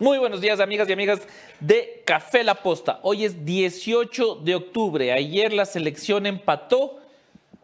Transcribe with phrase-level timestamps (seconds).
[0.00, 1.26] Muy buenos días, amigas y amigas
[1.58, 3.00] de Café La Posta.
[3.02, 5.10] Hoy es 18 de octubre.
[5.10, 7.00] Ayer la selección empató.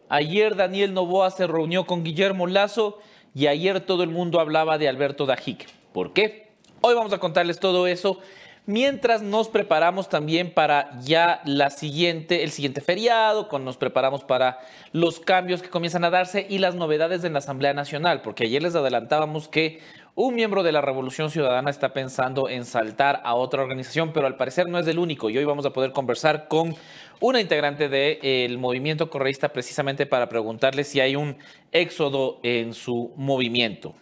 [0.09, 2.99] Ayer Daniel Novoa se reunió con Guillermo Lazo
[3.33, 5.69] y ayer todo el mundo hablaba de Alberto Dajic.
[5.93, 6.49] ¿Por qué?
[6.81, 8.19] Hoy vamos a contarles todo eso
[8.65, 14.59] mientras nos preparamos también para ya la siguiente, el siguiente feriado, con, nos preparamos para
[14.91, 18.61] los cambios que comienzan a darse y las novedades en la Asamblea Nacional, porque ayer
[18.61, 19.79] les adelantábamos que
[20.15, 24.37] un miembro de la Revolución Ciudadana está pensando en saltar a otra organización, pero al
[24.37, 25.29] parecer no es el único.
[25.29, 26.73] Y hoy vamos a poder conversar con
[27.19, 31.35] una integrante del movimiento correísta precisamente para preguntarle si hay un
[31.73, 33.93] éxodo en su movimiento.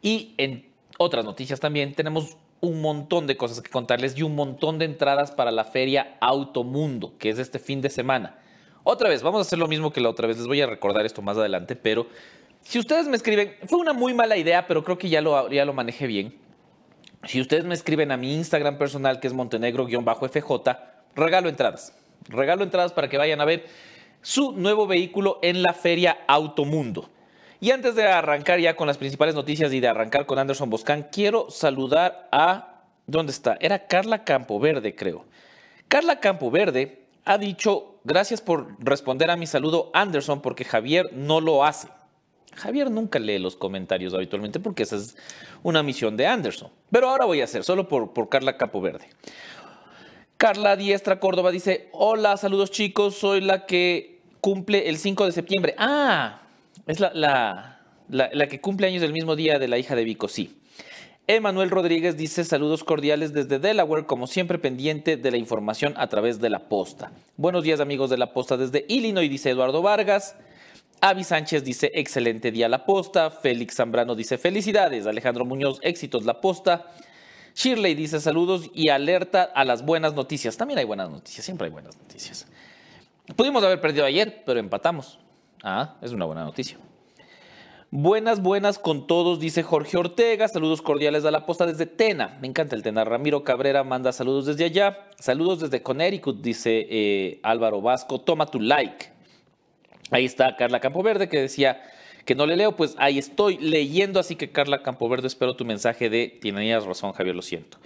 [0.00, 4.78] Y en otras noticias también tenemos un montón de cosas que contarles y un montón
[4.78, 8.38] de entradas para la feria Automundo, que es este fin de semana.
[8.84, 10.38] Otra vez, vamos a hacer lo mismo que la otra vez.
[10.38, 12.06] Les voy a recordar esto más adelante, pero
[12.62, 15.64] si ustedes me escriben, fue una muy mala idea, pero creo que ya lo, ya
[15.64, 16.38] lo manejé bien.
[17.24, 20.78] Si ustedes me escriben a mi Instagram personal, que es montenegro-fj,
[21.16, 21.94] regalo entradas.
[22.28, 23.66] Regalo entradas para que vayan a ver
[24.22, 27.08] su nuevo vehículo en la feria Automundo.
[27.60, 31.08] Y antes de arrancar ya con las principales noticias y de arrancar con Anderson Boscan,
[31.10, 32.82] quiero saludar a...
[33.06, 33.56] ¿Dónde está?
[33.60, 35.24] Era Carla Campoverde, creo.
[35.88, 41.64] Carla Campoverde ha dicho, gracias por responder a mi saludo, Anderson, porque Javier no lo
[41.64, 41.88] hace.
[42.58, 45.16] Javier nunca lee los comentarios habitualmente porque esa es
[45.62, 46.70] una misión de Anderson.
[46.90, 49.06] Pero ahora voy a hacer, solo por, por Carla Campoverde.
[50.36, 55.74] Carla Diestra Córdoba dice, hola, saludos chicos, soy la que cumple el 5 de septiembre.
[55.78, 56.42] Ah,
[56.86, 60.56] es la, la, que cumple años del mismo día de la hija de Vico, sí.
[61.26, 66.40] Emanuel Rodríguez dice saludos cordiales desde Delaware, como siempre pendiente de la información a través
[66.40, 67.12] de la posta.
[67.36, 70.36] Buenos días amigos de la posta desde Illinois, dice Eduardo Vargas.
[71.00, 73.30] Avi Sánchez dice excelente día la posta.
[73.30, 75.06] Félix Zambrano dice felicidades.
[75.06, 76.86] Alejandro Muñoz, éxitos la posta.
[77.54, 80.56] Shirley dice saludos y alerta a las buenas noticias.
[80.56, 82.46] También hay buenas noticias, siempre hay buenas noticias.
[83.36, 85.18] Pudimos haber perdido ayer, pero empatamos.
[85.62, 86.78] Ah, es una buena noticia.
[87.90, 90.46] Buenas, buenas con todos, dice Jorge Ortega.
[90.46, 92.38] Saludos cordiales a la posta desde Tena.
[92.40, 93.04] Me encanta el Tena.
[93.04, 95.08] Ramiro Cabrera manda saludos desde allá.
[95.18, 98.20] Saludos desde Connecticut, dice eh, Álvaro Vasco.
[98.20, 99.17] Toma tu like.
[100.10, 101.82] Ahí está Carla Campoverde que decía
[102.24, 102.76] que no le leo.
[102.76, 104.20] Pues ahí estoy leyendo.
[104.20, 107.78] Así que Carla Campoverde, espero tu mensaje de tienes razón, Javier, lo siento.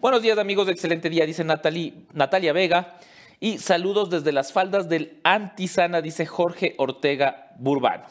[0.00, 0.68] Buenos días, amigos.
[0.68, 2.98] Excelente día, dice Natalia Vega.
[3.40, 8.04] Y saludos desde las faldas del Antisana, dice Jorge Ortega Burbano.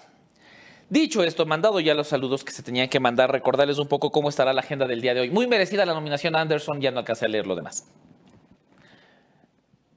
[0.87, 4.29] Dicho esto, mandado ya los saludos que se tenían que mandar, recordarles un poco cómo
[4.29, 5.31] estará la agenda del día de hoy.
[5.31, 7.87] Muy merecida la nominación a Anderson, ya no alcancé a leer lo demás.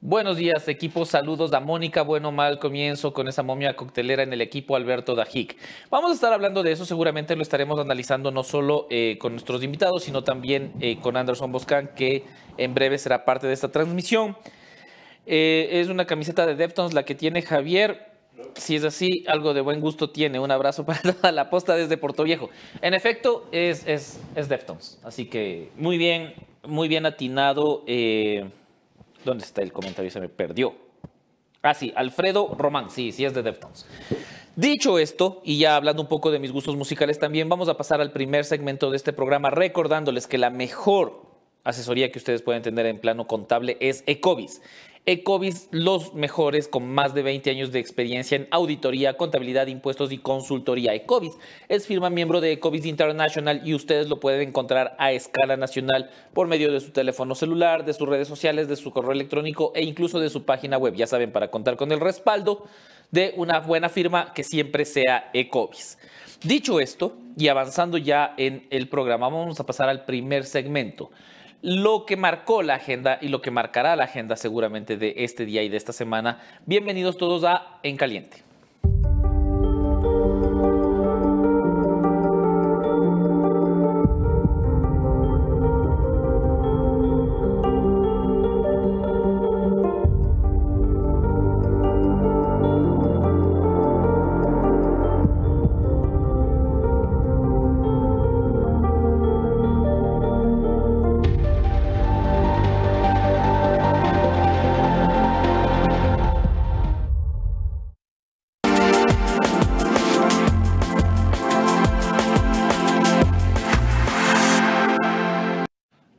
[0.00, 1.04] Buenos días, equipo.
[1.04, 2.02] Saludos a Mónica.
[2.02, 5.56] Bueno, mal comienzo con esa momia coctelera en el equipo Alberto Dajic.
[5.90, 6.84] Vamos a estar hablando de eso.
[6.84, 11.50] Seguramente lo estaremos analizando no solo eh, con nuestros invitados, sino también eh, con Anderson
[11.50, 12.22] Boscan, que
[12.58, 14.36] en breve será parte de esta transmisión.
[15.26, 18.12] Eh, es una camiseta de Deftones la que tiene Javier.
[18.54, 20.38] Si es así, algo de buen gusto tiene.
[20.38, 22.50] Un abrazo para toda la posta desde Puerto Viejo.
[22.82, 25.00] En efecto, es, es, es Deftones.
[25.02, 27.82] Así que muy bien, muy bien atinado.
[29.24, 30.10] ¿Dónde está el comentario?
[30.10, 30.74] Se me perdió.
[31.62, 32.90] Ah, sí, Alfredo Román.
[32.90, 33.86] Sí, sí es de Deftones.
[34.56, 38.00] Dicho esto, y ya hablando un poco de mis gustos musicales también, vamos a pasar
[38.00, 41.22] al primer segmento de este programa recordándoles que la mejor
[41.62, 44.60] asesoría que ustedes pueden tener en plano contable es Ecovis.
[45.08, 50.18] Ecovis, los mejores con más de 20 años de experiencia en auditoría, contabilidad, impuestos y
[50.18, 50.92] consultoría.
[50.92, 51.32] Ecovis
[51.70, 56.46] es firma miembro de Ecovis International y ustedes lo pueden encontrar a escala nacional por
[56.46, 60.20] medio de su teléfono celular, de sus redes sociales, de su correo electrónico e incluso
[60.20, 60.94] de su página web.
[60.94, 62.66] Ya saben, para contar con el respaldo
[63.10, 65.96] de una buena firma que siempre sea Ecovis.
[66.42, 71.10] Dicho esto, y avanzando ya en el programa, vamos a pasar al primer segmento
[71.62, 75.62] lo que marcó la agenda y lo que marcará la agenda seguramente de este día
[75.62, 76.40] y de esta semana.
[76.66, 78.47] Bienvenidos todos a En Caliente.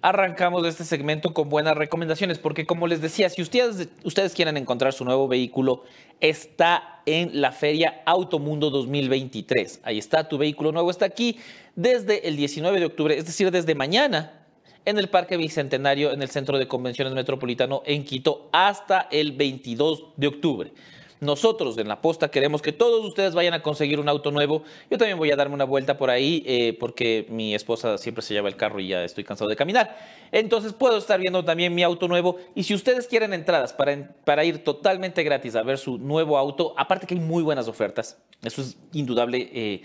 [0.10, 4.94] Arrancamos este segmento con buenas recomendaciones, porque como les decía, si ustedes, ustedes quieren encontrar
[4.94, 5.84] su nuevo vehículo,
[6.20, 9.82] está en la feria Automundo 2023.
[9.84, 11.38] Ahí está, tu vehículo nuevo está aquí
[11.76, 14.34] desde el 19 de octubre, es decir, desde mañana
[14.86, 20.06] en el Parque Bicentenario en el Centro de Convenciones Metropolitano en Quito hasta el 22
[20.18, 20.72] de octubre.
[21.22, 24.64] Nosotros en la posta queremos que todos ustedes vayan a conseguir un auto nuevo.
[24.90, 28.34] Yo también voy a darme una vuelta por ahí eh, porque mi esposa siempre se
[28.34, 29.98] lleva el carro y ya estoy cansado de caminar.
[30.32, 32.38] Entonces puedo estar viendo también mi auto nuevo.
[32.56, 36.74] Y si ustedes quieren entradas para, para ir totalmente gratis a ver su nuevo auto,
[36.78, 39.50] aparte que hay muy buenas ofertas, eso es indudable.
[39.54, 39.82] Eh,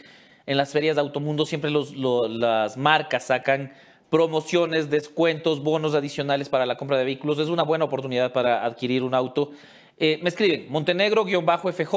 [0.46, 3.72] en las ferias de Automundo siempre las marcas sacan
[4.10, 7.38] promociones, descuentos, bonos adicionales para la compra de vehículos.
[7.38, 9.50] Es una buena oportunidad para adquirir un auto.
[9.98, 11.94] Eh, me escriben Montenegro-FJ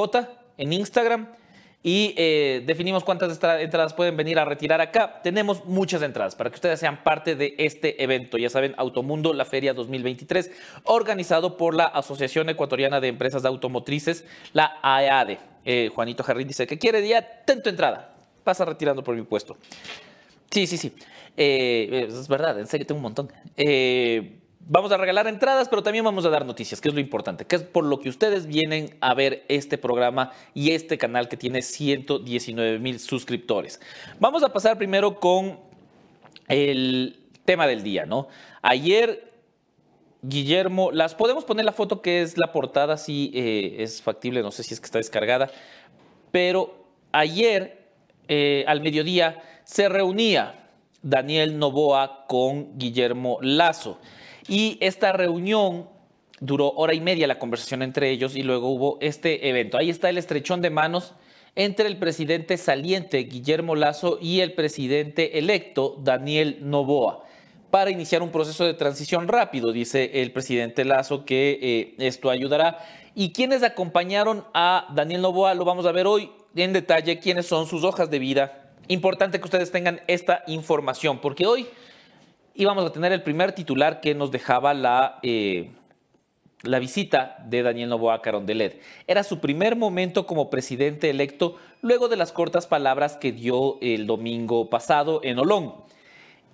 [0.56, 1.28] en Instagram
[1.82, 5.20] y eh, definimos cuántas entradas pueden venir a retirar acá.
[5.22, 8.36] Tenemos muchas entradas para que ustedes sean parte de este evento.
[8.36, 10.50] Ya saben, Automundo, la Feria 2023,
[10.84, 15.38] organizado por la Asociación Ecuatoriana de Empresas Automotrices, la AEADE.
[15.64, 18.14] Eh, Juanito Jarrín dice que quiere ya tanto entrada.
[18.42, 19.56] Pasa retirando por mi puesto.
[20.50, 20.92] Sí, sí, sí.
[21.36, 23.32] es verdad, en serio, tengo un montón.
[23.56, 24.37] Eh,
[24.70, 27.56] Vamos a regalar entradas, pero también vamos a dar noticias, que es lo importante, que
[27.56, 31.62] es por lo que ustedes vienen a ver este programa y este canal que tiene
[31.62, 33.80] 119 mil suscriptores.
[34.20, 35.58] Vamos a pasar primero con
[36.48, 38.28] el tema del día, ¿no?
[38.60, 39.32] Ayer,
[40.20, 44.50] Guillermo, las podemos poner la foto que es la portada, si eh, es factible, no
[44.50, 45.50] sé si es que está descargada,
[46.30, 47.88] pero ayer,
[48.28, 50.68] eh, al mediodía, se reunía
[51.00, 53.98] Daniel Novoa con Guillermo Lazo.
[54.48, 55.88] Y esta reunión
[56.40, 59.76] duró hora y media la conversación entre ellos y luego hubo este evento.
[59.76, 61.14] Ahí está el estrechón de manos
[61.54, 67.24] entre el presidente saliente Guillermo Lazo y el presidente electo Daniel Novoa
[67.70, 72.78] para iniciar un proceso de transición rápido, dice el presidente Lazo, que eh, esto ayudará.
[73.14, 77.66] Y quienes acompañaron a Daniel Novoa, lo vamos a ver hoy en detalle, quiénes son
[77.66, 78.72] sus hojas de vida.
[78.88, 81.66] Importante que ustedes tengan esta información, porque hoy
[82.58, 85.70] íbamos a tener el primer titular que nos dejaba la, eh,
[86.62, 88.82] la visita de Daniel Novoa Carondelet.
[89.06, 94.08] Era su primer momento como presidente electo luego de las cortas palabras que dio el
[94.08, 95.72] domingo pasado en Olón.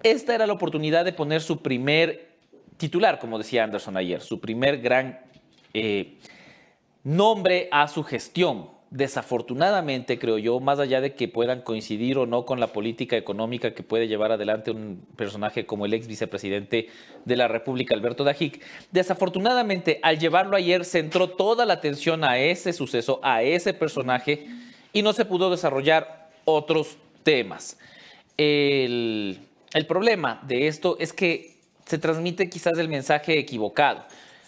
[0.03, 2.35] Esta era la oportunidad de poner su primer
[2.77, 5.21] titular, como decía Anderson ayer, su primer gran
[5.73, 6.19] eh,
[7.03, 12.47] nombre a su gestión desafortunadamente, creo yo, más allá de que puedan coincidir o no
[12.47, 16.87] con la política económica que puede llevar adelante un personaje como el ex vicepresidente
[17.25, 18.63] de la República, Alberto Dajic,
[18.93, 24.47] desafortunadamente, al llevarlo ayer, centró toda la atención a ese suceso, a ese personaje,
[24.93, 27.77] y no se pudo desarrollar otros temas.
[28.37, 29.41] El,
[29.73, 34.05] el problema de esto es que se transmite quizás el mensaje equivocado.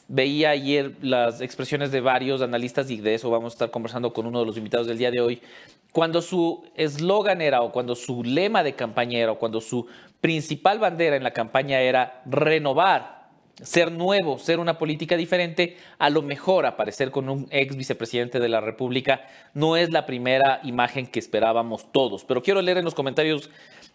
[0.08, 4.25] Veía ayer las expresiones de varios analistas y de eso vamos a estar conversando con
[4.26, 5.43] uno de los invitados del día de hoy.
[5.91, 9.87] Cuando su eslogan era o cuando su lema de campaña era o cuando su
[10.20, 13.17] principal bandera en la campaña era renovar,
[13.61, 18.49] ser nuevo, ser una política diferente, a lo mejor aparecer con un ex vicepresidente de
[18.49, 22.25] la República no es la primera imagen que esperábamos todos.
[22.25, 23.50] Pero quiero leer en los comentarios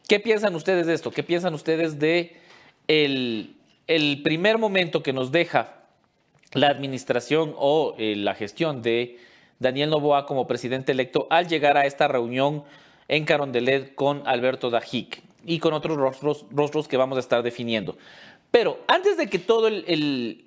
[0.10, 2.36] qué piensan ustedes de esto, qué piensan ustedes de
[2.90, 3.56] el,
[3.88, 5.81] el primer momento que nos deja
[6.54, 9.18] la administración o eh, la gestión de
[9.60, 12.64] Daniel Novoa como presidente electo al llegar a esta reunión
[13.08, 17.98] en Carondelet con Alberto Dajic y con otros rostros, que vamos a estar definiendo.
[18.52, 20.46] Pero antes de que todo el,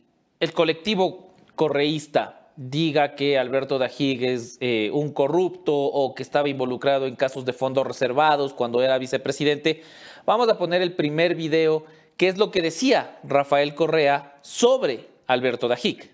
[0.53, 7.17] colectivo correísta diga que Alberto Dajic es eh, un corrupto o que estaba involucrado en
[7.17, 9.83] casos de fondos reservados cuando era vicepresidente,
[10.27, 11.85] vamos a poner el primer video,
[12.17, 16.11] que es lo que decía Rafael Correa sobre Alberto Dajic.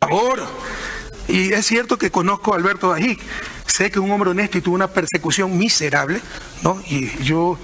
[0.00, 0.42] Favor.
[1.28, 3.20] Y es cierto que conozco a Alberto Dajic.
[3.66, 6.20] Sé que es un hombre honesto y tuvo una persecución miserable,
[6.62, 6.80] ¿no?
[6.88, 7.58] Y yo,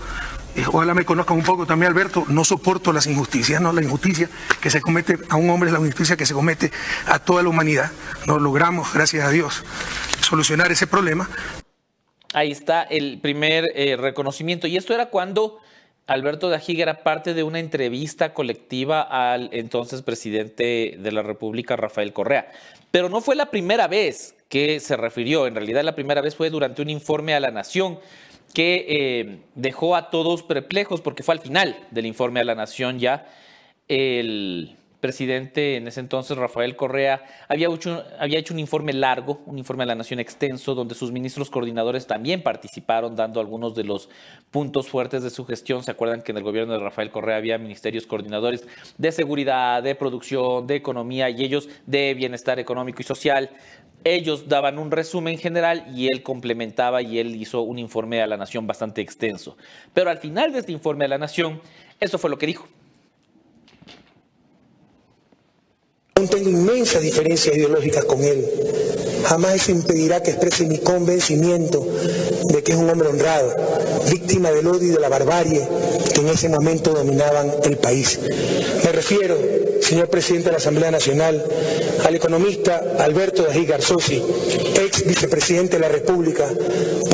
[0.56, 3.72] eh, ojalá me conozcan un poco también, Alberto, no soporto las injusticias, ¿no?
[3.72, 4.30] La injusticia
[4.60, 6.72] que se comete a un hombre es la injusticia que se comete
[7.06, 7.90] a toda la humanidad.
[8.26, 9.64] No logramos, gracias a Dios,
[10.20, 11.28] solucionar ese problema.
[12.34, 14.66] Ahí está el primer eh, reconocimiento.
[14.66, 15.58] Y esto era cuando
[16.08, 22.14] Alberto Dajiga era parte de una entrevista colectiva al entonces presidente de la República, Rafael
[22.14, 22.50] Correa.
[22.90, 26.48] Pero no fue la primera vez que se refirió, en realidad la primera vez fue
[26.48, 27.98] durante un informe a la Nación
[28.54, 32.98] que eh, dejó a todos perplejos porque fue al final del informe a la Nación
[32.98, 33.26] ya
[33.86, 39.86] el presidente en ese entonces, Rafael Correa, había hecho, un informe largo, un informe a
[39.86, 44.08] la Nación extenso, donde sus ministros coordinadores también participaron dando algunos de los
[44.50, 45.82] puntos fuertes de su gestión.
[45.82, 49.94] ¿Se acuerdan que en el gobierno de Rafael Correa había ministerios coordinadores de seguridad, de
[49.94, 53.50] producción, de economía y ellos de bienestar económico y social?
[54.04, 58.36] Ellos daban un resumen general y él complementaba y él hizo un informe a la
[58.36, 59.56] Nación bastante extenso.
[59.92, 61.60] Pero al final de este informe a la Nación,
[62.00, 62.68] Eso fue lo que dijo.
[66.26, 68.44] Tengo inmensas diferencias ideológicas con él.
[69.26, 71.86] Jamás eso impedirá que exprese mi convencimiento
[72.48, 73.54] de que es un hombre honrado,
[74.10, 75.62] víctima del odio y de la barbarie
[76.14, 78.18] que en ese momento dominaban el país.
[78.84, 79.36] Me refiero,
[79.80, 81.44] señor presidente de la Asamblea Nacional,
[82.04, 84.22] al economista Alberto Dají Garzosi,
[84.76, 86.48] ex vicepresidente de la República,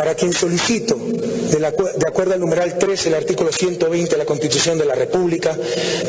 [0.04, 4.84] para quien solicito, de, acuerdo al numeral 13 del artículo 120 de la Constitución de
[4.84, 5.56] la República,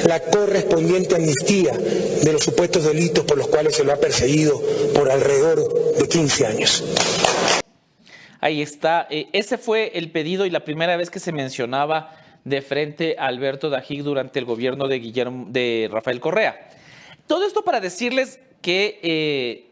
[0.05, 4.61] la correspondiente amnistía de los supuestos delitos por los cuales se lo ha perseguido
[4.93, 6.83] por alrededor de 15 años.
[8.41, 9.07] Ahí está.
[9.09, 13.27] Eh, ese fue el pedido y la primera vez que se mencionaba de frente a
[13.27, 16.67] Alberto Dají durante el gobierno de Rafael Correa.
[17.27, 19.71] Todo esto para decirles que eh,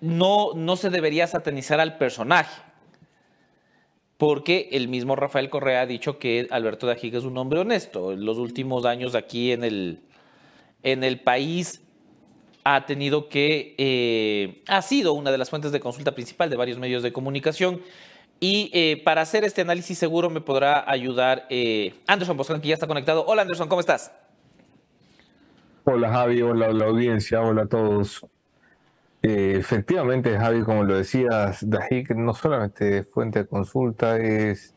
[0.00, 2.69] no, no se debería satanizar al personaje,
[4.20, 8.12] porque el mismo Rafael Correa ha dicho que Alberto Dají es un hombre honesto.
[8.12, 10.02] En los últimos años aquí en el,
[10.82, 11.80] en el país
[12.62, 16.78] ha tenido que, eh, ha sido una de las fuentes de consulta principal de varios
[16.78, 17.80] medios de comunicación.
[18.40, 22.74] Y eh, para hacer este análisis seguro me podrá ayudar eh, Anderson Boscan, que ya
[22.74, 23.24] está conectado.
[23.26, 24.12] Hola Anderson, ¿cómo estás?
[25.84, 28.26] Hola Javi, hola la audiencia, hola a todos.
[29.22, 34.74] Efectivamente, Javi, como lo decías, Dajik no solamente fuente de consulta, es,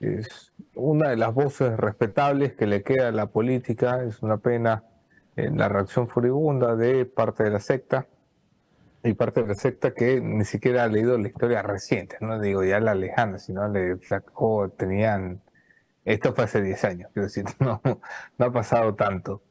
[0.00, 4.02] es una de las voces respetables que le queda a la política.
[4.04, 4.84] Es una pena
[5.36, 8.06] la reacción furibunda de parte de la secta
[9.02, 12.64] y parte de la secta que ni siquiera ha leído la historia reciente, no digo
[12.64, 13.98] ya la lejana, sino le
[14.76, 15.40] tenían,
[16.04, 17.80] esto fue hace 10 años, quiero decir, no
[18.38, 19.42] ha pasado tanto.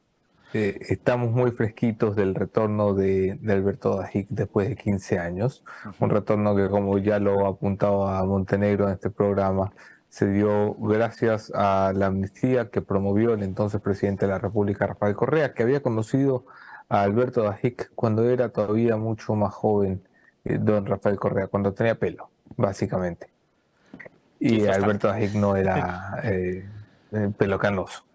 [0.53, 5.63] Eh, estamos muy fresquitos del retorno de, de Alberto Dajic después de 15 años,
[5.99, 9.71] un retorno que como ya lo apuntaba Montenegro en este programa,
[10.09, 15.15] se dio gracias a la amnistía que promovió el entonces presidente de la República, Rafael
[15.15, 16.45] Correa, que había conocido
[16.89, 20.01] a Alberto Dajic cuando era todavía mucho más joven,
[20.43, 23.29] eh, don Rafael Correa, cuando tenía pelo, básicamente.
[24.39, 26.65] Y Alberto Dajic no era eh,
[27.11, 28.08] eh, pelo canoso.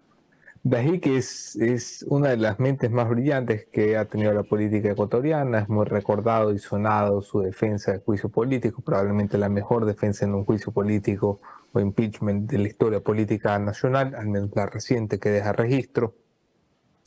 [0.67, 5.59] Dajic es, es una de las mentes más brillantes que ha tenido la política ecuatoriana,
[5.59, 10.33] es muy recordado y sonado su defensa del juicio político, probablemente la mejor defensa en
[10.33, 11.39] un juicio político
[11.71, 16.15] o impeachment de la historia política nacional, al menos la reciente que deja registro.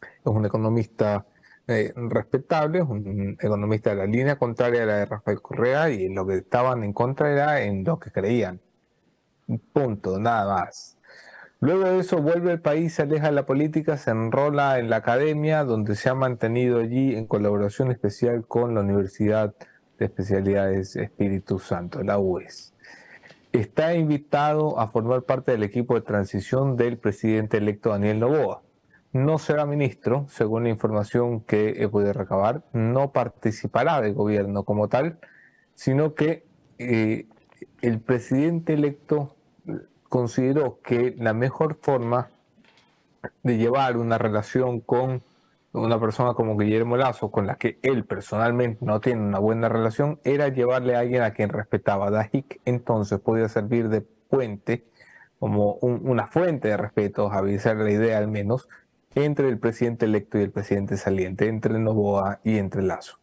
[0.00, 1.26] Es un economista
[1.66, 6.24] eh, respetable, un economista de la línea contraria a la de Rafael Correa y lo
[6.24, 8.60] que estaban en contra era en lo que creían.
[9.72, 10.97] Punto, nada más.
[11.60, 14.96] Luego de eso vuelve al país, se aleja de la política, se enrola en la
[14.96, 19.54] academia, donde se ha mantenido allí en colaboración especial con la Universidad
[19.98, 22.74] de Especialidades Espíritu Santo, la UES
[23.52, 28.62] está invitado a formar parte del equipo de transición del presidente electo Daniel Novoa.
[29.12, 34.88] No será ministro, según la información que he podido recabar, no participará del gobierno como
[34.88, 35.18] tal,
[35.74, 36.44] sino que
[36.78, 37.26] eh,
[37.80, 39.34] el presidente electo
[40.08, 42.30] consideró que la mejor forma
[43.42, 45.22] de llevar una relación con
[45.72, 50.18] una persona como Guillermo Lazo, con la que él personalmente no tiene una buena relación,
[50.24, 52.10] era llevarle a alguien a quien respetaba.
[52.10, 54.84] Dajik entonces podía servir de puente,
[55.38, 58.68] como una fuente de respeto, avisar la idea al menos,
[59.14, 63.18] entre el presidente electo y el presidente saliente, entre Novoa y entre Lazo.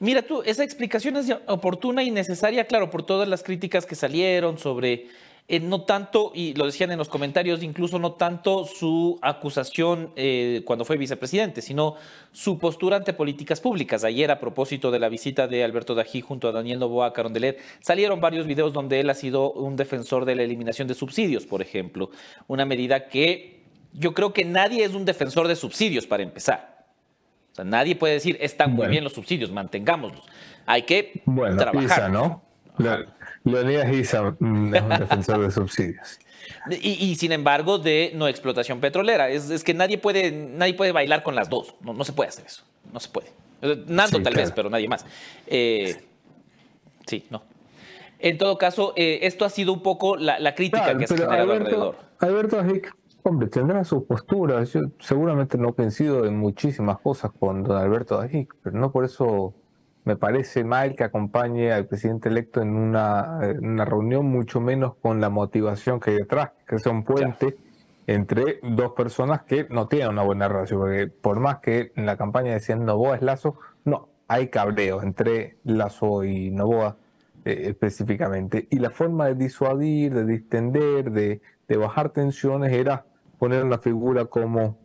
[0.00, 4.58] Mira tú, esa explicación es oportuna y necesaria, claro, por todas las críticas que salieron
[4.58, 5.06] sobre
[5.48, 10.62] eh, no tanto, y lo decían en los comentarios, incluso no tanto su acusación eh,
[10.64, 11.96] cuando fue vicepresidente, sino
[12.30, 14.04] su postura ante políticas públicas.
[14.04, 17.60] Ayer, a propósito de la visita de Alberto Dají junto a Daniel Novoa a Carondelet,
[17.80, 21.60] salieron varios videos donde él ha sido un defensor de la eliminación de subsidios, por
[21.60, 22.10] ejemplo.
[22.46, 26.86] Una medida que yo creo que nadie es un defensor de subsidios, para empezar.
[27.52, 30.24] O sea, nadie puede decir, están muy bien los subsidios, mantengámoslos.
[30.64, 32.10] Hay que bueno, trabajar.
[32.10, 32.42] ¿no?
[33.44, 36.18] Leonidas Isa mm, es un defensor de subsidios.
[36.70, 39.28] Y, sin embargo, de no explotación petrolera.
[39.28, 41.74] Es, que nadie puede, nadie puede bailar con las dos.
[41.80, 42.64] No, no se puede hacer eso.
[42.92, 43.28] No se puede.
[43.86, 45.04] Nando tal vez, pero nadie más.
[45.46, 46.04] Eh,
[47.06, 47.42] sí, no.
[48.18, 51.52] En todo caso, eh, esto ha sido un poco la, crítica que se ha generado
[51.52, 51.96] alrededor.
[52.20, 52.94] Alberto Ajic,
[53.24, 54.72] hombre, tendrá sus posturas.
[54.72, 59.54] Yo seguramente no coincido en muchísimas cosas con don Alberto Ajic, pero no por eso
[60.04, 63.38] me parece mal que acompañe al presidente electo en una,
[63.84, 67.56] reunión, mucho menos con la motivación que hay detrás, que sea un puente
[68.06, 72.16] entre dos personas que no tienen una buena relación, porque por más que en la
[72.16, 76.96] campaña decían Novoa es Lazo, no, hay cabreo entre Lazo y Novoa
[77.44, 78.66] eh, específicamente.
[78.70, 83.04] Y la forma de disuadir, de distender, de, de bajar tensiones era
[83.38, 84.78] poner una figura como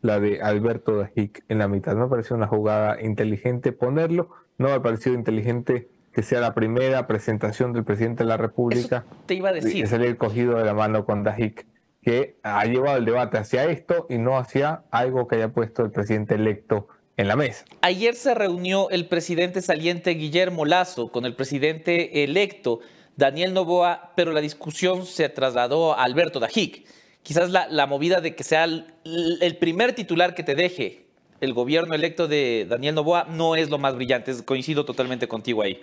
[0.00, 1.96] la de Alberto Dajic en la mitad.
[1.96, 7.06] Me pareció una jugada inteligente ponerlo, no me ha parecido inteligente que sea la primera
[7.06, 9.04] presentación del presidente de la República.
[9.26, 9.82] te iba a decir.
[9.82, 11.66] Que salir cogido de la mano con Dajic,
[12.02, 15.90] que ha llevado el debate hacia esto y no hacia algo que haya puesto el
[15.90, 17.64] presidente electo en la mesa.
[17.80, 22.80] Ayer se reunió el presidente saliente Guillermo Lazo con el presidente electo
[23.16, 26.84] Daniel Novoa, pero la discusión se trasladó a Alberto Dajic.
[27.22, 31.03] Quizás la, movida de que sea el, primer titular que te deje
[31.44, 35.80] el gobierno electo de Daniel Novoa no es lo más brillante, coincido totalmente contigo ahí.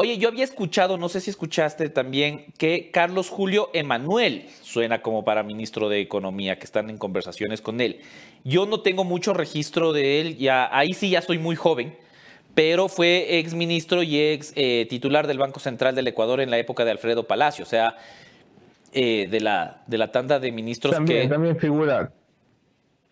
[0.00, 5.24] Oye, yo había escuchado, no sé si escuchaste también, que Carlos Julio Emanuel suena como
[5.24, 8.00] para ministro de Economía, que están en conversaciones con él.
[8.44, 11.96] Yo no tengo mucho registro de él, ya, ahí sí ya soy muy joven,
[12.54, 16.58] pero fue ex ministro y ex eh, titular del Banco Central del Ecuador en la
[16.58, 17.96] época de Alfredo Palacio, o sea,
[18.92, 21.28] eh, de, la, de la tanda de ministros también, que...
[21.28, 22.12] También figura,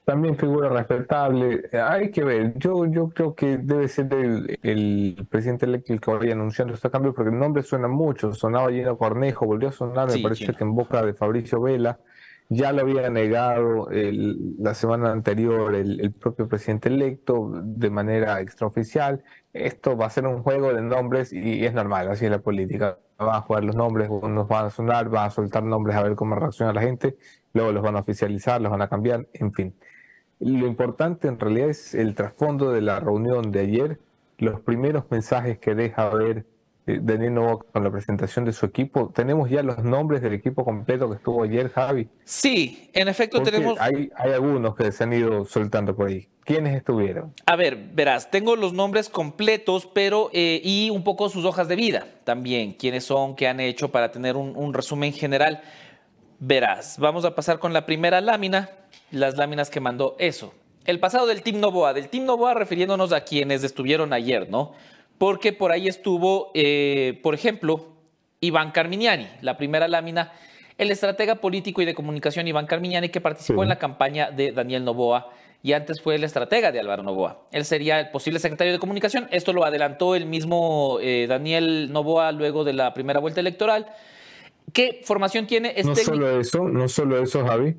[0.07, 1.69] también figura respetable.
[1.73, 6.33] Hay que ver, yo, yo creo que debe ser el, presidente electo el que vaya
[6.33, 10.21] anunciando este cambio, porque el nombre suena mucho, sonaba Gino Cornejo, volvió a sonar, me
[10.21, 11.99] parece que en boca de Fabricio Vela,
[12.49, 19.25] ya lo había negado la semana anterior el, propio presidente electo de manera extraoficial.
[19.53, 22.97] Esto va a ser un juego de nombres y, es normal, así es la política.
[23.19, 26.15] Van a jugar los nombres, unos van a sonar, van a soltar nombres a ver
[26.15, 27.17] cómo reacciona la gente,
[27.53, 29.75] luego los van a oficializar, los van a cambiar, en fin.
[30.39, 34.01] Lo importante en realidad es el trasfondo de la reunión de ayer,
[34.39, 36.45] los primeros mensajes que deja ver
[36.87, 39.11] eh, Daniel Novoa con la presentación de su equipo.
[39.15, 42.09] Tenemos ya los nombres del equipo completo que estuvo ayer, Javi.
[42.25, 43.81] Sí, en efecto tenemos...
[43.81, 46.29] Hay, hay algunos que se han ido soltando por ahí.
[46.45, 47.33] ¿Quiénes estuvieron?
[47.47, 51.75] A ver, verás, tengo los nombres completos, pero eh, y un poco sus hojas de
[51.75, 55.63] vida también, quiénes son, qué han hecho para tener un, un resumen general.
[56.39, 58.69] Verás, vamos a pasar con la primera lámina
[59.11, 60.53] las láminas que mandó eso.
[60.85, 64.73] El pasado del Team Novoa, del Team Novoa refiriéndonos a quienes estuvieron ayer, ¿no?
[65.19, 67.89] Porque por ahí estuvo, eh, por ejemplo,
[68.41, 70.33] Iván Carminiani, la primera lámina,
[70.79, 74.85] el estratega político y de comunicación Iván Carminiani que participó en la campaña de Daniel
[74.85, 75.31] Novoa
[75.63, 77.49] y antes fue el estratega de Álvaro Novoa.
[77.51, 79.27] Él sería el posible secretario de comunicación.
[79.31, 83.87] Esto lo adelantó el mismo eh, Daniel Novoa luego de la primera vuelta electoral.
[84.73, 85.73] ¿Qué formación tiene?
[85.75, 87.75] este no solo eso, no solo eso, Javi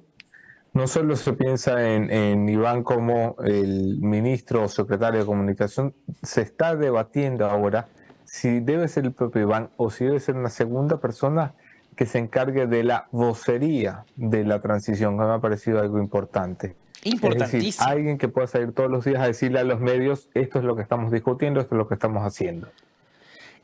[0.77, 6.75] no solo se piensa en, Iván como el ministro o secretario de comunicación, se está
[6.75, 7.87] debatiendo ahora
[8.25, 11.55] si debe ser el propio Iván o si debe ser una segunda persona
[11.95, 16.75] que se encargue de la vocería de la transición, que me ha parecido algo importante.
[17.03, 17.87] Importantísimo.
[17.87, 20.75] alguien que pueda salir todos los días a decirle a los medios, esto es lo
[20.75, 22.67] que estamos discutiendo, esto es lo que estamos haciendo.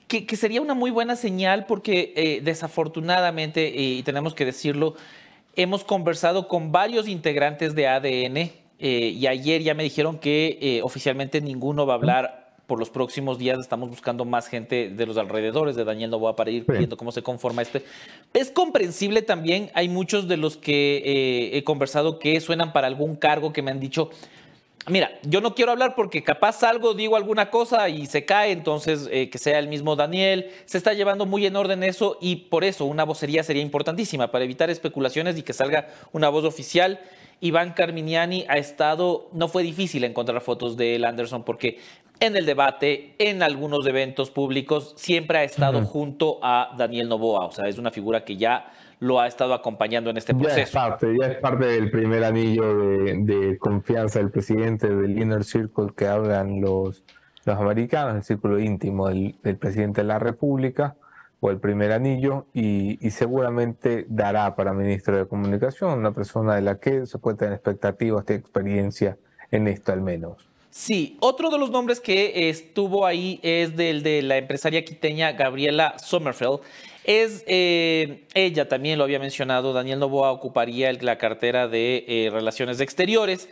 [0.08, 4.96] Que, sería una muy buena señal porque eh, desafortunadamente, y tenemos que decirlo,
[5.56, 10.82] Hemos conversado con varios integrantes de ADN eh, y ayer ya me dijeron que eh,
[10.82, 13.60] oficialmente ninguno va a hablar por los próximos días.
[13.60, 17.22] Estamos buscando más gente de los alrededores de Daniel Novoa para ir viendo cómo se
[17.22, 17.84] conforma este.
[18.34, 23.16] Es comprensible también, hay muchos de los que eh, he conversado que suenan para algún
[23.16, 24.10] cargo que me han dicho,
[24.88, 29.08] Mira, yo no quiero hablar porque capaz algo, digo alguna cosa y se cae, entonces
[29.12, 30.52] eh, que sea el mismo Daniel.
[30.66, 34.44] Se está llevando muy en orden eso y por eso una vocería sería importantísima para
[34.44, 37.00] evitar especulaciones y que salga una voz oficial.
[37.40, 41.80] Iván Carminiani ha estado, no fue difícil encontrar fotos de él, Anderson, porque
[42.20, 47.46] en el debate, en algunos eventos públicos, siempre ha estado junto a Daniel Novoa.
[47.46, 48.72] O sea, es una figura que ya
[49.04, 50.56] lo ha estado acompañando en este proceso.
[50.56, 55.44] Ya es parte, ya es parte del primer anillo de, confianza del presidente, del inner
[55.44, 57.04] circle que hablan los,
[57.44, 60.96] los americanos, el círculo íntimo del, presidente de la República,
[61.42, 66.80] o el primer anillo, y, seguramente dará para ministro de Comunicación, una persona de la
[66.80, 69.18] que se puede tener expectativas de experiencia
[69.52, 70.48] en esto al menos.
[70.70, 76.00] Sí, otro de los nombres que estuvo ahí es del de la empresaria quiteña Gabriela
[76.00, 76.62] Sommerfeld.
[77.04, 82.80] Es eh, ella también lo había mencionado, Daniel Novoa ocuparía la cartera de eh, Relaciones
[82.80, 83.50] Exteriores,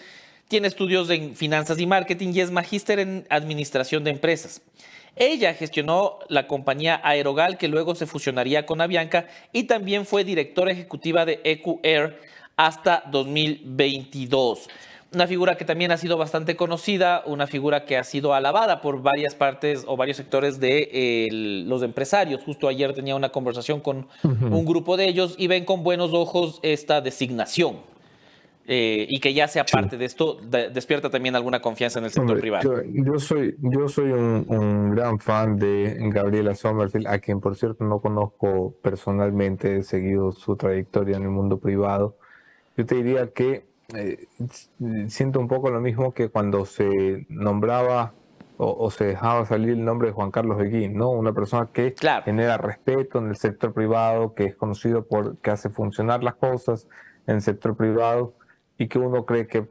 [0.47, 4.61] tiene estudios en finanzas y marketing y es magíster en administración de empresas.
[5.17, 10.71] Ella gestionó la compañía Aerogal que luego se fusionaría con Avianca y también fue directora
[10.71, 12.19] ejecutiva de EQ Air
[12.55, 14.69] hasta 2022
[15.13, 19.01] una figura que también ha sido bastante conocida, una figura que ha sido alabada por
[19.01, 22.41] varias partes o varios sectores de los empresarios.
[22.43, 26.59] Justo ayer tenía una conversación con un grupo de ellos y ven con buenos ojos
[26.63, 27.91] esta designación.
[28.67, 32.39] Eh, y que ya sea parte de esto, despierta también alguna confianza en el sector
[32.39, 32.83] privado.
[32.93, 37.83] Yo, soy, yo soy un, un, gran fan de Gabriela Sommerfield, a quien por cierto
[37.83, 42.15] no conozco personalmente, he seguido su trayectoria en el mundo privado
[42.77, 44.27] yo te diría que eh,
[45.07, 48.13] siento un poco lo mismo que cuando se nombraba
[48.63, 51.09] o, se dejaba salir el nombre de Juan Carlos Beguín, ¿no?
[51.09, 55.69] Una persona que genera respeto en el sector privado, que es conocido por que hace
[55.69, 56.87] funcionar las cosas
[57.25, 58.35] en el sector privado
[58.77, 59.67] y que uno cree que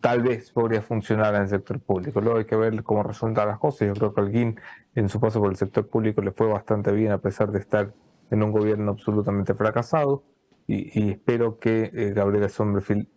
[0.00, 2.22] tal vez podría funcionar en el sector público.
[2.22, 3.88] Luego hay que ver cómo resultan las cosas.
[3.88, 4.58] Yo creo que Alguín
[4.94, 7.92] en su paso por el sector público le fue bastante bien a pesar de estar
[8.30, 10.22] en un gobierno absolutamente fracasado
[10.68, 12.48] y, espero que eh, Gabriela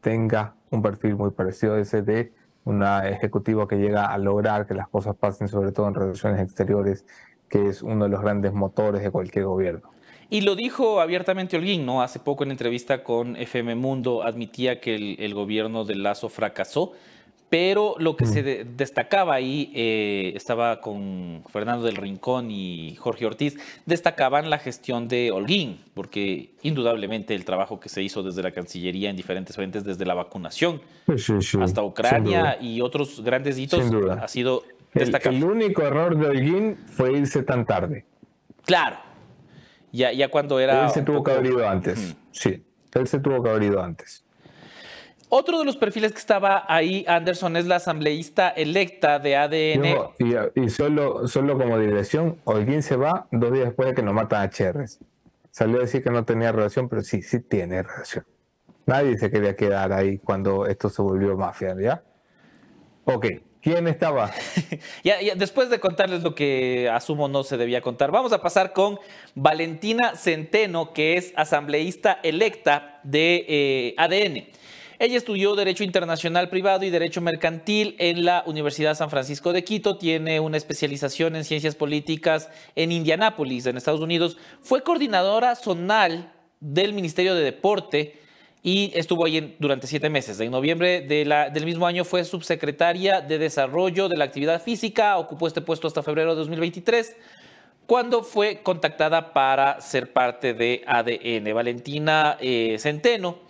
[0.02, 2.32] tenga un perfil muy parecido a ese de
[2.64, 7.06] una ejecutiva que llega a lograr que las cosas pasen, sobre todo en relaciones exteriores,
[7.48, 9.90] que es uno de los grandes motores de cualquier gobierno.
[10.30, 12.04] Y lo dijo abiertamente Holguín, ¿no?
[12.04, 16.94] Hace poco en entrevista con FM Mundo admitía que el gobierno de Lazo fracasó
[17.50, 23.58] pero lo que se destacaba ahí, eh, estaba con Fernando del Rincón y Jorge Ortiz,
[23.88, 29.10] destacaban la gestión de Holguín, porque indudablemente el trabajo que se hizo desde la Cancillería
[29.10, 30.82] en diferentes frentes, desde la vacunación
[31.60, 33.84] hasta Ucrania y otros grandes hitos,
[34.22, 35.36] ha sido destacado.
[35.36, 38.06] El, único error de Holguín fue irse tan tarde.
[38.64, 38.98] Claro,
[39.92, 40.86] ya, ya cuando era...
[40.86, 44.24] Él se tuvo que haber ido antes, sí, él se tuvo que haber ido antes.
[45.32, 50.56] Otro de los perfiles que estaba ahí, Anderson, es la asambleísta electa de ADN.
[50.56, 54.42] y, solo, solo como dirección, Holguín se va dos días después de que nos matan
[54.42, 55.00] a Cherres.
[55.52, 58.26] Salió a decir que no tenía relación, pero sí, sí tiene relación.
[58.88, 62.02] Nadie se quería quedar ahí cuando esto se volvió mafia, ¿ya?
[63.04, 63.28] Ok,
[63.62, 64.32] ¿quién estaba?
[65.04, 68.98] ya, después de contarles lo que asumo no se debía contar, vamos a pasar con
[69.36, 74.59] Valentina Centeno, que es asambleísta electa de eh, ADN.
[75.02, 79.98] Ella estudió Derecho Internacional Privado y Derecho Mercantil en la Universidad San Francisco de Quito.
[79.98, 84.36] Tiene una especialización en Ciencias Políticas en Indianápolis, en Estados Unidos.
[84.60, 88.20] Fue coordinadora zonal del Ministerio de Deporte
[88.62, 90.38] y estuvo ahí durante siete meses.
[90.42, 95.62] En noviembre del mismo año fue subsecretaria de Desarrollo de la Actividad Física, ocupó este
[95.62, 97.16] puesto hasta febrero de 2023,
[97.86, 101.54] cuando fue contactada para ser parte de ADN.
[101.54, 103.48] Valentina eh, Centeno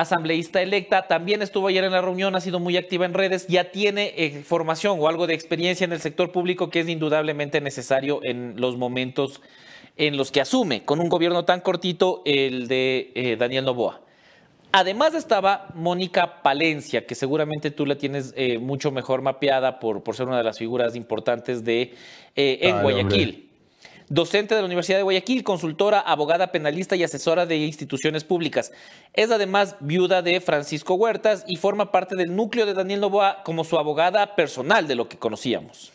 [0.00, 3.70] asambleísta electa, también estuvo ayer en la reunión, ha sido muy activa en redes, ya
[3.70, 8.20] tiene eh, formación o algo de experiencia en el sector público que es indudablemente necesario
[8.22, 9.40] en los momentos
[9.96, 14.00] en los que asume con un gobierno tan cortito el de eh, Daniel Novoa.
[14.70, 20.14] Además estaba Mónica Palencia, que seguramente tú la tienes eh, mucho mejor mapeada por, por
[20.14, 21.94] ser una de las figuras importantes de
[22.36, 23.47] en Guayaquil
[24.08, 28.72] docente de la Universidad de Guayaquil, consultora, abogada penalista y asesora de instituciones públicas.
[29.12, 33.64] Es además viuda de Francisco Huertas y forma parte del núcleo de Daniel Novoa como
[33.64, 35.92] su abogada personal de lo que conocíamos.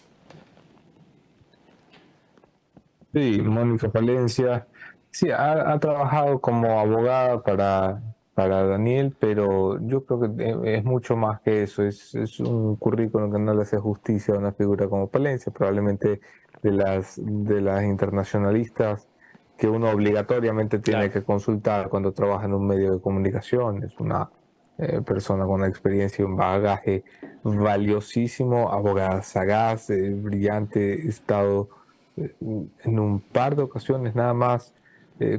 [3.13, 4.67] Sí, Mónica Palencia.
[5.12, 8.02] Sí, ha, trabajado como abogada para,
[8.34, 11.84] para Daniel, pero yo creo que es mucho más que eso.
[11.84, 15.52] Es, es un currículum que no le hace justicia a una figura como Palencia.
[15.52, 16.21] Probablemente
[16.63, 19.08] de las, de las internacionalistas
[19.58, 23.84] que uno obligatoriamente tiene que consultar cuando trabaja en un medio de comunicación.
[23.84, 24.30] Es una
[24.78, 27.04] eh, persona con una experiencia y un bagaje
[27.43, 31.69] valiosísimo, abogada sagaz, eh, brillante, he estado
[32.17, 32.34] eh,
[32.84, 34.73] en un par de ocasiones nada más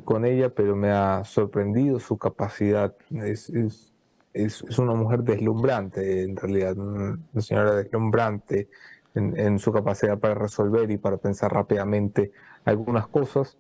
[0.05, 2.95] con ella, pero me ha sorprendido su capacidad.
[3.11, 3.93] Es, es,
[4.33, 8.69] es, una mujer deslumbrante, en realidad, una señora deslumbrante,
[9.15, 12.33] en, su capacidad para resolver y para pensar rápidamente
[12.65, 13.57] algunas cosas.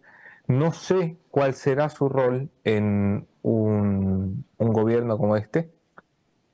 [0.47, 5.71] No sé cuál será su rol en un, gobierno como este.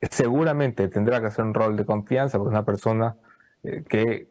[0.01, 3.15] Seguramente tendrá que hacer un rol de confianza, porque es una persona
[3.63, 4.29] eh, que,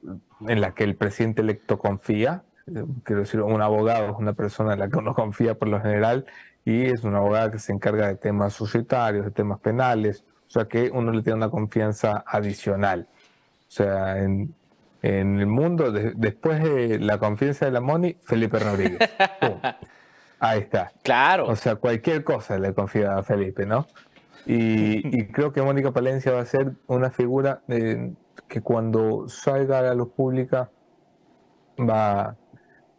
[0.49, 2.45] en la que el presidente electo confía.
[2.67, 5.81] Eh, quiero decir, un abogado es una persona en la que uno confía por lo
[5.81, 6.27] general
[6.65, 10.67] y es una abogada que se encarga de temas societarios, de temas penales, o sea
[10.67, 13.09] que uno le tiene una confianza adicional.
[13.69, 14.53] O sea, en,
[15.03, 18.99] en el mundo, después de la confianza de la Moni, Felipe Rodríguez.
[20.41, 20.93] Ahí está.
[21.03, 21.47] Claro.
[21.47, 23.87] O sea, cualquier cosa le confía a Felipe, ¿no?
[24.47, 28.13] Y, creo que Mónica Palencia va a ser una figura eh,
[28.49, 30.71] que cuando salga a la luz pública
[31.79, 32.37] va,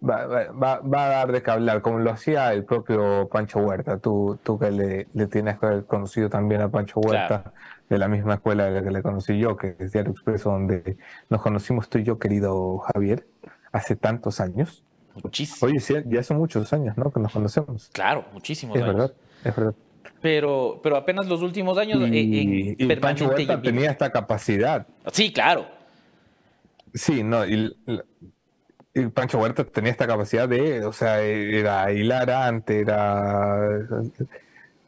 [0.07, 3.97] va, va, va, a dar de qué hablar, como lo hacía el propio Pancho Huerta.
[3.99, 7.53] Tú, tú que le, le tienes que haber conocido también a Pancho Huerta
[7.89, 10.97] de la misma escuela de la que le conocí yo, que es Diario Expreso, donde
[11.29, 13.27] nos conocimos tú y yo, querido Javier,
[13.71, 14.83] hace tantos años.
[15.21, 15.69] Muchísimo.
[15.69, 17.11] Oye, sí, ya son muchos años, ¿no?
[17.11, 17.89] Que nos conocemos.
[17.91, 19.75] Claro, muchísimos es verdad, es verdad.
[20.21, 24.87] Pero, pero apenas los últimos años y, en, Pancho Huerta tenía esta capacidad.
[25.11, 25.65] Sí, claro.
[26.93, 27.75] Sí, no, y,
[29.13, 33.87] Pancho Huerta tenía esta capacidad de, o sea, era hilarante, era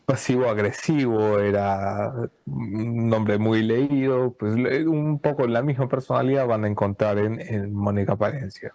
[0.05, 2.13] pasivo-agresivo, era
[2.45, 8.15] un hombre muy leído, pues un poco la misma personalidad van a encontrar en, Mónica
[8.15, 8.73] Palencia.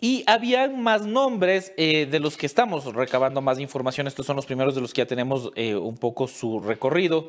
[0.00, 4.06] Y había más nombres eh, de los que estamos recabando más información.
[4.06, 7.28] Estos son los primeros de los que ya tenemos eh, un poco su recorrido.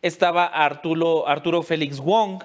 [0.00, 2.42] Estaba Arturo, Arturo Félix Wong.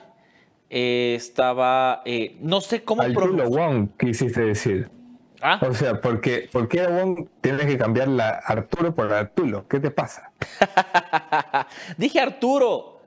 [0.74, 2.02] Eh, estaba,
[2.40, 4.90] no sé cómo Arturo Wong, quisiste decir.
[5.42, 5.60] ¿Ah?
[5.68, 9.68] O sea, ¿por qué, ¿por qué Wong tienes que cambiar la Arturo por Arturo?
[9.68, 10.32] ¿Qué te pasa?
[11.98, 13.02] Dije Arturo.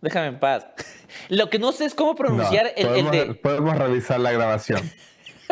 [0.00, 0.66] Déjame en paz.
[1.28, 3.34] Lo que no sé es cómo pronunciar el, de.
[3.34, 4.80] Podemos revisar la grabación.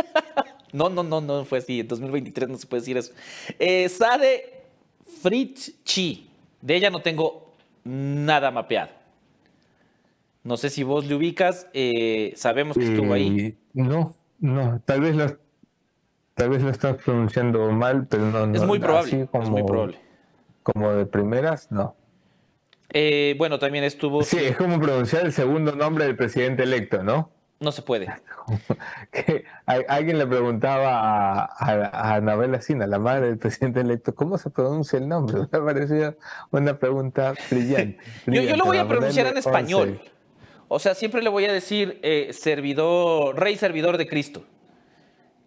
[0.73, 1.81] no, no, no, no fue así.
[1.81, 3.13] En 2023 no se puede decir eso.
[3.59, 4.63] Eh, Sade
[5.21, 6.31] Fritz Chi.
[6.63, 8.98] De ella no tengo nada mapeado.
[10.49, 11.69] No sé si vos le ubicas.
[11.75, 13.39] Eh, sabemos que estuvo ahí.
[13.39, 14.81] Eh, no, no.
[14.87, 15.27] Tal vez lo
[16.39, 18.55] Tal vez lo estás pronunciando mal, pero no.
[18.55, 19.27] Es muy probable.
[19.27, 19.99] como, es muy probable.
[20.63, 21.97] Como de primeras, no.
[22.93, 24.23] Eh, bueno, también estuvo.
[24.23, 27.31] Sí, es como pronunciar el segundo nombre del presidente electo, ¿no?
[27.59, 28.09] No se puede.
[29.11, 34.49] que alguien le preguntaba a, a, Anabela Sina, la madre del presidente electo, ¿cómo se
[34.49, 35.41] pronuncia el nombre?
[35.53, 36.17] Me parecía
[36.53, 37.99] una pregunta brillante.
[38.27, 40.01] yo, yo, lo voy a pronunciar en español.
[40.69, 44.45] O sea, siempre le voy a decir eh, servidor, rey servidor de Cristo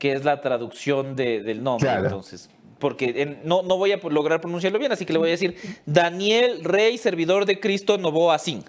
[0.01, 1.87] que es la traducción del nombre.
[1.91, 5.55] Entonces, porque no, no voy a lograr pronunciarlo bien, así que le voy a decir
[5.85, 8.63] Daniel, rey, servidor de Cristo, Novoa Sin.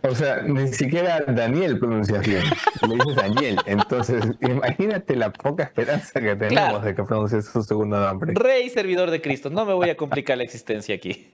[0.00, 2.42] O sea, ni siquiera Daniel pronuncias bien,
[2.88, 3.58] le dices Daniel.
[3.66, 8.32] Entonces, imagínate la poca esperanza que tenemos de que pronuncies su segundo nombre.
[8.34, 11.32] Rey, servidor de Cristo, no me voy a complicar la existencia aquí.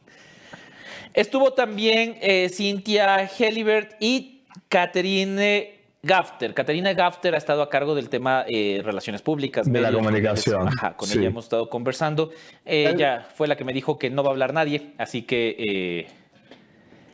[1.14, 4.37] Estuvo también eh, Cynthia Helibert y
[4.68, 9.70] Catherine Gafter, Caterina Gafter ha estado a cargo del tema eh, relaciones públicas.
[9.70, 10.68] De la comunicación.
[10.68, 12.30] Ajá, con ella hemos estado conversando.
[12.64, 16.06] Ella fue la que me dijo que no va a hablar nadie, así que eh,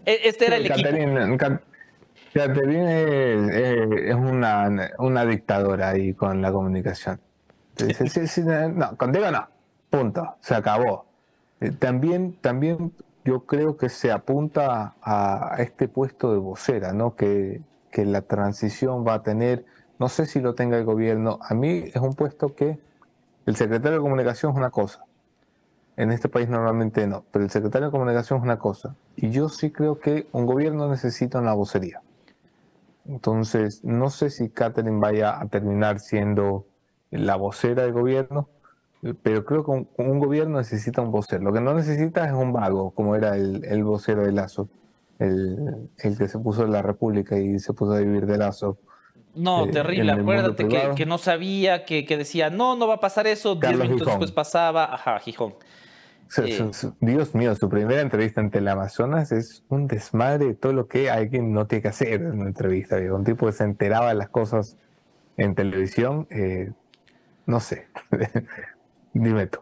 [0.05, 0.89] e-, este era el equipo.
[2.35, 7.21] Caterina es, una, una, dictadora ahí con la comunicación.
[7.77, 9.49] Sí, sí, sí, no, contigo no,
[9.89, 11.07] punto, se acabó.
[11.61, 12.93] Eh, también, también
[13.25, 17.17] yo creo que se apunta a este puesto de vocera, ¿no?
[17.17, 17.63] Que
[17.95, 19.65] que la transición va a tener,
[20.01, 22.81] no sé si lo tenga el gobierno, a mí es un puesto que
[23.47, 25.05] el secretario de comunicación es una cosa,
[25.97, 29.49] en este país normalmente no, pero el secretario de comunicación es una cosa, y yo
[29.49, 32.03] sí creo que un gobierno necesita una vocería.
[33.07, 36.67] Entonces, no sé si Catherine vaya a terminar siendo
[37.13, 38.49] la vocera del gobierno,
[39.23, 41.43] pero creo que un, gobierno necesita un vocero.
[41.43, 44.69] Lo que no necesita es un vago, como era el, el vocero de Lazo
[45.19, 48.79] el, que se puso en la República y se puso a vivir de lazo.
[49.35, 50.13] No, eh, terrible.
[50.13, 53.55] Acuérdate que, no sabía, que, decía, no, no va a pasar eso.
[53.55, 54.93] Diez minutos después pasaba.
[54.93, 55.55] Ajá, Gijón.
[56.39, 60.89] Eh, Dios mío, su primera entrevista ante el Amazonas es un desmadre de todo lo
[60.89, 62.97] que alguien no tiene que hacer en una entrevista.
[62.97, 64.77] Un tipo que se enteraba de las cosas
[65.37, 66.73] en televisión, eh,
[67.47, 67.89] no sé.
[69.15, 69.61] Dime tú.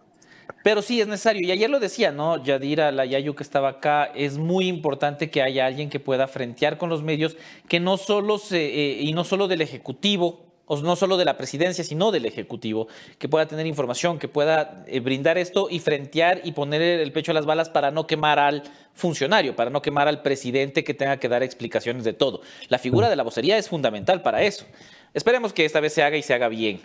[0.63, 1.47] Pero sí es necesario.
[1.47, 2.43] Y ayer lo decía, ¿no?
[2.43, 6.79] Yadira, la Yayu que estaba acá, es muy importante que haya alguien que pueda frentear
[6.79, 7.37] con los medios,
[7.69, 11.37] que no solo se, eh, y no solo del Ejecutivo, o no solo de la
[11.37, 12.87] presidencia, sino del Ejecutivo,
[13.19, 17.33] que pueda tener información, que pueda eh, brindar esto y frentear y poner el pecho
[17.33, 18.63] a las balas para no quemar al
[18.95, 22.41] funcionario, para no quemar al presidente que tenga que dar explicaciones de todo.
[22.69, 24.65] La figura de la vocería es fundamental para eso.
[25.13, 26.81] Esperemos que esta vez se haga y se haga bien.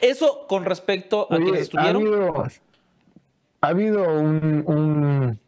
[0.00, 2.48] Eso con respecto a quienes estuvieron
[3.60, 5.38] ha habido un,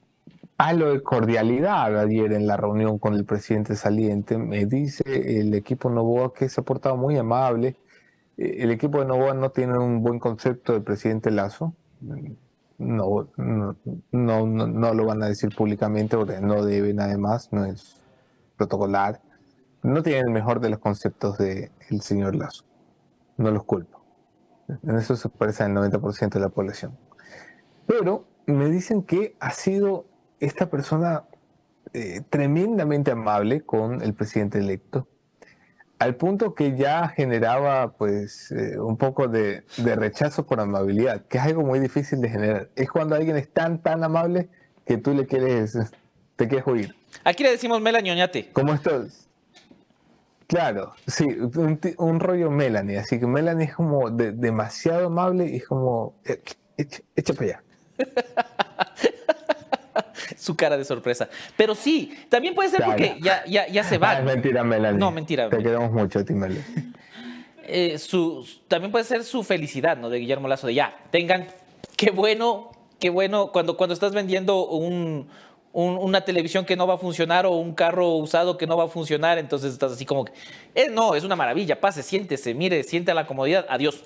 [0.59, 4.37] halo de cordialidad ayer en la reunión con el presidente saliente.
[4.37, 7.77] Me dice el equipo Novoa que se ha portado muy amable.
[8.37, 11.73] Eh, el equipo de Novoa no tiene un buen concepto del presidente Lazo.
[12.79, 13.77] No, no,
[14.11, 18.01] no, no, lo van a decir públicamente porque no deben además, no es
[18.57, 19.21] protocolar.
[19.83, 22.65] No tienen el mejor de los conceptos del señor Lazo.
[23.37, 24.00] No los culpo.
[24.87, 26.97] En eso se parece al 90% de la población.
[27.87, 30.07] Pero me dicen que ha sido
[30.39, 31.25] esta persona
[31.93, 35.09] eh, tremendamente amable con el presidente electo,
[35.99, 41.45] al punto que ya generaba pues eh, un poco de, rechazo por amabilidad, que es
[41.45, 42.71] algo muy difícil de generar.
[42.77, 44.49] Es cuando alguien es tan, tan amable
[44.87, 45.79] que tú le quieres,
[46.37, 46.95] te quieres oír.
[47.25, 48.51] Aquí le decimos Melañoñate.
[48.53, 49.30] ¿Cómo estás?
[50.51, 51.25] Claro, sí,
[51.97, 56.43] un, rollo Melanie, así que Melanie es como demasiado amable y es como, eh,
[57.15, 57.63] echa para allá.
[60.37, 61.29] Su cara de sorpresa.
[61.57, 64.19] Pero sí, también puede ser porque ya, ya, se va.
[64.19, 64.99] es mentira, Melanie.
[64.99, 65.49] No, mentira.
[65.49, 66.65] Te queremos mucho, Timel.
[67.73, 70.11] Eh, su, también puede ser su felicidad, ¿no?
[70.11, 71.47] De Guillermo Lazo, de ya, tengan,
[71.97, 75.27] qué bueno qué bueno cuando, cuando estás vendiendo un,
[75.73, 78.89] una televisión que no va a funcionar o un carro usado que no va a
[78.89, 80.33] funcionar, entonces estás así como que,
[80.75, 84.05] eh, no, es una maravilla, pase, siéntese, mire, siente la comodidad, adiós.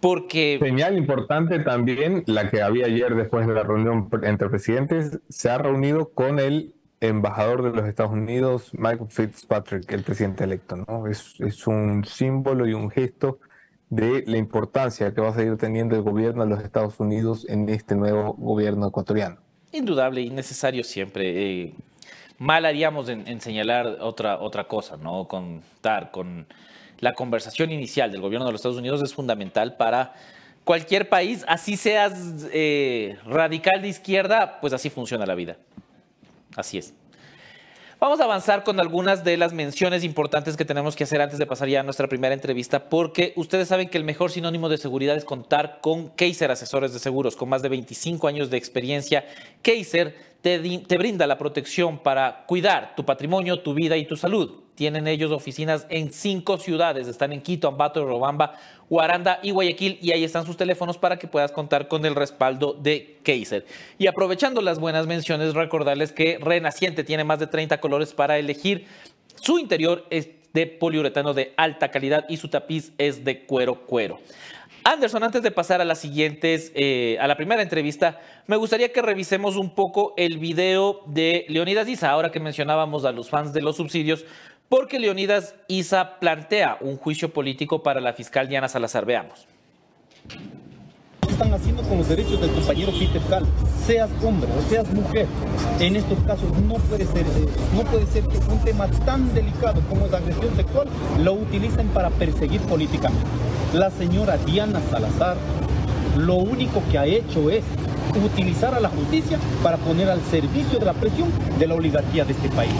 [0.00, 0.58] Porque...
[0.62, 5.58] Señal importante también, la que había ayer después de la reunión entre presidentes, se ha
[5.58, 10.76] reunido con el embajador de los Estados Unidos, Michael Fitzpatrick, el presidente electo.
[10.76, 11.06] ¿no?
[11.06, 13.40] Es, es un símbolo y un gesto
[13.88, 17.68] de la importancia que va a seguir teniendo el gobierno de los Estados Unidos en
[17.68, 19.45] este nuevo gobierno ecuatoriano.
[19.76, 21.64] Indudable y necesario siempre.
[21.64, 21.74] Eh,
[22.38, 25.28] mal haríamos en, señalar otra, otra cosa, ¿no?
[25.28, 26.46] Contar con
[26.98, 30.14] la conversación inicial del gobierno de los Estados Unidos es fundamental para
[30.64, 35.56] cualquier país, así seas eh, radical de izquierda, pues así funciona la vida.
[36.56, 36.94] Así es.
[37.98, 41.46] Vamos a avanzar con algunas de las menciones importantes que tenemos que hacer antes de
[41.46, 45.16] pasar ya a nuestra primera entrevista, porque ustedes saben que el mejor sinónimo de seguridad
[45.16, 49.24] es contar con Kaiser Asesores de Seguros, con más de 25 años de experiencia.
[49.62, 50.14] Kaiser
[50.46, 54.62] te, brinda la protección para cuidar tu patrimonio, tu vida y tu salud.
[54.76, 57.08] Tienen ellos oficinas en cinco ciudades.
[57.08, 58.52] Están en Quito, Ambato, Robamba,
[58.88, 59.98] Guaranda y Guayaquil.
[60.00, 63.66] Y ahí están sus teléfonos para que puedas contar con el respaldo de Kaiser.
[63.98, 68.86] Y aprovechando las buenas menciones, recordarles que Renaciente tiene más de 30 colores para elegir.
[69.42, 74.20] Su interior es de poliuretano de alta calidad y su tapiz es de cuero cuero.
[74.86, 79.02] Anderson, antes de pasar a las siguientes, eh, a la primera entrevista, me gustaría que
[79.02, 83.62] revisemos un poco el video de Leonidas Isa, ahora que mencionábamos a los fans de
[83.62, 84.24] los subsidios,
[84.68, 89.04] porque Leonidas Isa plantea un juicio político para la fiscal Diana Salazar.
[89.04, 89.48] Veamos.
[91.36, 93.44] ¿Qué están haciendo con los derechos del compañero Peter Cal?
[93.84, 95.26] Seas hombre o seas mujer,
[95.80, 99.82] en estos casos no puede ser, eh, no puede ser que un tema tan delicado
[99.86, 100.88] como la agresión sexual
[101.22, 103.26] lo utilicen para perseguir políticamente.
[103.74, 105.36] La señora Diana Salazar
[106.16, 107.64] lo único que ha hecho es
[108.24, 112.32] utilizar a la justicia para poner al servicio de la presión de la oligarquía de
[112.32, 112.72] este país.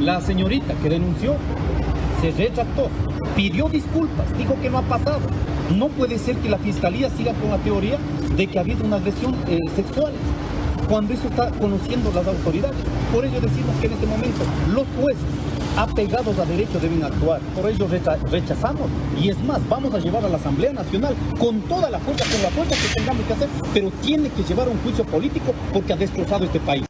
[0.00, 1.36] La señorita que denunció
[2.20, 2.88] se retractó,
[3.36, 5.20] pidió disculpas, dijo que no ha pasado.
[5.72, 7.98] No puede ser que la fiscalía siga con la teoría
[8.36, 10.12] de que ha habido una agresión eh, sexual
[10.88, 12.76] cuando eso está conociendo las autoridades.
[13.12, 15.24] Por ello decimos que en este momento los jueces
[15.76, 17.40] apegados a derecho deben actuar.
[17.54, 17.88] Por ello
[18.30, 18.90] rechazamos.
[19.20, 22.42] Y es más, vamos a llevar a la Asamblea Nacional con toda la fuerza, con
[22.42, 25.96] la fuerza que tengamos que hacer, pero tiene que llevar un juicio político porque ha
[25.96, 26.84] destrozado este país.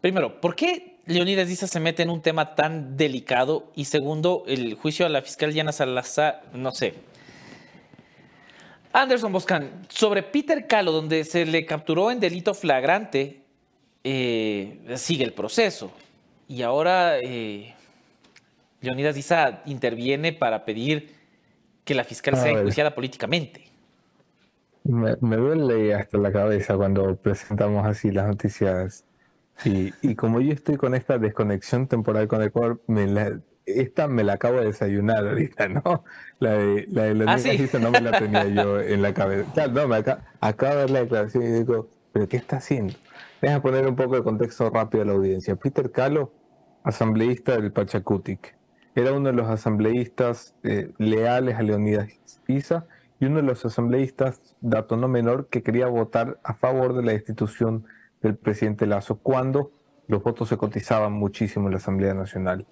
[0.00, 3.70] Primero, ¿por qué Leonidas Diza se mete en un tema tan delicado?
[3.74, 6.94] Y segundo, el juicio a la fiscal Diana Salazar, no sé.
[8.92, 13.42] Anderson Boscan, sobre Peter Calo, donde se le capturó en delito flagrante,
[14.02, 15.92] eh, sigue el proceso.
[16.48, 17.74] Y ahora eh,
[18.80, 21.14] Leonidas Diza interviene para pedir
[21.84, 23.64] que la fiscal sea enjuiciada políticamente.
[24.84, 29.04] Me, duele hasta la cabeza cuando presentamos así las noticias.
[29.64, 33.06] Y, como yo estoy con esta desconexión temporal con Ecuador, me
[33.64, 36.04] esta me la acabo de desayunar ahorita, ¿no?
[36.38, 39.66] La de, la de ¿Ah, Diza no me la tenía yo en la cabeza.
[39.66, 42.94] no, me acabo de ver la declaración y digo, ¿pero qué está haciendo?
[43.42, 45.56] Deja poner un poco de contexto rápido a la audiencia.
[45.56, 46.32] Peter Calo,
[46.84, 48.56] asambleísta del Pachacutic,
[48.94, 52.08] era uno de los asambleístas eh, leales a Leonidas
[52.46, 52.86] Isa
[53.18, 57.12] y uno de los asambleístas, dato no menor, que quería votar a favor de la
[57.12, 57.84] destitución
[58.26, 59.70] del presidente Lazo cuando
[60.08, 62.66] los votos se cotizaban muchísimo en la Asamblea Nacional.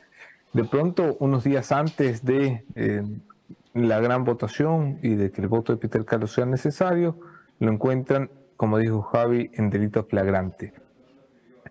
[0.53, 3.03] De pronto, unos días antes de eh,
[3.73, 7.19] la gran votación y de que el voto de Peter Calo sea necesario,
[7.59, 10.73] lo encuentran como dijo Javi, en delito flagrante.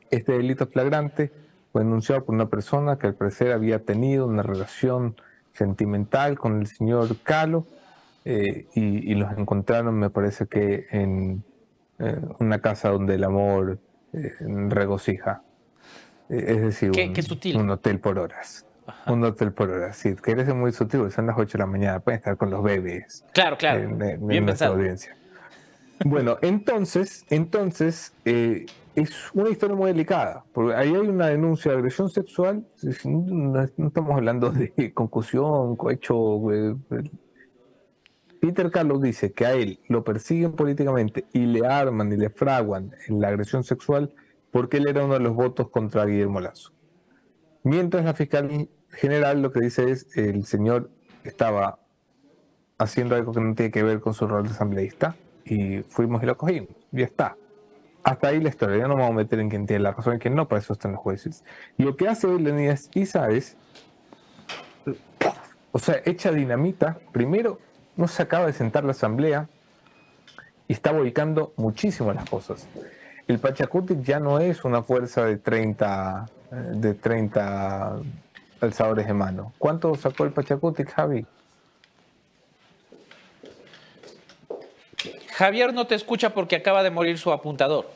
[0.10, 1.32] Este delito flagrante
[1.72, 5.16] fue denunciado por una persona que al parecer había tenido una relación
[5.54, 7.66] sentimental con el señor Calo
[8.26, 11.44] eh, y, los encontraron, me parece que en
[12.04, 13.80] eh, una casa donde el amor
[14.12, 14.34] eh,
[14.68, 15.42] regocija.
[16.28, 16.92] es decir,
[17.56, 18.66] un, hotel por horas.
[19.08, 22.00] Un hotel por horas, sí, que eres muy sutil, son las 8 de la mañana,
[22.02, 23.24] pueden estar con los bebés.
[23.34, 23.90] Claro, claro.
[24.20, 24.74] Bien pensado.
[24.74, 25.16] Audiencia.
[26.04, 28.66] Bueno, entonces, entonces eh,
[28.96, 32.66] es una historia muy delicada, porque ahí hay una denuncia de agresión sexual,
[33.06, 36.42] no, estamos hablando de concusión, cohecho.
[38.44, 42.94] Peter Carlos dice que a él lo persiguen políticamente y le arman y le fraguan
[43.08, 44.14] en la agresión sexual
[44.52, 46.74] porque él era uno de los votos contra Guillermo Lazo.
[47.64, 50.92] Mientras la fiscal general lo que dice es el señor
[51.24, 51.80] estaba
[52.78, 55.16] haciendo algo que no tiene que ver con su rol de asambleísta,
[55.46, 56.76] y fuimos y lo cogimos.
[56.92, 57.38] Ya está.
[58.04, 58.76] Hasta ahí la historia.
[58.76, 60.74] Ya no vamos a meter en quién tiene la razón y quién no, para eso
[60.74, 61.46] están los jueces.
[61.78, 63.56] Lo que hace Leonidas Isa es,
[65.72, 67.00] o sea, echa dinamita.
[67.14, 67.60] Primero,
[67.96, 69.48] no se acaba de sentar la asamblea.
[70.68, 72.68] y está volcando muchísimo las cosas.
[73.28, 77.98] El Pachacutic ya no es una fuerza de 30, eh, de 30
[78.62, 79.54] alzadores de mano.
[79.58, 81.26] ¿Cuánto sacó el Pachacutic, Javi?
[85.36, 87.90] Javier no te escucha porque acaba de morir su apuntador.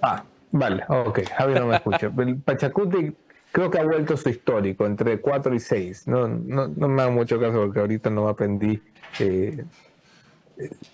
[0.00, 2.10] Ah, vale, ok, Javier no me escucha.
[2.18, 3.14] El Pachacutic
[3.58, 6.06] creo que ha vuelto su histórico, entre 4 y 6.
[6.06, 8.80] No, no, no me hago mucho caso porque ahorita no aprendí
[9.18, 9.64] eh,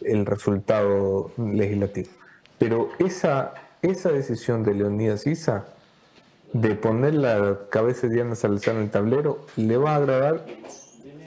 [0.00, 2.08] el resultado legislativo.
[2.58, 3.52] Pero esa,
[3.82, 5.66] esa decisión de Leonidas Isa
[6.54, 10.46] de poner la cabeza de Diana Salazar en el tablero le va a agradar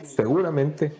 [0.05, 0.91] seguramente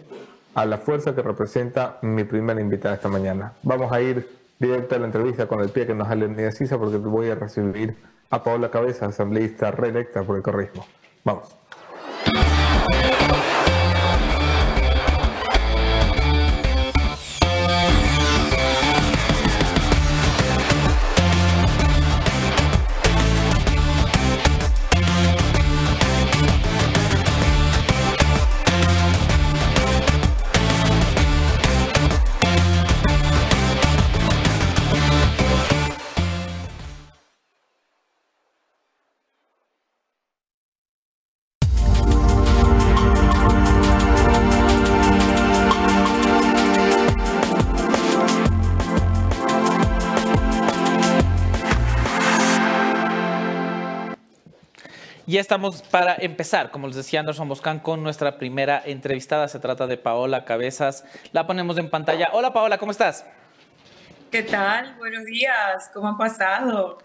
[0.54, 3.54] a la fuerza que representa mi primera invitada esta mañana.
[3.64, 4.30] Vamos a ir
[4.60, 7.36] directo a la entrevista con el pie que nos da Leonidas Isa porque voy a
[7.36, 7.96] recibir
[8.30, 10.86] a Paola Cabeza, asambleísta reelecta por el corrismo.
[11.24, 11.56] Vamos.
[55.30, 59.50] Ya estamos para empezar, como les decía Anderson Boscan, con nuestra primera entrevistada.
[59.50, 61.04] Se trata de Paola Cabezas.
[61.34, 62.30] La ponemos en pantalla.
[62.32, 63.26] Hola Paola, ¿cómo estás?
[64.32, 64.96] ¿Qué tal?
[64.96, 65.92] Buenos días.
[65.94, 67.00] ¿Cómo han pasado?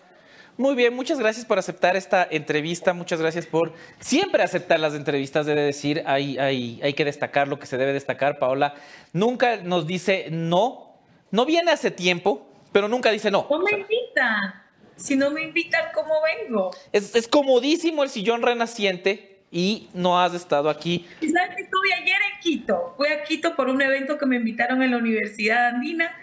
[0.57, 5.45] Muy bien, muchas gracias por aceptar esta entrevista, muchas gracias por siempre aceptar las entrevistas,
[5.45, 8.75] debe decir, hay, hay, hay que destacar lo que se debe destacar, Paola.
[9.13, 10.95] Nunca nos dice no,
[11.33, 13.49] no viene hace tiempo, pero nunca dice no.
[13.51, 14.62] No me invita
[15.03, 16.71] si no me invitan, ¿cómo vengo?
[16.93, 21.07] Es, comodísimo el sillón renaciente y no has estado aquí.
[21.21, 22.95] ¿Sabes que estuve ayer en Quito?
[22.97, 26.15] Fui a Quito por un evento que me invitaron en la Universidad Andina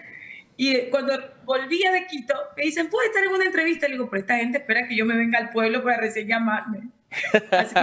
[0.56, 1.12] y cuando
[1.44, 3.86] volvía de Quito me dicen, ¿puedo estar en una entrevista?
[3.86, 6.88] Le digo, pero esta gente espera que yo me venga al pueblo para recién llamarme.
[7.50, 7.74] Así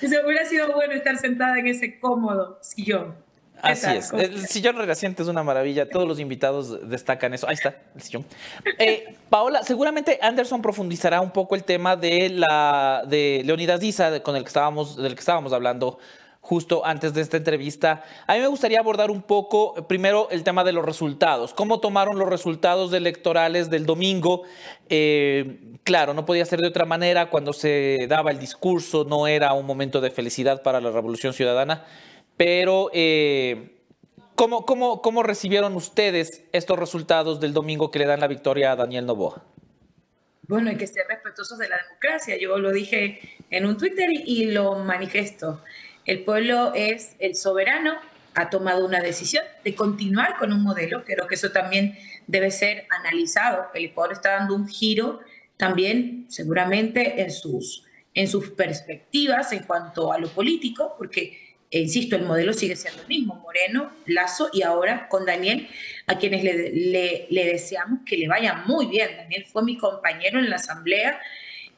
[0.00, 3.27] que hubiera sido bueno estar sentada en ese cómodo sillón.
[3.62, 4.12] Así es.
[4.12, 5.88] El sillón regaciente es una maravilla.
[5.88, 7.48] Todos los invitados destacan eso.
[7.48, 8.24] Ahí está el sillón.
[8.78, 14.36] Eh, Paola, seguramente Anderson profundizará un poco el tema de la de Leonidas Diza, con
[14.36, 15.98] el que estábamos, del que estábamos hablando
[16.48, 18.02] justo antes de esta entrevista.
[18.26, 21.52] A mí me gustaría abordar un poco, primero, el tema de los resultados.
[21.52, 24.44] ¿Cómo tomaron los resultados electorales del domingo?
[24.88, 27.28] Eh, claro, no podía ser de otra manera.
[27.28, 31.84] Cuando se daba el discurso, no era un momento de felicidad para la Revolución Ciudadana.
[32.38, 33.82] Pero, eh,
[34.36, 38.76] ¿cómo, cómo, cómo recibieron ustedes estos resultados del domingo que le dan la victoria a
[38.76, 39.44] Daniel Novoa?
[40.42, 42.38] Bueno, hay que ser respetuosos de la democracia.
[42.38, 43.20] Yo lo dije
[43.50, 45.62] en un Twitter y lo manifiesto.
[46.06, 47.94] El pueblo es el soberano,
[48.34, 51.04] ha tomado una decisión de continuar con un modelo.
[51.04, 53.66] Creo que eso también debe ser analizado.
[53.74, 55.20] El Ecuador está dando un giro
[55.56, 57.84] también, seguramente, en sus,
[58.14, 63.02] en sus perspectivas en cuanto a lo político, porque e insisto, el modelo sigue siendo
[63.02, 65.68] el mismo, Moreno, Lazo y ahora con Daniel,
[66.06, 69.10] a quienes le, le, deseamos que le vaya muy bien.
[69.16, 71.20] Daniel fue mi compañero en la asamblea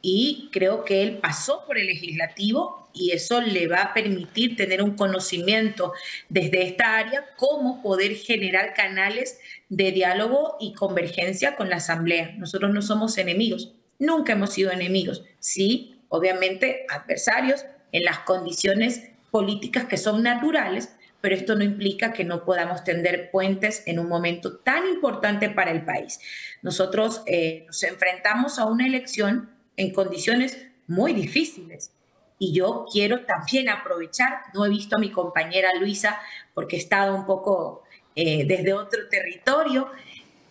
[0.01, 4.81] y creo que él pasó por el legislativo y eso le va a permitir tener
[4.81, 5.93] un conocimiento
[6.29, 9.39] desde esta área, cómo poder generar canales
[9.69, 12.33] de diálogo y convergencia con la asamblea.
[12.37, 19.85] Nosotros no somos enemigos, nunca hemos sido enemigos, sí, obviamente adversarios en las condiciones políticas
[19.85, 24.57] que son naturales, pero esto no implica que no podamos tender puentes en un momento
[24.57, 26.19] tan importante para el país.
[26.61, 31.91] Nosotros eh, nos enfrentamos a una elección en condiciones muy difíciles.
[32.37, 36.19] Y yo quiero también aprovechar, no he visto a mi compañera Luisa
[36.55, 37.83] porque he estado un poco
[38.15, 39.89] eh, desde otro territorio,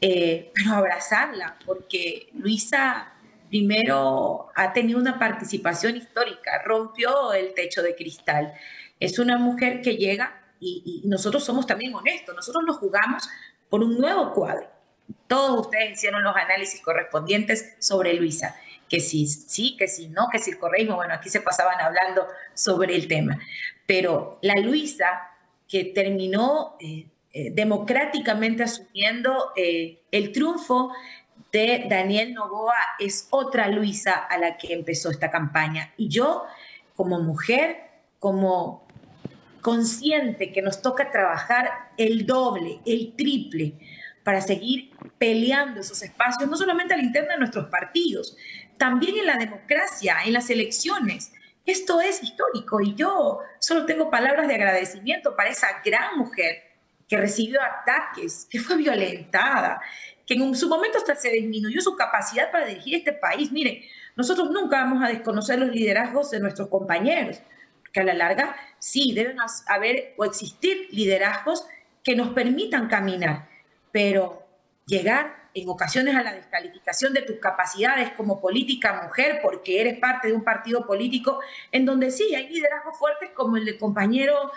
[0.01, 3.13] eh, pero abrazarla, porque Luisa
[3.51, 8.55] primero ha tenido una participación histórica, rompió el techo de cristal.
[9.01, 13.29] Es una mujer que llega y, nosotros somos también honestos, nosotros nos jugamos
[13.69, 14.69] por un nuevo cuadro.
[15.27, 18.57] Todos ustedes hicieron los análisis correspondientes sobre Luisa,
[18.89, 22.27] que si sí, que si no, que si el correísmo, bueno, aquí se pasaban hablando
[22.55, 23.39] sobre el tema.
[23.87, 25.31] Pero la Luisa,
[25.69, 30.93] que terminó eh, eh, democráticamente asumiendo eh, el triunfo
[31.53, 35.93] de Daniel Novoa es otra Luisa a la que empezó esta campaña.
[35.97, 36.45] Y yo,
[36.95, 37.79] como mujer,
[38.19, 38.87] como
[39.61, 43.75] consciente que nos toca trabajar el doble, el triple,
[44.23, 48.37] para seguir peleando esos espacios, no solamente al interno de nuestros partidos,
[48.77, 51.33] también en la democracia, en las elecciones.
[51.67, 56.63] Esto es histórico y yo solo tengo palabras de agradecimiento para esa gran mujer
[57.09, 59.81] que recibió ataques, que fue violentada,
[60.31, 63.51] que en su momento hasta se disminuyó su capacidad para dirigir este país.
[63.51, 67.43] Mire, nosotros nunca vamos a desconocer los liderazgos de nuestros compañeros,
[67.93, 71.67] que a la larga sí deben haber o existir liderazgos
[72.05, 73.49] que nos permitan caminar,
[73.91, 74.47] pero
[74.87, 80.29] llegar en ocasiones a la descalificación de tus capacidades como política mujer porque eres parte
[80.29, 81.41] de un partido político
[81.73, 84.53] en donde sí hay liderazgos fuertes como el del compañero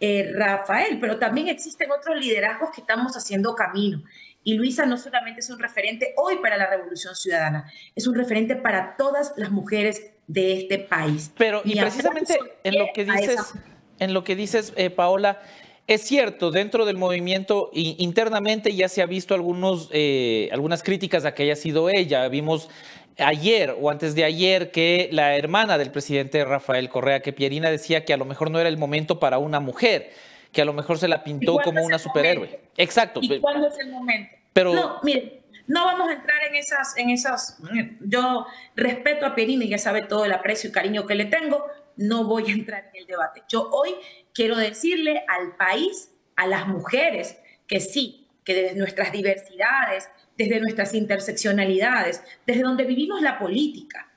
[0.00, 4.02] eh, Rafael, pero también existen otros liderazgos que estamos haciendo camino.
[4.44, 8.56] Y Luisa no solamente es un referente hoy para la revolución ciudadana, es un referente
[8.56, 11.32] para todas las mujeres de este país.
[11.36, 13.54] Pero, y, precisamente en lo que dices,
[13.98, 15.40] en lo que dices, eh, Paola,
[15.86, 21.32] es cierto, dentro del movimiento internamente ya se ha visto algunos, eh, algunas críticas a
[21.34, 22.28] que haya sido ella.
[22.28, 22.68] Vimos
[23.16, 28.04] ayer o antes de ayer que la hermana del presidente Rafael Correa, que Pierina decía
[28.04, 30.12] que a lo mejor no era el momento para una mujer,
[30.52, 32.60] que a lo mejor se la pintó como una superhéroe.
[32.76, 33.20] Exacto.
[33.22, 34.34] ¿Y cuándo es el momento?
[34.52, 37.58] Pero, no, mire, no vamos a entrar en esas, en esas.
[38.00, 41.64] Yo respeto a Pierina y ya sabe todo el aprecio y cariño que le tengo.
[41.96, 43.42] No voy a entrar en el debate.
[43.48, 43.94] Yo hoy
[44.32, 50.94] quiero decirle al país, a las mujeres, que sí, que desde nuestras diversidades, desde nuestras
[50.94, 54.10] interseccionalidades, desde donde vivimos la política,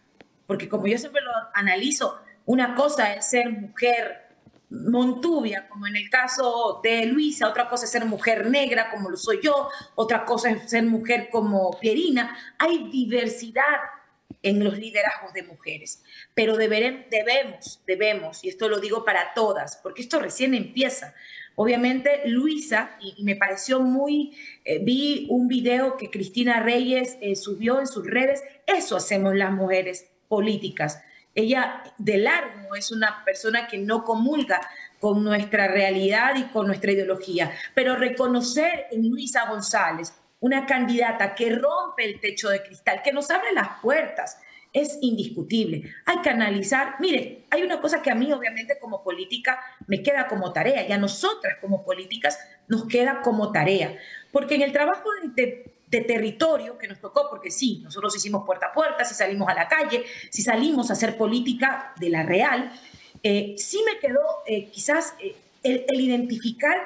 [0.47, 4.20] porque como yo siempre lo analizo, una cosa es ser mujer
[4.71, 9.17] montubia, como en el caso de Luisa, otra cosa es ser mujer negra, como lo
[9.17, 12.35] soy yo, otra cosa es ser mujer como Pierina.
[12.57, 13.79] Hay diversidad
[14.43, 16.03] en los liderazgos de mujeres.
[16.33, 21.13] Pero debemos, debemos, y esto lo digo para todas, porque esto recién empieza.
[21.55, 27.79] Obviamente, Luisa, y, me pareció muy, eh, vi un video que Cristina Reyes eh, subió
[27.79, 31.01] en sus redes, eso hacemos las mujeres políticas.
[31.33, 34.61] Ella de largo es una persona que no comulga
[34.99, 41.55] con nuestra realidad y con nuestra ideología, pero reconocer en Luisa González una candidata que
[41.55, 44.39] rompe el techo de cristal, que nos abre las puertas,
[44.73, 45.83] es indiscutible.
[46.05, 50.27] Hay que analizar, mire, hay una cosa que a mí obviamente como política me queda
[50.27, 53.97] como tarea y a nosotras como políticas nos queda como tarea,
[54.31, 58.71] porque en el trabajo de, territorio que nos tocó, porque sí, nosotros hicimos puerta a
[58.71, 62.71] puerta, si salimos a la calle, si salimos a hacer política de la real,
[63.23, 66.77] eh, sí me quedó eh, quizás eh, el identificar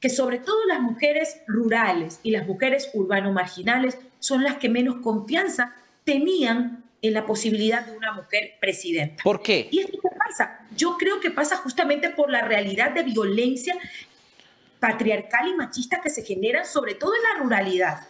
[0.00, 5.76] que sobre todo las mujeres rurales y las mujeres urbano-marginales son las que menos confianza
[6.04, 9.22] tenían en la posibilidad de una mujer presidenta.
[9.22, 9.68] ¿Por qué?
[9.70, 10.60] ¿Y esto qué pasa?
[10.76, 13.76] Yo creo que pasa justamente por la realidad de violencia
[14.80, 18.00] patriarcal y machista que se genera sobre todo en la ruralidad.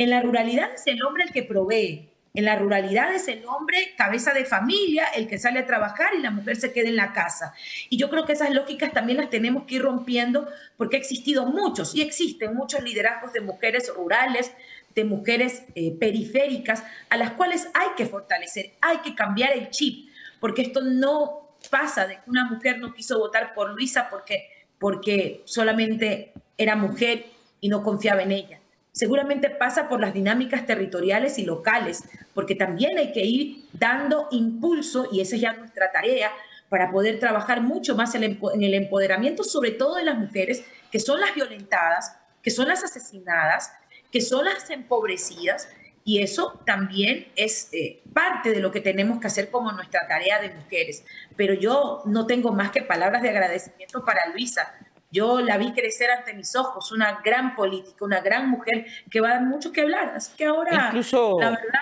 [0.00, 3.92] En la ruralidad es el hombre el que provee, en la ruralidad es el hombre
[3.98, 7.12] cabeza de familia, el que sale a trabajar y la mujer se queda en la
[7.12, 7.52] casa.
[7.90, 10.48] Y yo creo que esas lógicas también las tenemos que ir rompiendo
[10.78, 14.54] porque ha existido muchos y existen muchos liderazgos de mujeres rurales,
[14.94, 20.08] de mujeres eh, periféricas, a las cuales hay que fortalecer, hay que cambiar el chip,
[20.40, 24.48] porque esto no pasa de que una mujer no quiso votar por Luisa porque,
[24.78, 27.26] porque solamente era mujer
[27.60, 28.59] y no confiaba en ella
[28.92, 35.08] seguramente pasa por las dinámicas territoriales y locales, porque también hay que ir dando impulso,
[35.12, 36.30] y esa es ya nuestra tarea,
[36.68, 41.20] para poder trabajar mucho más en el empoderamiento, sobre todo de las mujeres, que son
[41.20, 43.72] las violentadas, que son las asesinadas,
[44.12, 45.68] que son las empobrecidas,
[46.04, 50.40] y eso también es eh, parte de lo que tenemos que hacer como nuestra tarea
[50.40, 51.04] de mujeres.
[51.36, 54.74] Pero yo no tengo más que palabras de agradecimiento para Luisa,
[55.10, 59.28] yo la vi crecer ante mis ojos, una gran política, una gran mujer que va
[59.28, 60.12] a dar mucho que hablar.
[60.14, 61.80] Así que ahora, incluso, la verdad,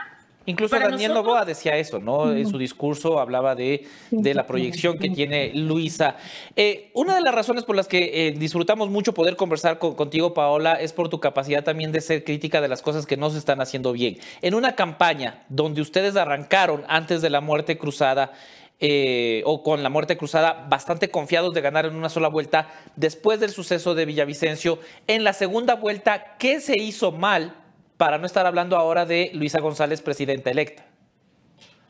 [0.49, 2.33] Incluso Daniel Novoa decía eso, ¿no?
[2.33, 6.17] En su discurso hablaba de, de la proyección que tiene Luisa.
[6.57, 10.81] Eh, una de las razones por las que eh, disfrutamos mucho poder conversar contigo, Paola,
[10.81, 13.61] es por tu capacidad también de ser crítica de las cosas que no se están
[13.61, 14.17] haciendo bien.
[14.41, 18.33] En una campaña donde ustedes arrancaron antes de la muerte cruzada,
[18.81, 23.41] eh, o con la muerte cruzada, bastante confiados de ganar en una sola vuelta después
[23.41, 24.79] del suceso de Villavicencio.
[25.09, 27.57] En la segunda vuelta, ¿qué se hizo mal
[27.97, 30.87] para no estar hablando ahora de Luisa González, presidenta electa?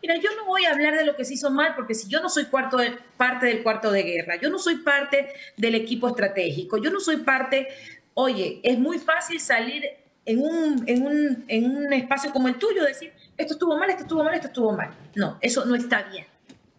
[0.00, 2.22] Mira, yo no voy a hablar de lo que se hizo mal, porque si yo
[2.22, 2.78] no soy cuarto
[3.18, 5.28] parte del cuarto de guerra, yo no soy parte
[5.58, 7.68] del equipo estratégico, yo no soy parte,
[8.14, 9.84] oye, es muy fácil salir
[10.24, 14.04] en un, en un, en un espacio como el tuyo, decir, esto estuvo mal, esto
[14.04, 14.94] estuvo mal, esto estuvo mal.
[15.14, 16.26] No, eso no está bien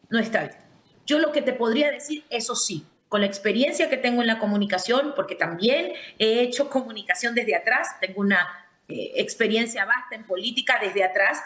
[0.09, 0.57] no está bien.
[1.05, 4.39] Yo lo que te podría decir, eso sí, con la experiencia que tengo en la
[4.39, 8.47] comunicación, porque también he hecho comunicación desde atrás, tengo una
[8.87, 11.41] eh, experiencia vasta en política desde atrás,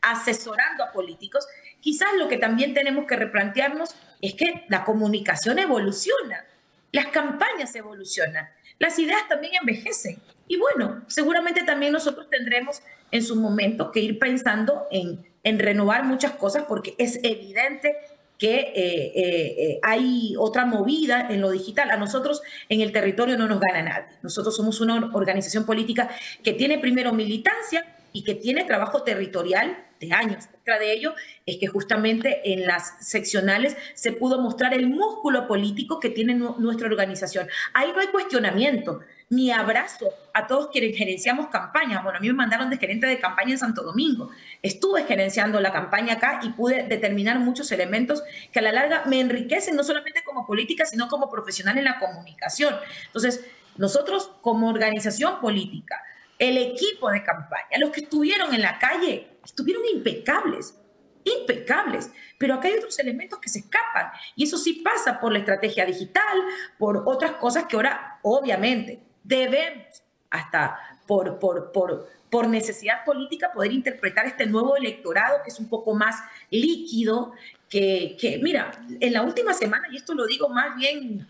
[0.00, 1.46] asesorando a políticos,
[1.80, 6.44] quizás lo que también tenemos que replantearnos es que la comunicación evoluciona,
[6.92, 8.48] las campañas evolucionan,
[8.78, 10.20] las ideas también envejecen.
[10.46, 16.04] Y bueno, seguramente también nosotros tendremos en su momento que ir pensando en, en renovar
[16.04, 17.96] muchas cosas porque es evidente
[18.40, 21.90] que eh, eh, eh, hay otra movida en lo digital.
[21.90, 24.16] A nosotros en el territorio no nos gana nadie.
[24.22, 26.08] Nosotros somos una organización política
[26.42, 30.48] que tiene primero militancia y que tiene trabajo territorial de años.
[30.62, 31.14] Otra de ello
[31.44, 36.86] es que justamente en las seccionales se pudo mostrar el músculo político que tiene nuestra
[36.86, 37.46] organización.
[37.74, 42.02] Ahí no hay cuestionamiento mi abrazo a todos quienes gerenciamos campañas.
[42.02, 44.28] Bueno, a mí me mandaron de gerente de campaña en Santo Domingo.
[44.60, 49.20] Estuve gerenciando la campaña acá y pude determinar muchos elementos que a la larga me
[49.20, 52.74] enriquecen no solamente como política, sino como profesional en la comunicación.
[53.06, 53.44] Entonces,
[53.76, 56.02] nosotros como organización política,
[56.36, 60.74] el equipo de campaña, los que estuvieron en la calle, estuvieron impecables
[61.22, 65.40] impecables, pero acá hay otros elementos que se escapan y eso sí pasa por la
[65.40, 66.38] estrategia digital,
[66.78, 73.72] por otras cosas que ahora obviamente debemos, hasta por, por, por, por necesidad política, poder
[73.72, 76.16] interpretar este nuevo electorado que es un poco más
[76.50, 77.32] líquido,
[77.68, 81.26] que, que mira, en la última semana, y esto lo digo más bien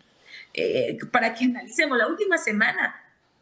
[0.55, 3.01] eh, para que analicemos, la última semana,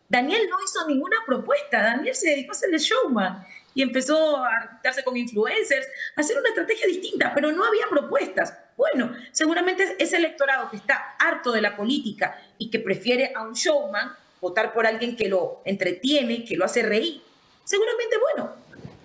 [0.08, 3.44] Daniel no hizo ninguna propuesta, Daniel se dedicó a ser el showman
[3.74, 5.86] y empezó a darse con influencers,
[6.16, 8.52] a hacer una estrategia distinta, pero no había propuestas.
[8.76, 13.54] Bueno, seguramente ese electorado que está harto de la política y que prefiere a un
[13.54, 17.22] showman, votar por alguien que lo entretiene, que lo hace reír.
[17.64, 18.52] Seguramente, bueno,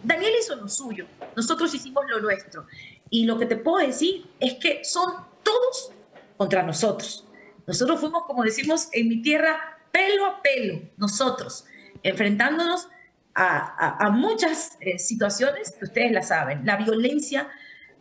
[0.03, 1.05] Daniel hizo lo suyo,
[1.36, 2.65] nosotros hicimos lo nuestro.
[3.09, 5.13] Y lo que te puedo decir es que son
[5.43, 5.91] todos
[6.38, 7.25] contra nosotros.
[7.65, 11.65] Nosotros fuimos, como decimos en mi tierra, pelo a pelo, nosotros,
[12.01, 12.88] enfrentándonos
[13.36, 16.65] a, muchas eh, situaciones que ustedes la saben.
[16.65, 17.49] La violencia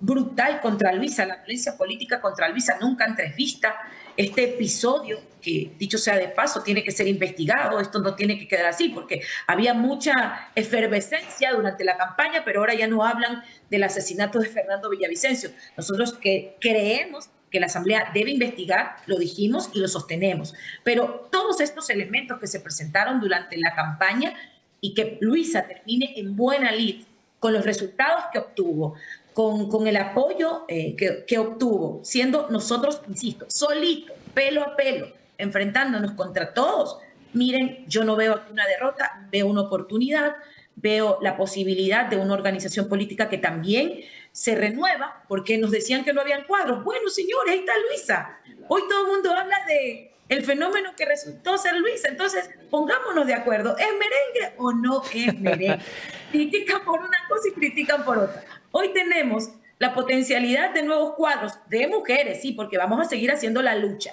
[0.00, 3.74] brutal contra Luisa, la violencia política contra Luisa nunca antes vista,
[4.16, 8.46] este episodio, que dicho sea de paso, tiene que ser investigado, esto no tiene que
[8.46, 13.82] quedar así, porque había mucha efervescencia durante la campaña, pero ahora ya no hablan del
[13.82, 15.50] asesinato de Fernando Villavicencio.
[15.76, 20.54] Nosotros que creemos que la Asamblea debe investigar, lo dijimos y lo sostenemos,
[20.84, 24.34] pero todos estos elementos que se presentaron durante la campaña
[24.80, 27.04] y que Luisa termine en buena lid
[27.38, 28.94] con los resultados que obtuvo,
[29.32, 35.08] con, con el apoyo eh, que, que, obtuvo, siendo nosotros, insisto, solitos, pelo a pelo,
[35.38, 36.98] enfrentándonos contra todos.
[37.32, 40.36] Miren, yo no veo una derrota, veo una oportunidad,
[40.76, 44.00] veo la posibilidad de una organización política que también
[44.32, 46.84] se renueva, porque nos decían que no habían cuadros.
[46.84, 48.38] Bueno, señores, ahí está Luisa.
[48.68, 52.08] Hoy todo el mundo habla de el fenómeno que resultó ser Luisa.
[52.08, 55.84] Entonces, pongámonos de acuerdo, ¿es merengue o no es merengue?
[56.32, 58.42] critican por una cosa y critican por otra.
[58.72, 63.60] Hoy tenemos la potencialidad de nuevos cuadros de mujeres, sí, porque vamos a seguir haciendo
[63.60, 64.12] la lucha.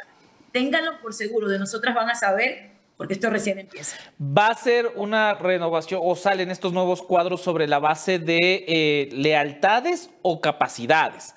[0.51, 3.95] Ténganlo por seguro, de nosotras van a saber, porque esto recién empieza.
[4.20, 9.10] ¿Va a ser una renovación o salen estos nuevos cuadros sobre la base de eh,
[9.14, 11.36] lealtades o capacidades?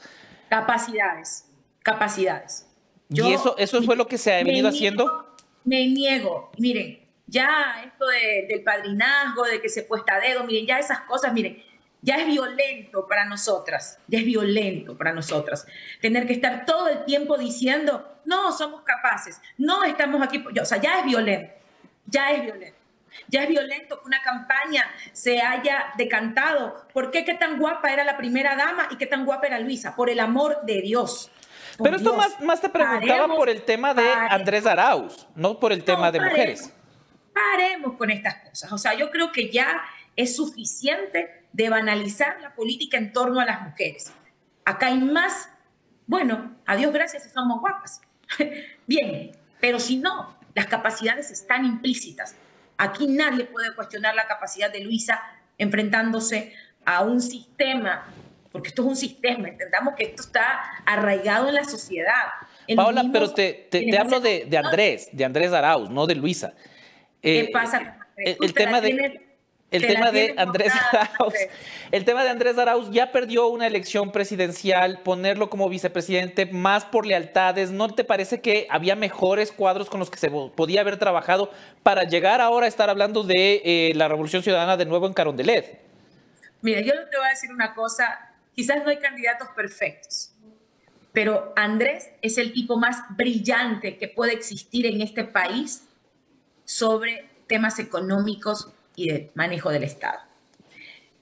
[0.48, 1.44] Capacidades,
[1.82, 2.66] capacidades.
[3.08, 5.36] ¿Y eso, eso fue lo que se ha venido haciendo?
[5.64, 6.50] Me niego.
[6.58, 8.06] Miren, ya esto
[8.48, 11.62] del padrinazgo, de que se puesta dedo, miren, ya esas cosas, miren,
[12.02, 15.66] ya es violento para nosotras, ya es violento para nosotras.
[16.00, 20.78] Tener que estar todo el tiempo diciendo, no, somos capaces, no estamos aquí, o sea,
[20.78, 21.54] ya es violento,
[22.06, 22.78] ya es violento.
[23.28, 26.86] Ya es violento que una campaña se haya decantado.
[26.94, 29.94] ¿Por qué qué tan guapa era la primera dama y qué tan guapa era Luisa?
[29.94, 31.30] Por el amor de Dios.
[31.76, 35.84] Pero esto más, más te preguntaba por el tema de Andrés Arauz, no por el
[35.84, 36.72] tema de mujeres.
[37.34, 38.72] Paremos con estas cosas.
[38.72, 39.82] O sea, yo creo que ya
[40.16, 44.12] es suficiente de banalizar la política en torno a las mujeres.
[44.64, 45.48] Acá hay más,
[46.06, 48.00] bueno, a Dios gracias si somos guapas.
[48.86, 52.36] Bien, pero si no, las capacidades están implícitas.
[52.78, 55.20] Aquí nadie puede cuestionar la capacidad de Luisa
[55.58, 58.04] enfrentándose a un sistema
[58.52, 62.26] porque esto es un sistema, entendamos que esto está arraigado en la sociedad.
[62.76, 66.52] Paola, pero te, te, hablo de, de, Andrés, de Andrés Arauz, no de Luisa.
[67.22, 67.98] ¿Qué eh, pasa?
[68.16, 69.31] El, tema de...
[69.72, 71.34] El tema de Andrés Arauz,
[71.90, 77.06] el tema de Andrés Arauz ya perdió una elección presidencial, ponerlo como vicepresidente más por
[77.06, 81.50] lealtades, ¿no te parece que había mejores cuadros con los que se podía haber trabajado
[81.82, 85.80] para llegar ahora a estar hablando de eh, la Revolución Ciudadana de nuevo en Carondelet?
[86.60, 90.34] Mira, yo te voy a decir una cosa, quizás no hay candidatos perfectos,
[91.12, 95.88] pero Andrés es el tipo más brillante que puede existir en este país
[96.64, 100.20] sobre temas económicos y de manejo del Estado.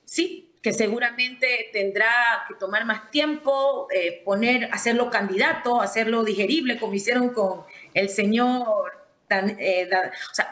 [0.05, 6.95] Sí, que seguramente tendrá que tomar más tiempo, eh, poner, hacerlo candidato, hacerlo digerible, como
[6.95, 7.63] hicieron con
[7.95, 9.01] el señor
[9.31, 9.89] eh,
[10.31, 10.51] o sea,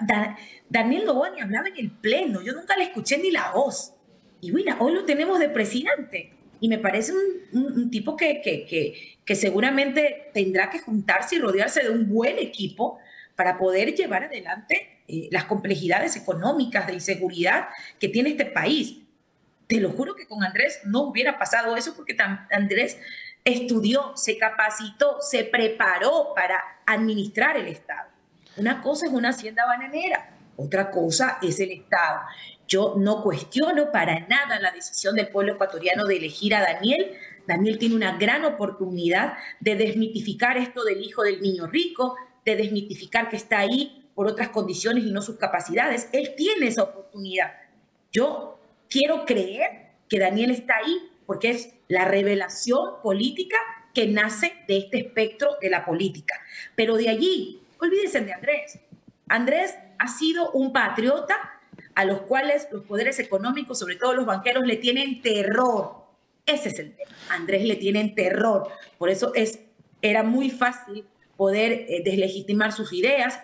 [0.68, 3.94] Daniel Novoa hablaba en el pleno, yo nunca le escuché ni la voz.
[4.40, 6.32] Y bueno, hoy lo tenemos de presidente.
[6.60, 7.12] Y me parece
[7.52, 12.98] un, tipo que, que, que, seguramente tendrá que juntarse y rodearse de un buen equipo
[13.38, 17.68] para poder llevar adelante eh, las complejidades económicas de inseguridad
[18.00, 18.98] que tiene este país.
[19.68, 22.16] Te lo juro que con Andrés no hubiera pasado eso porque
[22.50, 22.98] Andrés
[23.44, 28.08] estudió, se capacitó, se preparó para administrar el Estado.
[28.56, 32.22] Una cosa es una hacienda bananera, otra cosa es el Estado.
[32.66, 37.14] Yo no cuestiono para nada la decisión del pueblo ecuatoriano de elegir a Daniel.
[37.46, 42.16] Daniel tiene una gran oportunidad de desmitificar esto del hijo del niño rico,
[42.50, 46.08] de desmitificar que está ahí por otras condiciones y no sus capacidades.
[46.12, 47.52] Él tiene esa oportunidad.
[48.12, 53.56] Yo quiero creer que Daniel está ahí porque es la revelación política
[53.94, 56.34] que nace de este espectro de la política.
[56.74, 58.78] Pero de allí Olvídense de Andrés.
[59.28, 61.60] Andrés ha sido un patriota
[61.94, 66.06] a los cuales los poderes económicos, sobre todo los banqueros, le tienen terror.
[66.44, 67.10] Ese es el tema.
[67.30, 68.68] Andrés le tienen terror.
[68.98, 69.60] Por eso es,
[70.02, 71.04] era muy fácil
[71.38, 73.40] poder eh, deslegitimar sus ideas.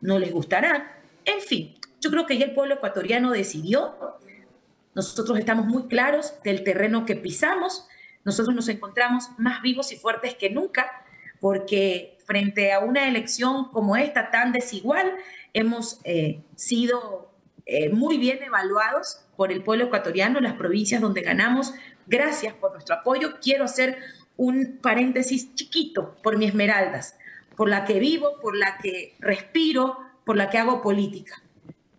[0.00, 0.88] No les gustarán.
[1.24, 3.94] En fin, yo creo que ya el pueblo ecuatoriano decidió.
[4.96, 7.86] Nosotros estamos muy claros del terreno que pisamos.
[8.24, 10.90] Nosotros nos encontramos más vivos y fuertes que nunca
[11.40, 15.12] porque frente a una elección como esta tan desigual,
[15.52, 17.30] hemos eh, sido
[17.66, 21.74] eh, muy bien evaluados por el pueblo ecuatoriano, las provincias donde ganamos.
[22.06, 23.38] Gracias por nuestro apoyo.
[23.40, 23.98] Quiero hacer
[24.36, 27.16] un paréntesis chiquito por mi Esmeraldas,
[27.56, 31.42] por la que vivo, por la que respiro, por la que hago política.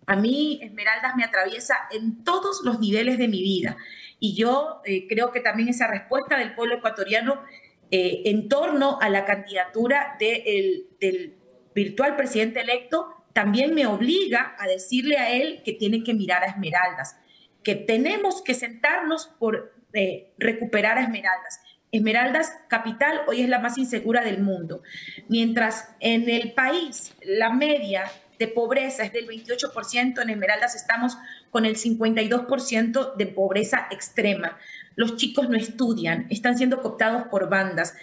[0.06, 3.78] A mí Esmeraldas me atraviesa en todos los niveles de mi vida
[4.20, 7.44] y yo eh, creo que también esa respuesta del pueblo ecuatoriano
[7.92, 11.36] eh, en torno a la candidatura del
[11.74, 16.48] virtual presidente electo, también me obliga a decirle a él que tiene que mirar a
[16.48, 17.18] Esmeraldas,
[17.64, 21.62] que tenemos que sentarnos por eh, recuperar a Esmeraldas.
[21.92, 24.84] Esmeraldas Capital hoy es la más insegura del mundo,
[25.30, 28.04] mientras en el país la media
[28.40, 31.18] de pobreza es del 28%, en Esmeraldas estamos
[31.50, 34.58] con el 52% de pobreza extrema.
[34.96, 37.96] Los chicos no estudian, están siendo cooptados por bandas,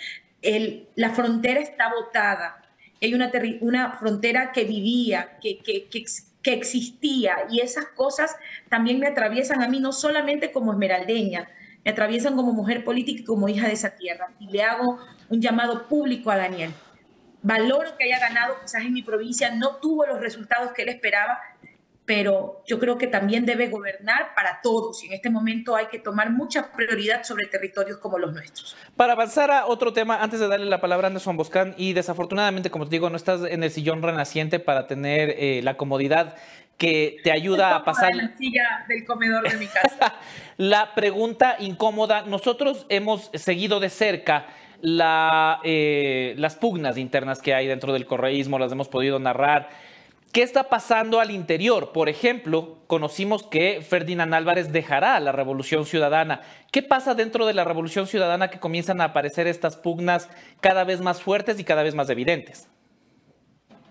[0.95, 2.63] la frontera está botada,
[3.01, 3.31] hay una,
[3.61, 8.37] una frontera que vivía, que, que, que, existía, y esas cosas
[8.69, 11.49] también me atraviesan a mí, no solamente como esmeraldeña,
[11.85, 14.33] me atraviesan como mujer política y como hija de esa tierra.
[14.41, 16.73] Y le hago un llamado público a Daniel.
[17.43, 21.39] Valoro que haya ganado, quizás en mi provincia no tuvo los resultados que él esperaba,
[22.07, 25.99] pero yo creo que también debe gobernar para todos y en este momento hay que
[25.99, 28.77] tomar mucha prioridad sobre territorios como los nuestros.
[28.97, 32.71] Para avanzar a otro tema, antes de darle la palabra a Anderson Boscán, y desafortunadamente,
[32.71, 36.37] como te digo, no estás en el sillón renaciente para tener eh, la comodidad
[36.79, 38.15] que te ayuda a pasar...
[38.15, 40.15] la silla del comedor de mi casa.
[40.57, 44.47] la pregunta incómoda, nosotros hemos seguido de cerca
[44.81, 49.71] la, eh, las pugnas internas que hay dentro del correísmo, las hemos podido narrar.
[50.35, 51.93] ¿Qué está pasando al interior?
[51.93, 56.41] Por ejemplo, conocimos que Ferdinand Álvarez dejará la Revolución Ciudadana.
[56.73, 60.29] ¿Qué pasa dentro de la Revolución Ciudadana que comienzan a aparecer estas pugnas
[60.61, 62.69] cada vez más fuertes y cada vez más evidentes?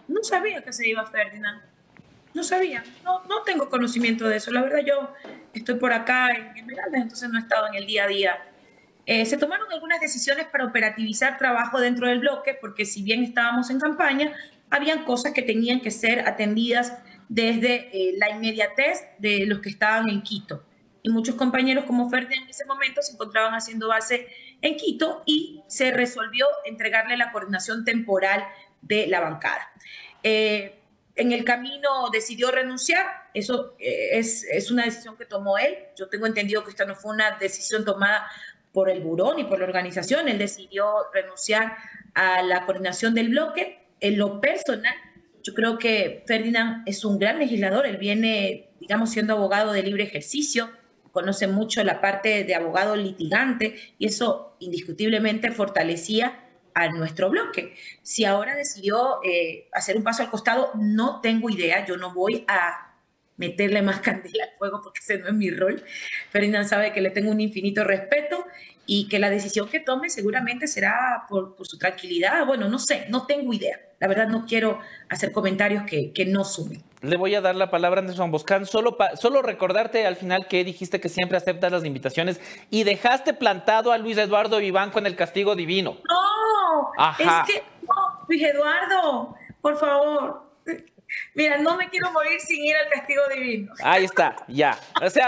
[0.09, 1.72] No sabía que se iba Ferdinand.
[2.33, 2.83] No sabía.
[3.03, 4.51] No, no tengo conocimiento de eso.
[4.51, 5.13] La verdad, yo
[5.53, 8.37] estoy por acá en Esmeralda, entonces no he estado en el día a día.
[9.05, 13.69] Eh, se tomaron algunas decisiones para operativizar trabajo dentro del bloque, porque si bien estábamos
[13.69, 14.33] en campaña,
[14.69, 16.93] habían cosas que tenían que ser atendidas
[17.29, 20.63] desde eh, la inmediatez de los que estaban en Quito.
[21.03, 24.27] Y muchos compañeros como Ferde en ese momento se encontraban haciendo base
[24.61, 28.45] en Quito y se resolvió entregarle la coordinación temporal
[28.81, 29.69] de la bancada.
[30.23, 30.79] Eh,
[31.15, 35.75] en el camino decidió renunciar, eso eh, es, una decisión que tomó él.
[35.95, 38.27] Yo tengo entendido que esta no fue una decisión tomada
[38.71, 41.77] por el buró ni por la organización, él decidió renunciar
[42.15, 43.85] a la coordinación del bloque.
[43.99, 44.95] En lo personal,
[45.43, 50.03] yo creo que Ferdinand es un gran legislador, él viene, digamos, siendo abogado de libre
[50.03, 50.71] ejercicio,
[51.11, 56.42] conoce mucho la parte de abogado litigante y eso indiscutiblemente fortalecía
[56.73, 57.75] a nuestro bloque.
[58.01, 62.45] Si ahora decidió eh, hacer un paso al costado, no tengo idea, yo no voy
[62.47, 62.93] a
[63.37, 65.83] meterle más candela al fuego porque ese no es mi rol.
[66.29, 68.45] Ferdinand sabe que le tengo un infinito respeto
[68.85, 72.45] y que la decisión que tome seguramente será por, su tranquilidad.
[72.45, 73.79] Bueno, no sé, no tengo idea.
[73.99, 74.79] La verdad no quiero
[75.09, 76.83] hacer comentarios que, que no sumen.
[77.01, 80.63] Le voy a dar la palabra a Anderson Boscán, solo, solo recordarte al final que
[80.63, 85.15] dijiste que siempre aceptas las invitaciones y dejaste plantado a Luis Eduardo Vivanco en el
[85.15, 85.97] castigo divino.
[86.07, 90.43] No, es que, no, Luis Eduardo, por favor,
[91.33, 93.73] Mira, no me quiero morir sin ir al castigo divino.
[93.83, 94.77] Ahí está, ya.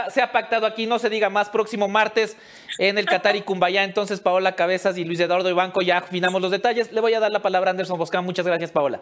[0.09, 1.49] Se ha, pactado aquí, no se diga más.
[1.49, 2.37] Próximo martes
[2.77, 3.83] en el Qatar y Cumbayá.
[3.83, 6.91] Entonces, Paola Cabezas y Luis Eduardo Ibanco ya afinamos los detalles.
[6.91, 8.23] Le voy a dar la palabra a Anderson Boscán.
[8.23, 9.01] Muchas gracias, Paola.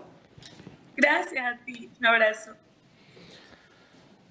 [0.95, 1.89] Gracias a ti.
[1.99, 2.51] Un abrazo.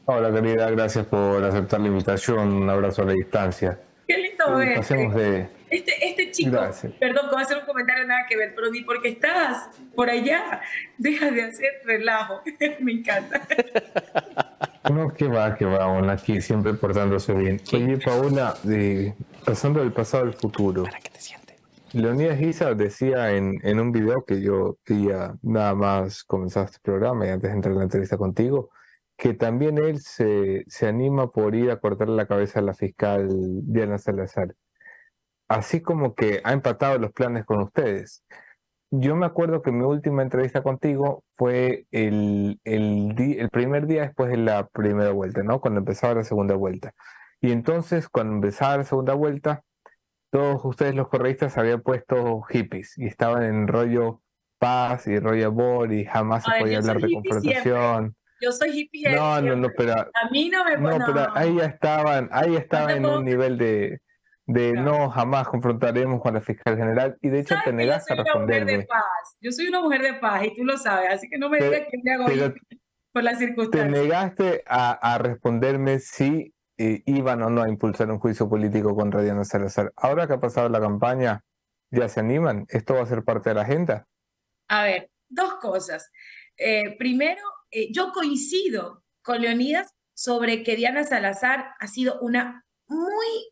[0.07, 0.70] Hola, querida.
[0.70, 2.53] Gracias por aceptar la invitación.
[2.53, 3.78] Un abrazo a la distancia.
[4.07, 4.76] Qué lindo ver.
[4.76, 6.58] Pasemos de este, este chico,
[7.00, 10.60] perdón, voy a hacer un comentario nada que ver, pero ni porque estás por allá,
[10.98, 12.42] deja de hacer relajo.
[12.80, 13.40] Me encanta.
[14.92, 17.60] No, que va, que va, aún aquí siempre portándose bien.
[17.72, 18.54] Oye, Paola,
[19.46, 20.84] pasando del pasado al futuro.
[20.84, 21.56] ¿Para qué te sientes?
[21.92, 27.26] Leonidas Guisa decía en, en un video que yo veía nada más comenzar este programa
[27.26, 28.70] y antes de entrar en la entrevista contigo,
[29.16, 33.28] que también él se, se anima por ir a cortar la cabeza a la fiscal
[33.62, 34.54] Diana Salazar
[35.53, 38.24] así como que ha empatado los planes con ustedes.
[38.90, 44.36] Yo me acuerdo que mi última entrevista contigo fue el, el, primer día después de
[44.36, 45.61] la primera vuelta, ¿no?
[45.61, 46.94] Cuando empezaba la segunda vuelta.
[47.40, 49.62] Y entonces, cuando empezaba la segunda vuelta,
[50.30, 54.20] todos ustedes los correístas habían puesto hippies y estaban en rollo
[54.59, 58.16] paz y rollo amor y jamás se podía hablar de confrontación.
[58.40, 59.14] Yo soy hippie.
[59.14, 59.94] No, no, no, pero.
[59.94, 64.00] A mí no me No, pero ahí ya estaban, ahí estaban en un nivel de,
[64.53, 65.11] de no.
[65.11, 68.86] jamás confrontaremos con la fiscal general y de hecho te negas a responderme.
[69.40, 71.82] Yo soy una mujer de paz y tú lo sabes, así que no me digas
[71.90, 72.26] que me hago
[73.12, 73.92] por las circunstancias.
[73.92, 79.22] Te negaste a, responderme si eh, iban o no a impulsar un juicio político contra
[79.22, 79.92] Diana Salazar.
[79.96, 81.44] Ahora que ha pasado la campaña,
[81.90, 82.66] ¿ya se animan?
[82.70, 84.07] ¿Esto va a ser parte de la agenda?
[84.68, 86.11] A ver, dos cosas.
[86.57, 93.51] Eh, primero, eh, yo coincido con Leonidas sobre que Diana Salazar ha sido una muy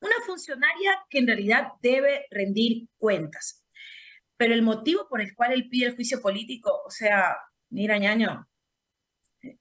[0.00, 3.64] una funcionaria que en realidad debe rendir cuentas.
[4.36, 7.36] Pero el motivo por el cual él pide el juicio político, o sea,
[7.68, 8.48] mira, ñaño,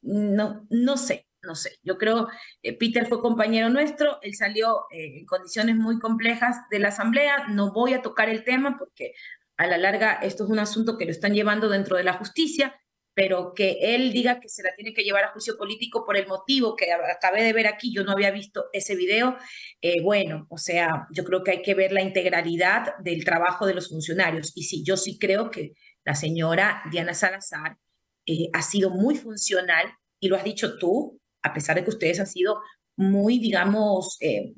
[0.02, 1.80] no, no sé, no sé.
[1.84, 2.28] Yo creo
[2.62, 7.48] que Peter fue compañero nuestro, él salió eh, en condiciones muy complejas de la asamblea,
[7.50, 9.14] no voy a tocar el tema porque
[9.58, 12.80] a la larga esto es un asunto que lo están llevando dentro de la justicia
[13.20, 16.26] pero que él diga que se la tiene que llevar a juicio político por el
[16.26, 19.36] motivo que acabé de ver aquí, yo no había visto ese video,
[19.82, 23.74] eh, bueno, o sea, yo creo que hay que ver la integralidad del trabajo de
[23.74, 24.54] los funcionarios.
[24.56, 25.74] Y sí, yo sí creo que
[26.06, 27.76] la señora Diana Salazar
[28.26, 32.22] eh, ha sido muy funcional, y lo has dicho tú, a pesar de que ustedes
[32.22, 32.62] han sido
[32.96, 34.54] muy, digamos, eh,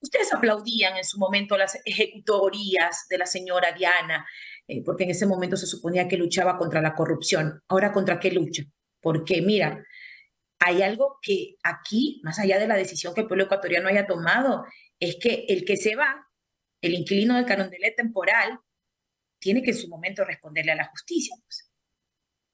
[0.00, 4.24] ustedes aplaudían en su momento las ejecutorías de la señora Diana,
[4.70, 7.60] eh, porque en ese momento se suponía que luchaba contra la corrupción.
[7.66, 8.62] Ahora, ¿contra qué lucha?
[9.00, 9.84] Porque, mira,
[10.60, 14.64] hay algo que aquí, más allá de la decisión que el pueblo ecuatoriano haya tomado,
[15.00, 16.24] es que el que se va,
[16.82, 18.60] el inquilino del carondelet temporal,
[19.40, 21.34] tiene que en su momento responderle a la justicia.
[21.42, 21.68] Pues.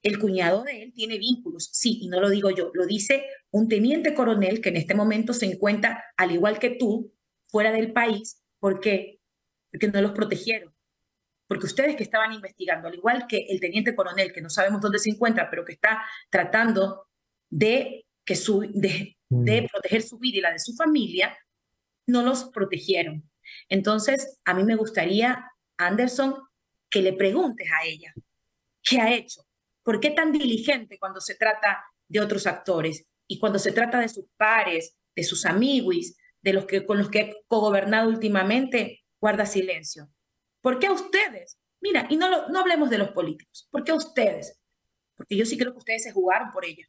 [0.02, 3.68] El cuñado de él tiene vínculos, sí, y no lo digo yo, lo dice un
[3.68, 7.12] teniente coronel que en este momento se encuentra, al igual que tú,
[7.48, 8.42] fuera del país.
[8.58, 9.20] ¿Por qué?
[9.70, 10.75] Porque no los protegieron
[11.46, 14.98] porque ustedes que estaban investigando, al igual que el teniente coronel, que no sabemos dónde
[14.98, 17.06] se encuentra, pero que está tratando
[17.48, 19.66] de, que su, de, mm.
[19.70, 21.36] proteger su vida y la de su familia,
[22.06, 23.28] no los protegieron.
[23.68, 26.36] Entonces, a mí me gustaría, Anderson,
[26.90, 28.12] que le preguntes a ella,
[28.82, 29.42] ¿qué ha hecho?
[29.82, 34.08] ¿Por qué tan diligente cuando se trata de otros actores y cuando se trata de
[34.08, 39.46] sus pares, de sus amigos, de los que con los que ha cogobernado últimamente, guarda
[39.46, 40.08] silencio?
[40.66, 41.60] ¿Por qué a ustedes?
[41.80, 43.68] Mira, y no, no hablemos de los políticos.
[43.70, 44.60] ¿Por qué a ustedes?
[45.14, 46.84] Porque yo sí creo que ustedes se jugaron por ella.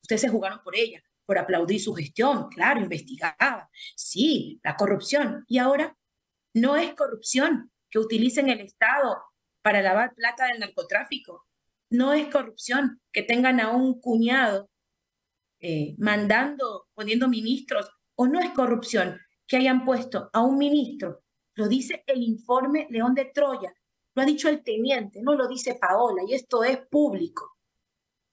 [0.00, 2.48] Ustedes se jugaron por ella, por aplaudir su gestión.
[2.48, 3.68] Claro, investigaba.
[3.94, 5.44] Sí, la corrupción.
[5.48, 5.94] Y ahora
[6.54, 9.22] no es corrupción que utilicen el Estado
[9.60, 11.46] para lavar plata del narcotráfico.
[11.90, 14.70] No es corrupción que tengan a un cuñado
[15.60, 17.86] eh, mandando, poniendo ministros.
[18.14, 21.23] O no es corrupción que hayan puesto a un ministro
[21.54, 23.74] lo dice el informe León de Troya,
[24.14, 27.56] lo ha dicho el teniente, no lo dice Paola, y esto es público.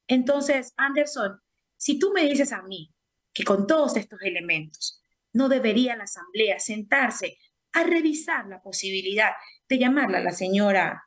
[0.08, 1.40] Entonces, Anderson,
[1.78, 2.94] si tú me dices a mí
[3.34, 5.02] que con todos estos elementos
[5.34, 7.38] no debería la Asamblea sentarse
[7.74, 9.32] a revisar la posibilidad
[9.68, 11.04] de llamarla a la señora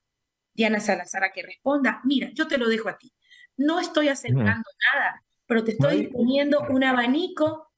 [0.55, 3.13] Diana Salazar a que responda, mira, yo te lo dejo a ti.
[3.57, 7.71] No estoy asegurando nada, pero te estoy poniendo un abanico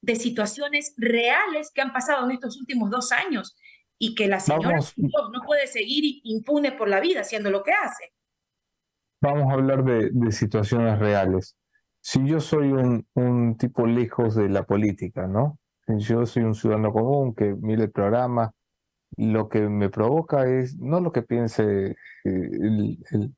[0.00, 3.56] de situaciones reales que han pasado en estos últimos dos años
[3.98, 8.12] y que la señora no puede seguir impune por la vida haciendo lo que hace.
[9.20, 11.56] Vamos a hablar de, situaciones reales.
[12.00, 15.58] Si yo soy un, un, tipo lejos de la política, ¿no?
[15.86, 18.52] Yo soy un ciudadano común que mire el programa,
[19.16, 23.34] lo que me provoca es no lo que piense eh, el, el,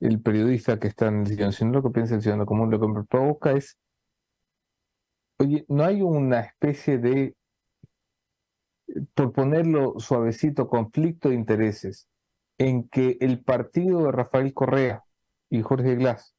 [0.00, 2.88] el periodista que está en el sino lo que piensa el ciudadano común, lo que
[2.88, 3.78] me provoca es,
[5.38, 7.36] oye, no hay una especie de
[9.14, 12.08] por ponerlo suavecito, conflicto de intereses
[12.58, 15.04] en que el partido de Rafael Correa
[15.48, 16.34] y Jorge Glass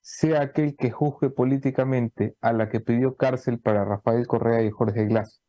[0.00, 5.04] sea aquel que juzgue políticamente a la que pidió cárcel para Rafael Correa y Jorge
[5.04, 5.40] Glass.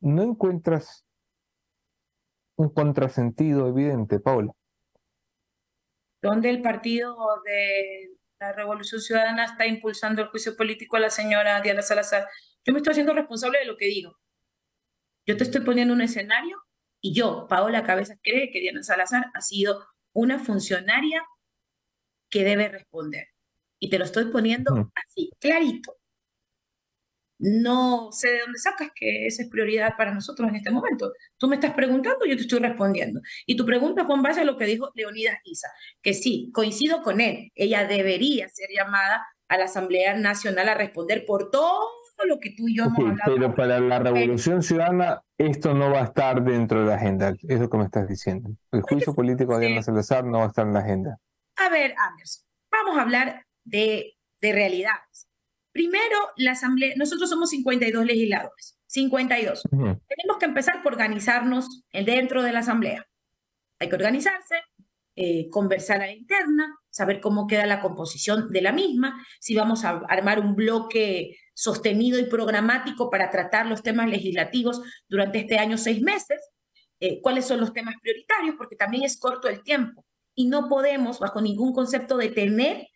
[0.00, 1.04] ¿No encuentras
[2.56, 4.52] un contrasentido evidente, Paula?
[6.22, 11.60] Donde el partido de la Revolución Ciudadana está impulsando el juicio político a la señora
[11.60, 12.28] Diana Salazar.
[12.64, 14.16] Yo me estoy haciendo responsable de lo que digo.
[15.26, 16.62] Yo te estoy poniendo un escenario
[17.00, 21.22] y yo, Paola Cabezas, cree que Diana Salazar ha sido una funcionaria
[22.30, 23.28] que debe responder.
[23.78, 25.96] Y te lo estoy poniendo así, clarito.
[27.38, 31.12] No sé de dónde sacas que esa es prioridad para nosotros en este momento.
[31.36, 33.20] Tú me estás preguntando, yo te estoy respondiendo.
[33.44, 35.68] Y tu pregunta fue en base a lo que dijo Leonidas Isa,
[36.00, 37.52] que sí, coincido con él.
[37.54, 41.86] Ella debería ser llamada a la Asamblea Nacional a responder por todo
[42.24, 43.34] lo que tú y yo hemos hablado.
[43.34, 47.60] Pero para la Revolución Ciudadana esto no va a estar dentro de la agenda, es
[47.60, 48.50] lo que me estás diciendo.
[48.72, 51.18] El juicio político de Diana Salazar no va a estar en la agenda.
[51.56, 55.28] A ver, Anderson, vamos a hablar de, de realidades.
[55.72, 59.62] Primero, la Asamblea, nosotros somos 52 legisladores, 52.
[59.70, 63.06] Tenemos que empezar por organizarnos dentro de la Asamblea.
[63.78, 64.54] Hay que organizarse,
[65.16, 69.84] eh, conversar a la interna, saber cómo queda la composición de la misma, si vamos
[69.84, 75.78] a armar un bloque sostenido y programático para tratar los temas legislativos durante este año
[75.78, 76.38] seis meses,
[77.00, 80.04] eh, cuáles son los temas prioritarios, porque también es corto el tiempo
[80.34, 82.86] y no podemos, bajo ningún concepto, detener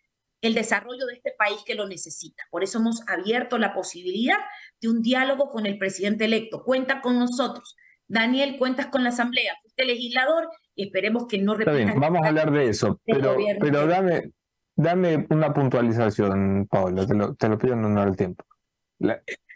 [0.41, 2.43] el desarrollo de este país que lo necesita.
[2.51, 4.37] Por eso hemos abierto la posibilidad
[4.79, 6.63] de un diálogo con el presidente electo.
[6.63, 7.75] Cuenta con nosotros.
[8.11, 11.71] Daniel, cuentas con la Asamblea, usted legislador y esperemos que no repita.
[11.71, 14.31] Está bien, vamos a hablar de eso, pero, pero dame,
[14.75, 18.45] dame una puntualización, Pablo, te lo, te lo pido en honor al tiempo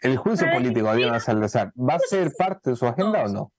[0.02, 3.52] el juicio político de Diana Salazar, ¿va a ser parte de su agenda o no?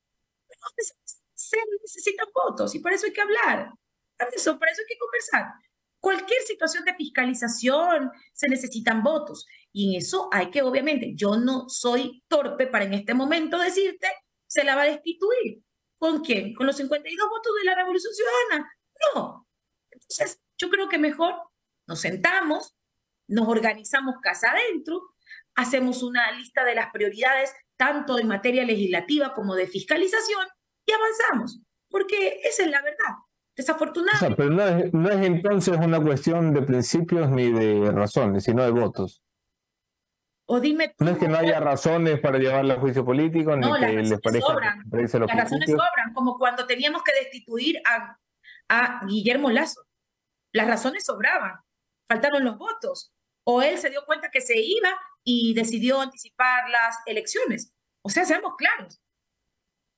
[1.34, 3.72] Se necesitan votos y por eso hay que hablar.
[4.18, 5.54] Por eso, por eso hay que conversar.
[6.00, 9.46] Cualquier situación de fiscalización se necesitan votos.
[9.72, 14.08] Y en eso hay que, obviamente, yo no soy torpe para en este momento decirte,
[14.48, 15.62] se la va a destituir.
[15.98, 16.54] ¿Con quién?
[16.54, 18.72] ¿Con los 52 votos de la Revolución Ciudadana?
[19.14, 19.48] No.
[19.92, 21.34] Entonces, yo creo que mejor
[21.88, 22.76] nos sentamos,
[23.28, 25.02] nos organizamos casa adentro,
[25.56, 30.46] hacemos una lista de las prioridades, tanto en materia legislativa como de fiscalización,
[30.86, 33.16] y avanzamos, porque esa es la verdad.
[33.56, 34.36] Desafortunadamente.
[34.36, 39.24] pero no es, entonces una cuestión de principios ni de razones, sino de votos.
[40.50, 43.94] O dime no es que no haya razones para llevarla a juicio político, ni que
[43.94, 44.84] les parezca sobran.
[44.90, 48.18] las razones sobran, como cuando teníamos que destituir a,
[48.70, 49.82] a Guillermo Lazo.
[50.54, 51.60] Las razones sobraban,
[52.08, 53.14] faltaron los votos.
[53.44, 54.90] O él se dio cuenta que se iba
[55.24, 57.74] y decidió anticipar las elecciones.
[58.02, 59.02] O sea, seamos claros,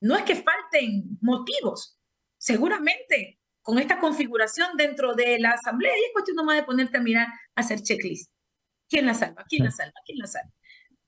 [0.00, 1.96] no es que falten motivos.
[2.38, 7.00] Seguramente con esta configuración dentro de la asamblea, y es cuestión nomás de ponerte a
[7.00, 8.32] mirar, a hacer checklist.
[8.90, 9.46] ¿Quién la salva?
[9.48, 9.94] ¿Quién la salva?
[10.04, 10.52] ¿Quién la salva?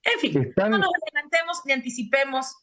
[0.04, 2.54] En fin, no nos adelantemos ni anticipemos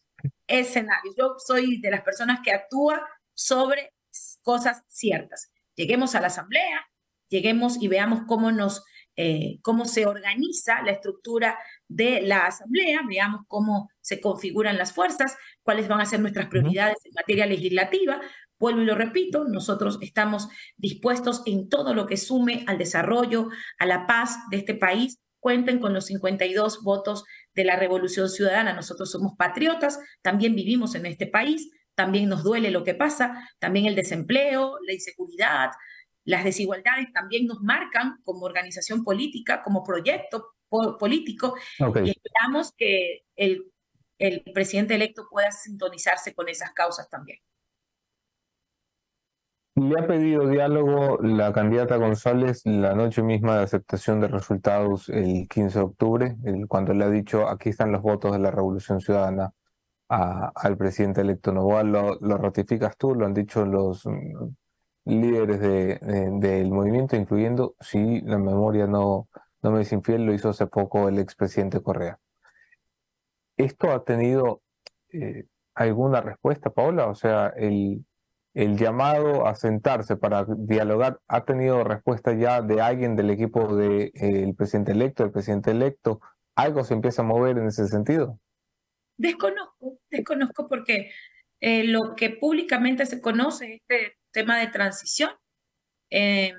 [0.48, 1.16] escenarios.
[1.18, 3.94] Yo soy de las personas que actúa sobre
[4.42, 5.52] cosas ciertas.
[5.76, 6.88] Lleguemos a la asamblea,
[7.28, 8.84] lleguemos y veamos cómo nos
[9.22, 11.60] eh, cómo se organiza la estructura
[11.90, 16.96] de la Asamblea, veamos cómo se configuran las fuerzas, cuáles van a ser nuestras prioridades
[17.04, 18.22] en materia legislativa.
[18.60, 23.48] Vuelvo y lo repito, nosotros estamos dispuestos en todo lo que sume al desarrollo,
[23.78, 25.20] a la paz de este país.
[25.40, 28.74] Cuenten con los 52 votos de la Revolución Ciudadana.
[28.74, 33.86] Nosotros somos patriotas, también vivimos en este país, también nos duele lo que pasa, también
[33.86, 35.72] el desempleo, la inseguridad,
[36.26, 40.56] las desigualdades también nos marcan como organización política, como proyecto
[41.00, 43.72] político, y esperamos que el,
[44.20, 47.40] el presidente electo pueda sintonizarse con esas causas también.
[49.80, 55.48] Le ha pedido diálogo la candidata González la noche misma de aceptación de resultados el
[55.48, 56.36] 15 de octubre,
[56.68, 59.54] cuando le ha dicho aquí están los votos de la Revolución Ciudadana
[60.10, 61.84] al presidente electo Novoa.
[61.84, 63.16] ¿Lo, ¿Lo, ratificas tú?
[63.16, 64.04] ¿Lo han dicho los
[65.06, 66.00] líderes de,
[66.40, 69.30] del movimiento, incluyendo, si la memoria no,
[69.62, 72.20] no me es infiel, lo hizo hace poco el expresidente Correa.
[73.56, 74.62] ¿esto ha tenido
[75.14, 77.08] eh, alguna respuesta, Paola?
[77.08, 78.06] O sea, el,
[78.54, 84.12] el llamado a sentarse para dialogar ha tenido respuesta ya de alguien del equipo del
[84.14, 86.20] de, presidente electo, el presidente electo.
[86.56, 88.40] ¿Algo se empieza a mover en ese sentido?
[89.18, 91.12] Desconozco, desconozco porque
[91.60, 95.32] eh, lo que públicamente se conoce, este tema de transición,
[96.10, 96.54] eh,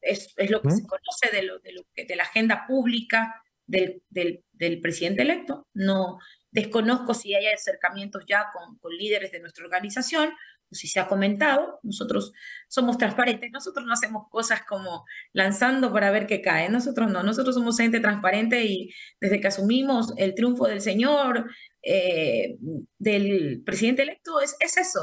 [0.00, 3.42] es, es, lo que se conoce de, lo, de, lo que, de la agenda pública
[3.66, 5.68] del, del, del, presidente electo.
[5.74, 6.18] No
[6.50, 10.30] desconozco si hay acercamientos ya con, con líderes de nuestra organización,
[10.72, 12.32] si se ha comentado, nosotros
[12.68, 17.54] somos transparentes, nosotros no hacemos cosas como lanzando para ver qué cae, nosotros no, nosotros
[17.54, 21.50] somos gente transparente y desde que asumimos el triunfo del Señor,
[21.82, 22.56] eh,
[22.98, 25.00] del presidente electo, es, es eso.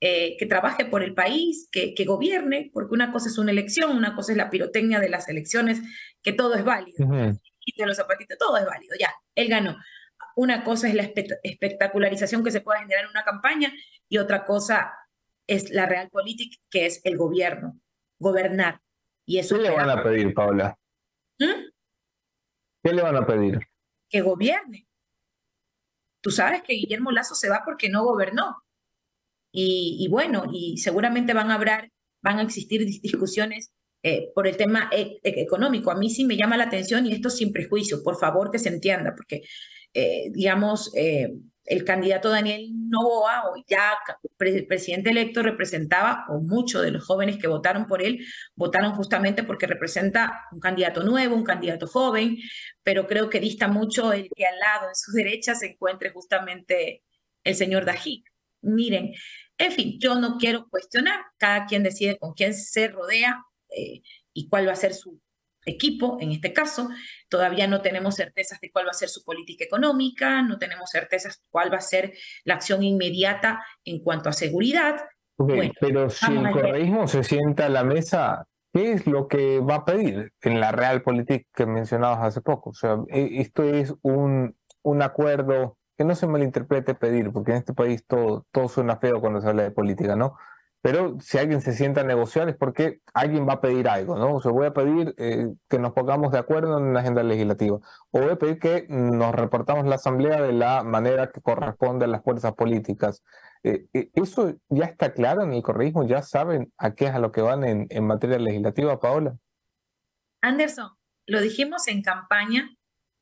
[0.00, 3.96] Eh, que trabaje por el país, que, que, gobierne, porque una cosa es una elección,
[3.96, 5.80] una cosa es la pirotecnia de las elecciones,
[6.22, 7.04] que todo es válido.
[7.64, 9.76] Y de los zapatitos, todo es válido, ya, él ganó.
[10.36, 11.10] Una cosa es la
[11.42, 13.72] espectacularización que se puede generar en una campaña
[14.08, 14.92] y otra cosa
[15.48, 17.80] es la realpolitik, que es el gobierno,
[18.20, 18.80] gobernar.
[19.26, 20.78] Y eso ¿Qué le van a pedir, Paula?
[21.40, 21.70] ¿Mm?
[22.84, 23.58] ¿Qué le van a pedir?
[24.08, 24.86] Que gobierne.
[26.20, 28.62] Tú sabes que Guillermo Lazo se va porque no gobernó.
[29.50, 31.90] Y, bueno, y seguramente van a hablar,
[32.22, 33.72] van a existir discusiones
[34.02, 35.90] eh, por el tema e, e, económico.
[35.90, 38.68] A mí sí me llama la atención y esto sin prejuicio, por favor que se
[38.68, 39.42] entienda, porque,
[39.94, 41.32] eh, digamos, eh,
[41.68, 43.98] el candidato Daniel Novoa, o ya
[44.38, 48.24] presidente electo, representaba, o muchos de los jóvenes que votaron por él,
[48.56, 52.38] votaron justamente porque representa un candidato nuevo, un candidato joven,
[52.82, 57.04] pero creo que dista mucho el que al lado, en su derecha, se encuentre justamente
[57.44, 58.26] el señor Dajic.
[58.62, 59.12] Miren,
[59.58, 63.44] en fin, yo no quiero cuestionar, cada quien decide con quién se rodea
[63.76, 64.00] eh,
[64.32, 65.20] y cuál va a ser su
[65.68, 66.88] equipo, en este caso.
[67.28, 71.42] Todavía no tenemos certezas de cuál va a ser su política económica, no tenemos certezas
[71.50, 72.12] cuál va a ser
[72.44, 74.96] la acción inmediata en cuanto a seguridad.
[75.80, 79.84] pero si el correísmo se sienta a la mesa, ¿qué es lo que va a
[79.84, 82.70] pedir en la realpolitik que mencionabas hace poco?
[82.70, 87.58] O sea, e, esto es un, un acuerdo que no se malinterprete pedir, porque en
[87.58, 90.36] este país todo, todo suena feo cuando se habla de política, ¿no?
[90.80, 94.36] Pero si alguien se sienta a negociar es porque alguien va a pedir algo, ¿no?
[94.36, 97.78] O sea, voy a pedir eh, que nos pongamos de acuerdo en una agenda legislativa.
[98.10, 102.08] O voy a pedir que nos reportamos la asamblea de la manera que corresponde a
[102.08, 103.24] las fuerzas políticas.
[103.64, 106.06] Eh, eh, ¿Eso ya está claro en el correísmo?
[106.06, 109.36] ¿Ya saben a qué es a lo que van en, en materia legislativa, Paola?
[110.42, 110.90] Anderson,
[111.26, 112.70] lo dijimos en campaña,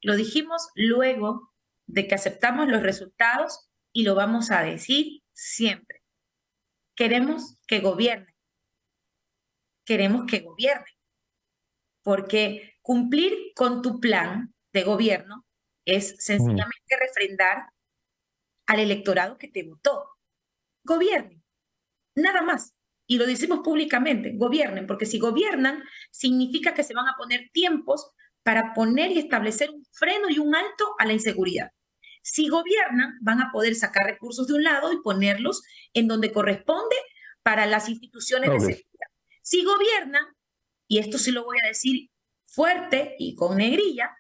[0.03, 1.53] lo dijimos luego
[1.87, 5.96] de que aceptamos los resultados y lo vamos a decir siempre
[6.97, 8.35] queremos que gobierne.
[9.85, 10.87] Queremos que gobierne.
[12.03, 15.45] Porque cumplir con tu plan de gobierno
[15.85, 17.71] es sencillamente refrendar
[18.67, 20.09] al electorado que te votó.
[20.85, 21.43] Gobierne.
[22.17, 22.75] Nada más.
[23.09, 28.11] Y lo decimos públicamente, gobiernen, porque si gobiernan, significa que se van a poner tiempos
[28.43, 31.71] para poner y establecer un freno y un alto a la inseguridad.
[32.29, 35.63] Si gobiernan, van a poder sacar recursos de un lado y ponerlos
[35.95, 36.97] en donde corresponde
[37.45, 39.09] para las instituciones de seguridad.
[39.43, 40.25] Si gobiernan,
[40.89, 42.11] y esto sí lo voy a decir
[42.47, 44.11] fuerte y con negrilla,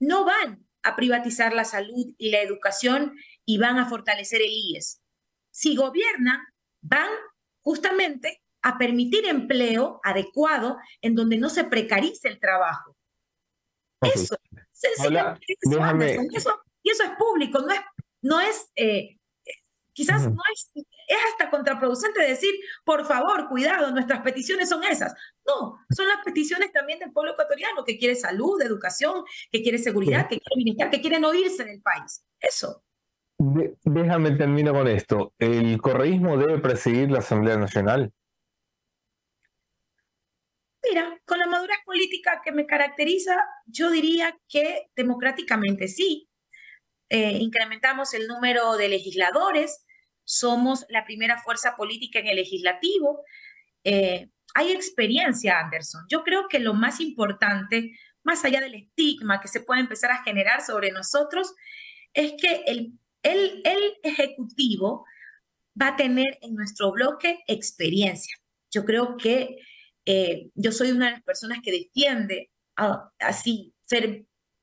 [0.00, 5.02] no van a privatizar la salud y la educación y van a fortalecer el IES.
[5.50, 6.40] Si gobiernan,
[6.80, 7.10] van
[7.60, 12.96] justamente a permitir empleo adecuado en donde no se precarice el trabajo.
[14.00, 14.38] Eso,
[14.80, 16.62] eso, y eso
[17.00, 17.80] es público, no es,
[18.22, 19.18] no es eh,
[19.92, 22.50] quizás no es, es hasta contraproducente decir,
[22.84, 25.14] por favor, cuidado, nuestras peticiones son esas.
[25.46, 30.28] No, son las peticiones también del pueblo ecuatoriano que quiere salud, educación, que quiere seguridad,
[30.28, 32.24] que quiere bienestar, que quieren oírse del país.
[32.40, 32.82] Eso.
[33.38, 35.34] déjame terminar con esto.
[35.38, 38.12] ¿El correísmo debe presidir la Asamblea Nacional?
[40.88, 43.36] Mira, con la madurez política que me caracteriza,
[43.66, 46.28] yo diría que democráticamente sí,
[47.12, 49.84] eh, incrementamos el número de legisladores,
[50.24, 53.22] somos la primera fuerza política en el legislativo.
[53.84, 56.06] Eh, hay experiencia, Anderson.
[56.08, 60.22] Yo creo que lo más importante, más allá del estigma que se puede empezar a
[60.22, 61.54] generar sobre nosotros,
[62.14, 65.04] es que el, el, el ejecutivo
[65.78, 68.34] va a tener en nuestro bloque experiencia.
[68.70, 69.58] Yo creo que
[70.06, 73.74] eh, yo soy una de las personas que defiende ah, así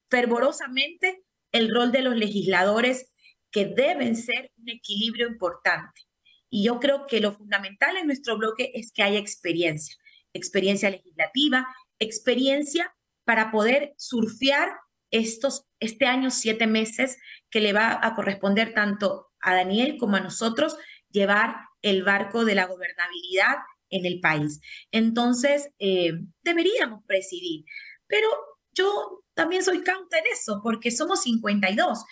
[0.09, 3.11] fervorosamente el rol de los legisladores
[3.51, 6.01] que deben ser un equilibrio importante.
[6.49, 9.95] Y yo creo que lo fundamental en nuestro bloque es que haya experiencia,
[10.33, 11.67] experiencia legislativa,
[11.99, 12.93] experiencia
[13.23, 14.69] para poder surfear
[15.11, 17.17] estos, este año, siete meses,
[17.49, 20.77] que le va a corresponder tanto a Daniel como a nosotros
[21.09, 23.55] llevar el barco de la gobernabilidad
[23.89, 24.59] en el país.
[24.91, 26.13] Entonces, eh,
[26.43, 27.65] deberíamos presidir,
[28.07, 28.27] pero
[28.71, 32.03] yo también soy cauta en eso, porque somos 52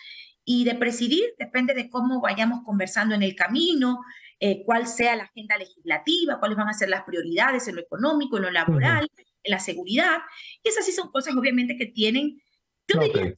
[0.45, 3.99] y de presidir depende de cómo vayamos conversando en el camino,
[4.39, 8.37] eh, cuál sea la agenda legislativa, cuáles van a ser las prioridades en lo económico,
[8.37, 9.09] en lo laboral,
[9.43, 10.19] en la seguridad.
[10.63, 12.41] Y esas sí son cosas obviamente que tienen,
[12.87, 13.35] yo diría, que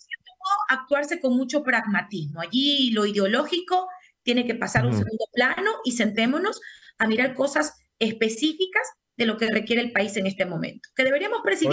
[0.69, 2.41] actuarse con mucho pragmatismo.
[2.41, 3.87] Allí lo ideológico
[4.21, 6.61] tiene que pasar a un segundo plano y sentémonos
[6.99, 8.87] a mirar cosas específicas
[9.17, 10.89] de lo que requiere el país en este momento.
[10.95, 11.71] Que deberíamos presidir.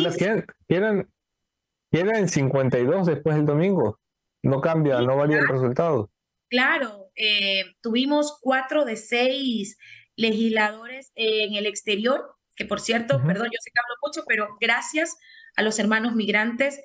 [1.91, 4.01] ¿Quieren, ¿Quieren 52 después del domingo?
[4.43, 6.11] No cambia, no varía el resultado.
[6.49, 9.77] Claro, eh, tuvimos cuatro de seis
[10.17, 15.17] legisladores en el exterior, que por cierto, perdón, yo sé que hablo mucho, pero gracias
[15.57, 16.85] a los hermanos migrantes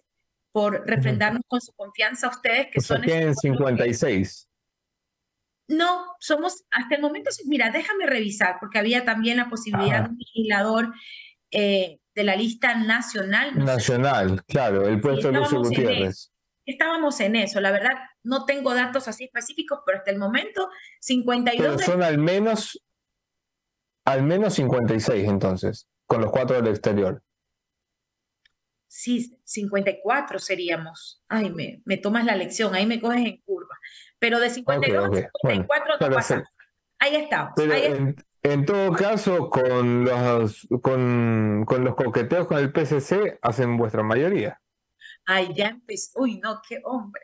[0.52, 3.02] por refrendarnos con su confianza a ustedes, que son...
[3.02, 4.50] tienen 56.
[5.68, 10.18] No, somos, hasta el momento, mira, déjame revisar, porque había también la posibilidad de un
[10.18, 10.94] legislador
[11.52, 13.58] eh, de la lista nacional.
[13.58, 16.32] nacional, claro, el puesto de Lucio Gutiérrez.
[16.66, 17.90] estábamos en eso, la verdad,
[18.24, 20.70] no tengo datos así específicos, pero hasta el momento,
[21.00, 21.76] 52.
[21.78, 22.80] Pero son al menos,
[24.06, 27.24] al menos 56 entonces, con los cuatro del exterior.
[28.88, 31.24] Sí, 54 seríamos.
[31.28, 33.76] Ay, me, me tomas la lección, ahí me coges en curva.
[34.20, 36.44] Pero de 52 a 54 no pasa.
[37.00, 37.54] Ahí está.
[38.44, 44.60] En, todo caso, con los, con, con los coqueteos con el PCC hacen vuestra mayoría.
[45.26, 46.22] Ay, ya empezó.
[46.22, 47.22] Uy, no, qué hombre.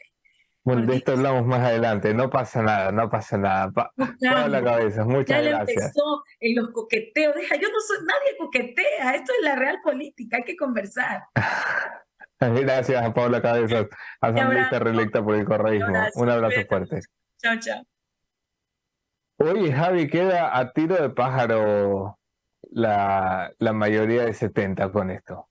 [0.64, 2.14] Bueno, de esto hablamos más adelante.
[2.14, 3.72] No pasa nada, no pasa nada.
[3.72, 5.06] Pa, la cabeza.
[5.06, 5.78] Muchas ya gracias.
[5.78, 7.36] empezó en los coqueteos.
[7.36, 9.16] Deja, yo no soy, nadie coquetea.
[9.16, 10.38] Esto es la real política.
[10.38, 11.24] Hay que conversar.
[12.40, 13.88] Gracias a Paula Cabezas,
[14.22, 15.96] asambleísta reelecta por el correísmo.
[16.16, 17.00] Un abrazo fuerte.
[17.42, 17.97] Chao, chao.
[19.38, 22.18] Oye, Javi, queda a tiro de pájaro
[22.72, 25.48] la, la mayoría de 70 con esto.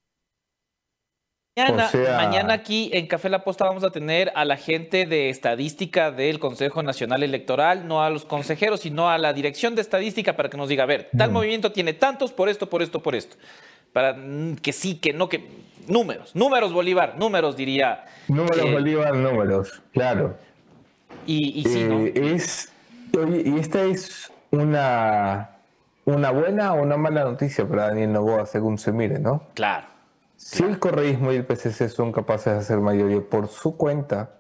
[1.56, 6.10] Mañana, mañana, aquí en Café La Posta vamos a tener a la gente de estadística
[6.10, 10.50] del Consejo Nacional Electoral, no a los consejeros, sino a la dirección de estadística para
[10.50, 13.36] que nos diga, a ver, tal movimiento tiene tantos por esto, por esto, por esto.
[13.94, 14.14] Para
[14.60, 15.48] que sí, que no, que
[15.88, 18.04] números, números Bolívar, números diría.
[18.28, 20.36] Números eh, Bolívar, números, claro.
[21.24, 22.04] Y, y sí, ¿no?
[22.04, 22.38] Eh,
[23.22, 25.50] es, y esta es una,
[26.04, 29.42] una buena o una mala noticia para Daniel Novoa, según se mire, ¿no?
[29.54, 29.86] Claro.
[30.36, 34.30] Si el correísmo y el PCC son capaces de hacer mayoría por su cuenta,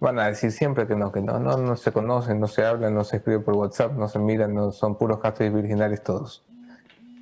[0.00, 2.94] van a decir siempre que no, que no, no, no se conocen, no se hablan,
[2.94, 6.42] no se escriben por WhatsApp, no se miran, no son puros gastos virginales todos.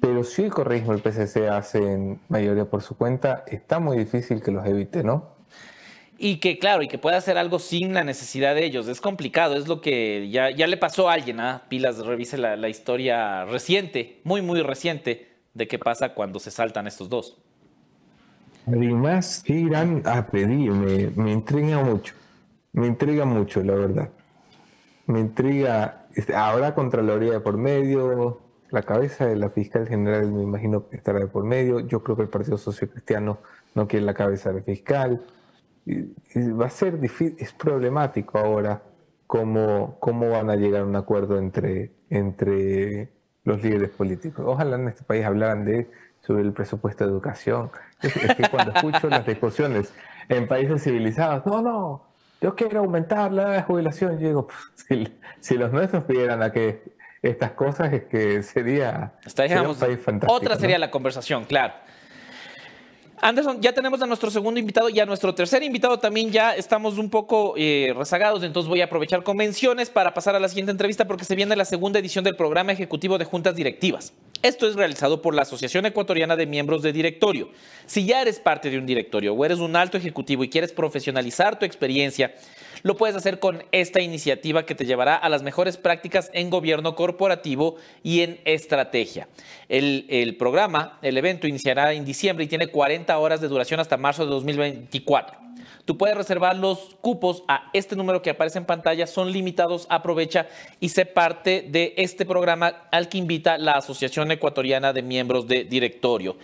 [0.00, 4.40] Pero si el correísmo y el PCC hacen mayoría por su cuenta, está muy difícil
[4.40, 5.37] que los evite, ¿no?
[6.20, 8.88] Y que, claro, y que pueda hacer algo sin la necesidad de ellos.
[8.88, 11.62] Es complicado, es lo que ya, ya le pasó a alguien, ¿ah?
[11.68, 17.08] Pilas, revise la, historia reciente, muy, muy reciente, de qué pasa cuando se saltan estos
[17.08, 17.38] dos.
[18.66, 22.14] Además, qué irán a pedir, me, me intriga mucho,
[22.72, 24.10] me intriga mucho, la verdad.
[25.06, 28.40] Me intriga, este, ahora Contraloría de por medio,
[28.70, 31.80] la cabeza de la fiscal general me imagino que estará de por medio.
[31.80, 33.38] Yo creo que el Partido Social Cristiano
[33.74, 35.22] no quiere la cabeza del fiscal.
[35.88, 38.82] Va a ser difícil, es problemático ahora
[39.26, 43.08] cómo, cómo van a llegar a un acuerdo entre, entre
[43.44, 44.44] los líderes políticos.
[44.46, 45.90] Ojalá en este país hablaran de
[46.20, 47.70] sobre el presupuesto de educación.
[48.02, 49.92] Es, que cuando escucho las discusiones
[50.28, 52.04] en países civilizados, no, no,
[52.40, 56.82] yo quiero aumentar la jubilación, yo digo, pues, si, si los nuestros pidieran a que
[57.22, 60.32] estas cosas es que sería, un país fantástico.
[60.32, 61.74] Otra sería la conversación, claro.
[63.20, 66.98] Anderson, ya tenemos a nuestro segundo invitado y a nuestro tercer invitado también ya estamos
[66.98, 71.06] un poco eh, rezagados, entonces voy a aprovechar convenciones para pasar a la siguiente entrevista
[71.06, 74.12] porque se viene la segunda edición del programa ejecutivo de juntas directivas.
[74.42, 77.50] Esto es realizado por la Asociación Ecuatoriana de Miembros de Directorio.
[77.86, 81.58] Si ya eres parte de un directorio o eres un alto ejecutivo y quieres profesionalizar
[81.58, 82.34] tu experiencia,
[82.82, 86.94] lo puedes hacer con esta iniciativa que te llevará a las mejores prácticas en gobierno
[86.94, 89.28] corporativo y en estrategia.
[89.68, 94.24] El, programa, el evento iniciará en diciembre y tiene 40 horas de duración hasta marzo
[94.24, 95.48] de 2024.
[95.84, 100.46] Tú puedes reservar los cupos a este número que aparece en pantalla, son limitados, aprovecha
[100.80, 105.64] y sé parte de este programa al que invita la Asociación Ecuatoriana de Miembros de
[105.64, 106.36] Directorio.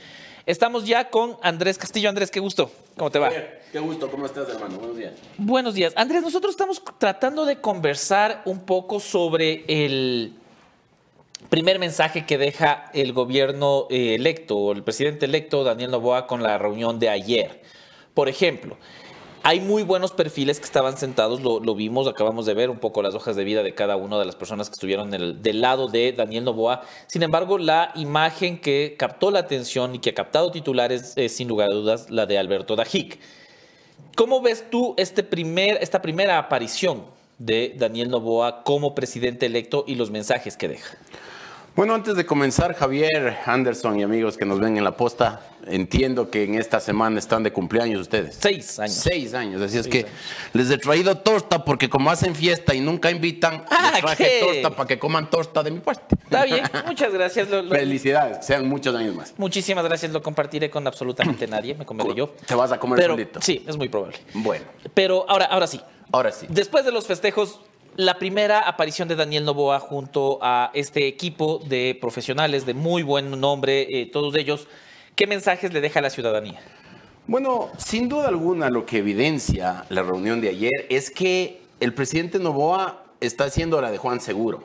[0.47, 2.11] Estamos ya con Andrés Castillo.
[2.11, 2.71] Andrés, qué gusto.
[2.99, 3.31] ¿Cómo te va?
[3.73, 4.11] Qué gusto.
[4.11, 4.77] ¿Cómo estás, hermano?
[4.77, 5.13] Buenos días.
[5.39, 5.95] Buenos días.
[5.97, 10.35] Andrés, nosotros estamos tratando de conversar un poco sobre el
[11.49, 16.59] primer mensaje que deja el gobierno eh, electo, el presidente electo Daniel Novoa con la
[16.59, 17.63] reunión de ayer.
[18.13, 18.77] Por ejemplo,
[19.47, 23.15] Hay muy buenos perfiles que estaban sentados, lo, vimos, acabamos de ver un poco las
[23.15, 26.45] hojas de vida de cada una de las personas que estuvieron del lado de Daniel
[26.45, 26.81] Novoa.
[27.09, 31.47] Sin embargo, la imagen que captó la atención y que ha captado titulares es sin
[31.47, 33.19] lugar a dudas la de Alberto Dajic.
[34.17, 37.05] ¿Cómo ves tú este primer, esta primera aparición
[37.37, 40.97] de Daniel Novoa como presidente electo y los mensajes que deja?
[41.77, 46.31] Bueno, antes de comenzar, Javier, Anderson y amigos que nos ven en la posta, entiendo
[46.31, 48.37] que en esta semana están de cumpleaños ustedes.
[48.41, 48.95] Seis años.
[48.95, 50.11] Seis años, así es Seis que años.
[50.53, 54.41] les he traído torta porque como hacen fiesta y nunca invitan, Ah, les traje ¿qué?
[54.63, 56.15] torta para que coman torta de mi parte.
[56.23, 57.51] Está bien, muchas gracias.
[57.51, 59.35] lo- lo- Felicidades, sean muchos años más.
[59.37, 62.29] muchísimas gracias, lo compartiré con absolutamente nadie, me comeré yo.
[62.47, 63.43] Te vas a comer Pero solito.
[63.43, 64.19] sí, es muy probable.
[64.33, 64.65] Bueno,
[64.95, 65.81] Pero ahora, ahora sí,
[66.13, 66.47] ahora sí.
[66.49, 67.59] Después de los festejos,
[67.97, 73.41] la primera aparición de Daniel Novoa junto a este equipo de profesionales de muy buen
[73.41, 74.67] nombre, eh, todos ellos,
[75.15, 76.61] ¿qué mensajes le deja a la ciudadanía?
[77.27, 82.39] Bueno, sin duda alguna lo que evidencia la reunión de ayer es que el presidente
[82.39, 84.63] Novoa está haciendo la de Juan Seguro.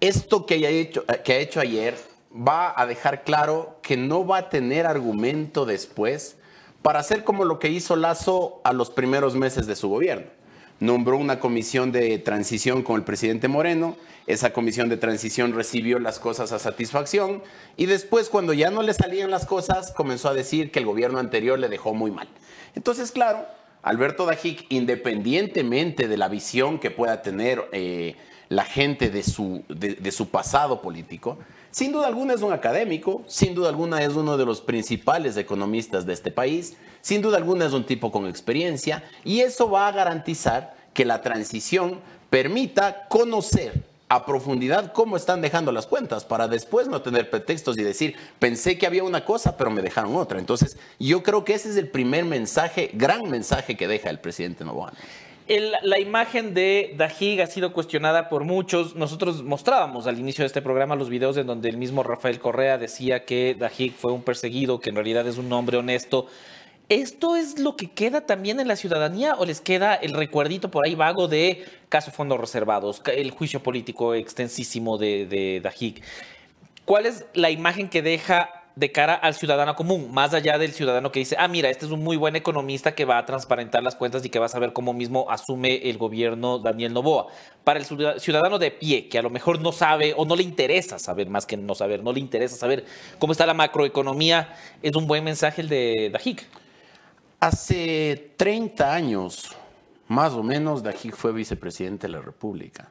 [0.00, 1.96] Esto que, ha hecho ayer
[2.36, 6.36] va a dejar claro que no va a tener argumento después
[6.82, 10.26] para hacer como lo que hizo Lazo a los primeros meses de su gobierno.
[10.80, 13.96] Nombró una comisión de transición con el presidente Moreno,
[14.26, 17.42] esa comisión de transición recibió las cosas a satisfacción
[17.76, 21.18] y después cuando ya no le salían las cosas comenzó a decir que el gobierno
[21.18, 22.28] anterior le dejó muy mal.
[22.74, 23.46] Entonces, claro,
[23.82, 28.16] Alberto Dajic, independientemente de la visión que pueda tener eh,
[28.48, 31.38] la gente de su, de, de su pasado político,
[31.74, 36.06] sin duda alguna es un académico, sin duda alguna es uno de los principales economistas
[36.06, 39.92] de este país, sin duda alguna es un tipo con experiencia y eso va a
[39.92, 41.98] garantizar que la transición
[42.30, 47.82] permita conocer a profundidad cómo están dejando las cuentas para después no tener pretextos y
[47.82, 50.38] decir, pensé que había una cosa, pero me dejaron otra.
[50.38, 54.64] Entonces, yo creo que ese es el primer mensaje, gran mensaje que deja el presidente
[54.64, 54.92] Novoa.
[55.46, 58.96] La imagen de Dajig ha sido cuestionada por muchos.
[58.96, 62.78] Nosotros mostrábamos al inicio de este programa los videos en donde el mismo Rafael Correa
[62.78, 66.28] decía que Dajig fue un perseguido, que en realidad es un hombre honesto.
[66.88, 70.86] ¿Esto es lo que queda también en la ciudadanía o les queda el recuerdito por
[70.86, 76.02] ahí vago de caso fondos reservados, el juicio político extensísimo de, de Dajig?
[76.86, 81.12] ¿Cuál es la imagen que deja de cara al ciudadano común, más allá del ciudadano
[81.12, 83.94] que dice, ah, mira, este es un muy buen economista que va a transparentar las
[83.94, 87.28] cuentas y que va a saber cómo mismo asume el gobierno Daniel Novoa?
[87.62, 90.42] Para el ciudad- ciudadano de pie, que a lo mejor no sabe o no le
[90.42, 92.84] interesa saber, más que no saber, no le interesa saber
[93.20, 96.44] cómo está la macroeconomía, es un buen mensaje el de Dajik.
[97.38, 99.54] Hace 30 años,
[100.08, 102.88] más o menos, Dajic fue vicepresidente de la República.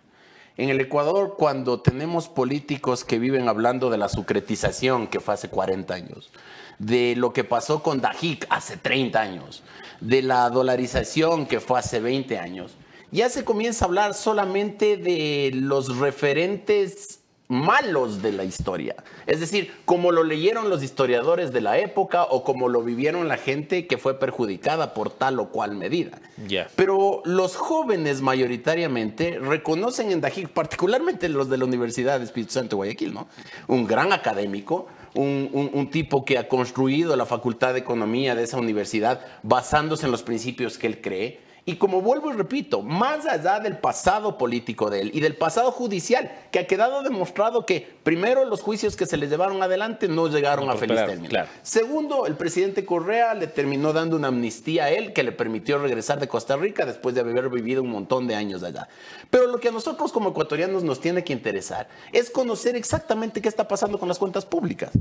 [0.56, 5.50] En el Ecuador, cuando tenemos políticos que viven hablando de la sucretización que fue hace
[5.50, 6.30] 40 años,
[6.78, 9.64] de lo que pasó con Dajic hace 30 años,
[10.00, 12.76] de la dolarización que fue hace 20 años,
[13.10, 17.23] ya se comienza a hablar solamente de los referentes
[17.54, 18.96] malos de la historia.
[19.28, 23.38] Es decir, como lo leyeron los historiadores de la época o como lo vivieron la
[23.38, 26.20] gente que fue perjudicada por tal o cual medida.
[26.48, 26.68] Ya.
[26.76, 32.70] Pero los jóvenes mayoritariamente reconocen en Dajic, particularmente los de la Universidad de Espíritu Santo
[32.72, 33.28] de Guayaquil, ¿no?
[33.68, 38.44] Un gran académico, un, un- un tipo que ha construido la Facultad de Economía de
[38.44, 41.40] esa universidad basándose en los principios que él cree.
[41.65, 45.72] Y como vuelvo y repito, más allá del pasado político de él y del pasado
[45.72, 50.27] judicial, que ha quedado demostrado que primero los juicios que se le llevaron adelante no
[50.27, 51.30] llegaron No a feliz término.
[51.30, 51.48] claro.
[51.61, 56.19] Segundo, el presidente Correa le terminó dando una amnistía a él que le permitió regresar
[56.19, 58.90] de Costa Rica después de haber vivido un montón de años allá.
[59.30, 63.48] Pero lo que a nosotros como ecuatorianos nos tiene que interesar es conocer exactamente qué
[63.48, 64.91] está pasando con las cuentas públicas.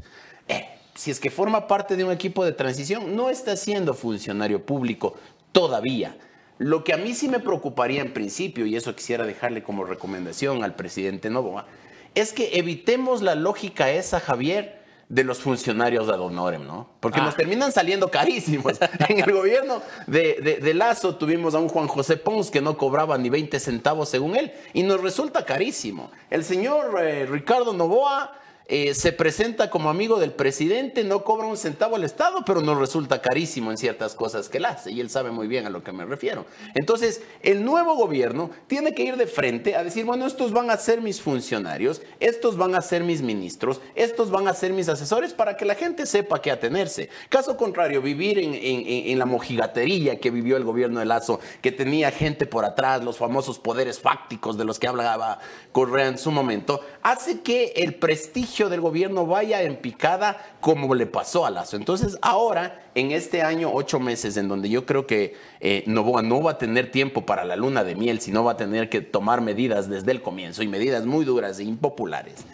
[0.47, 4.65] Eh, si es que forma parte de un equipo de transición, no está siendo funcionario
[4.65, 5.15] público
[5.51, 6.17] todavía.
[6.59, 10.63] Lo que a mí sí me preocuparía en principio, y eso quisiera dejarle como recomendación
[10.63, 11.67] al presidente Novoa,
[12.15, 16.89] es que evitemos la lógica esa, Javier, de los funcionarios ad honorem, ¿no?
[17.01, 17.25] Porque Ah.
[17.25, 18.79] nos terminan saliendo carísimos.
[19.09, 22.79] en el gobierno de, de- de Lazo tuvimos a un Juan José Pons que no
[22.79, 26.11] cobraba ni 20 centavos según él, y nos resulta carísimo.
[26.31, 28.33] El señor eh, Ricardo Novoa
[28.75, 32.79] eh, se presenta como amigo del presidente, no cobra un centavo al Estado, pero nos
[32.79, 35.85] resulta carísimo en ciertas cosas que él hace, y él sabe muy bien a lo
[35.85, 36.47] que me refiero.
[36.75, 40.79] Entonces, el nuevo gobierno tiene que ir de frente a decir, bueno, estos van a
[40.79, 45.35] ser mis funcionarios, estos van a ser mis ministros, estos van a ser mis asesores,
[45.35, 47.11] para que la gente sepa qué atenerse.
[47.29, 52.11] Caso contrario, vivir en, en- la mojigatería que vivió el gobierno de Lazo, que tenía
[52.11, 55.41] gente por atrás, los famosos poderes fácticos de los que hablaba
[55.73, 61.07] Correa en su momento, hace que el prestigio del gobierno vaya en picada como le
[61.07, 61.77] pasó a Lazo.
[61.77, 66.43] Entonces, ahora en este año, ocho meses, en donde yo creo que eh, Novoa no
[66.43, 69.41] va a tener tiempo para la luna de miel, sino va a tener que tomar
[69.41, 72.45] medidas desde el comienzo y medidas muy duras e impopulares.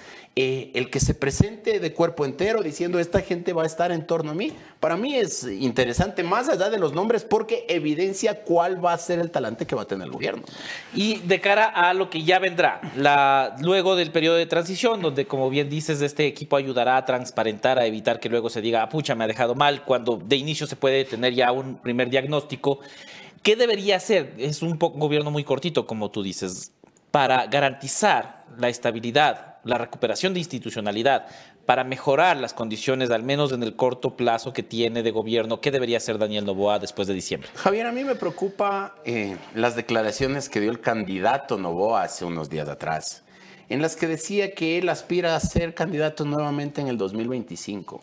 [0.40, 4.06] Eh, el que se presente de cuerpo entero diciendo esta gente va a estar en
[4.06, 8.84] torno a mí, para mí es interesante, más allá de los nombres, porque evidencia cuál
[8.84, 10.44] va a ser el talante que va a tener el gobierno.
[10.94, 12.80] Y de cara a lo que ya vendrá,
[13.60, 17.86] luego del periodo de transición, donde como bien dices, este equipo ayudará a transparentar, a
[17.86, 20.76] evitar que luego se diga, ah, pucha, me ha dejado mal, cuando de inicio se
[20.76, 22.78] puede tener ya un primer diagnóstico.
[23.42, 24.34] ¿Qué debería hacer?
[24.38, 26.70] Es un gobierno muy cortito, como tú dices,
[27.10, 31.27] para garantizar la estabilidad, la recuperación de institucionalidad,
[31.66, 35.70] para mejorar las condiciones, al menos en el corto plazo que tiene de gobierno, ¿qué
[35.70, 37.51] debería hacer Daniel Novoa después de diciembre?
[37.55, 42.49] Javier, a mí me preocupa eh, las declaraciones que dio el candidato Novoa hace unos
[42.49, 43.23] días atrás,
[43.69, 48.01] en las que decía que él aspira a ser candidato nuevamente en el 2025.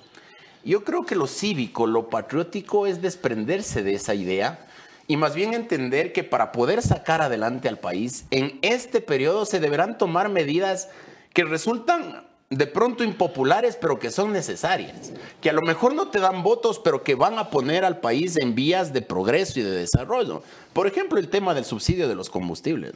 [0.63, 4.65] Yo creo que lo cívico, lo patriótico es desprenderse de esa idea
[5.07, 9.59] y más bien entender que para poder sacar adelante al país, en este periodo se
[9.59, 10.89] deberán tomar medidas
[11.35, 16.19] que resultan de pronto impopulares, pero que son necesarias, que a lo mejor no te
[16.19, 19.71] dan votos, pero que van a poner al país en vías de progreso y de
[19.71, 20.41] desarrollo.
[20.71, 22.93] Por ejemplo, el tema del subsidio de los combustibles.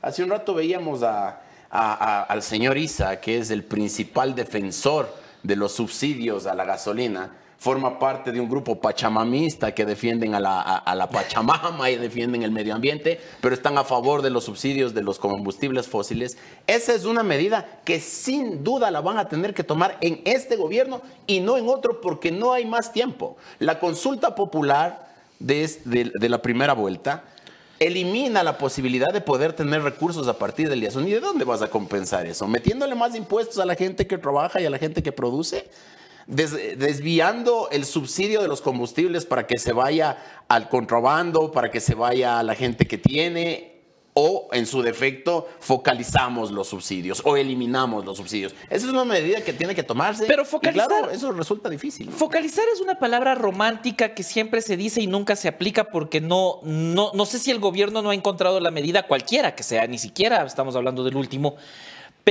[0.00, 5.12] Hace un rato veíamos al señor Isa, que es el principal defensor
[5.42, 10.40] de los subsidios a la gasolina, forma parte de un grupo pachamamista que defienden a
[10.40, 15.02] la, Pachamama y defienden el medio ambiente, pero están a favor de los subsidios de
[15.02, 16.38] los combustibles fósiles.
[16.66, 20.56] Esa es una medida que sin duda la van a tener que tomar en este
[20.56, 23.36] gobierno y no en otro porque no hay más tiempo.
[23.58, 27.24] La consulta popular de, de, la primera vuelta
[27.78, 30.88] elimina la posibilidad de poder tener recursos a partir del día.
[30.94, 32.48] ¿Y de dónde vas a compensar eso?
[32.48, 35.68] ¿Metiéndole más impuestos a la gente que trabaja y a la gente que produce?
[36.30, 40.16] Desviando el subsidio de los combustibles para que se vaya
[40.48, 43.70] al contrabando, para que se vaya a la gente que tiene,
[44.14, 48.54] o en su defecto focalizamos los subsidios o eliminamos los subsidios.
[48.68, 50.26] Esa es una medida que tiene que tomarse.
[50.26, 52.10] Pero focalizar, claro, eso resulta difícil.
[52.10, 56.60] Focalizar es una palabra romántica que siempre se dice y nunca se aplica porque no,
[56.64, 59.98] no, no sé si el gobierno no ha encontrado la medida cualquiera que sea, ni
[59.98, 61.56] siquiera estamos hablando del último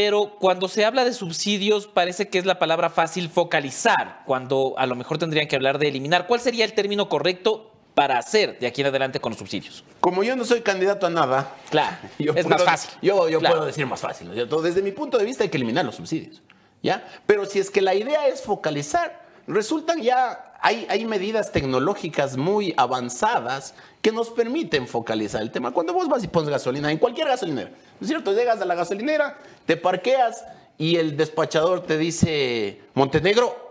[0.02, 4.86] pero cuando se habla de subsidios parece que es la palabra fácil focalizar, cuando a
[4.86, 6.26] lo mejor tendrían que hablar de eliminar.
[6.26, 9.84] ¿Cuál sería el término correcto para hacer de aquí en adelante con los subsidios?
[10.00, 12.92] Como yo no soy candidato a nada, claro, es más fácil.
[13.02, 14.32] Yo, yo puedo decir más fácil.
[14.34, 16.42] Desde mi punto de vista hay que eliminar los subsidios,
[16.82, 17.06] ¿ya?
[17.26, 22.74] Pero si es que la idea es focalizar, resultan ya, hay, hay medidas tecnológicas muy
[22.78, 25.72] avanzadas que nos permiten focalizar el tema.
[25.72, 28.34] Cuando vos vas y pones gasolina, en cualquier gasolinera, ¿no es cierto?
[28.34, 30.46] Llegas a la gasolinera, te parqueas
[30.78, 33.69] y el despachador te dice, Montenegro,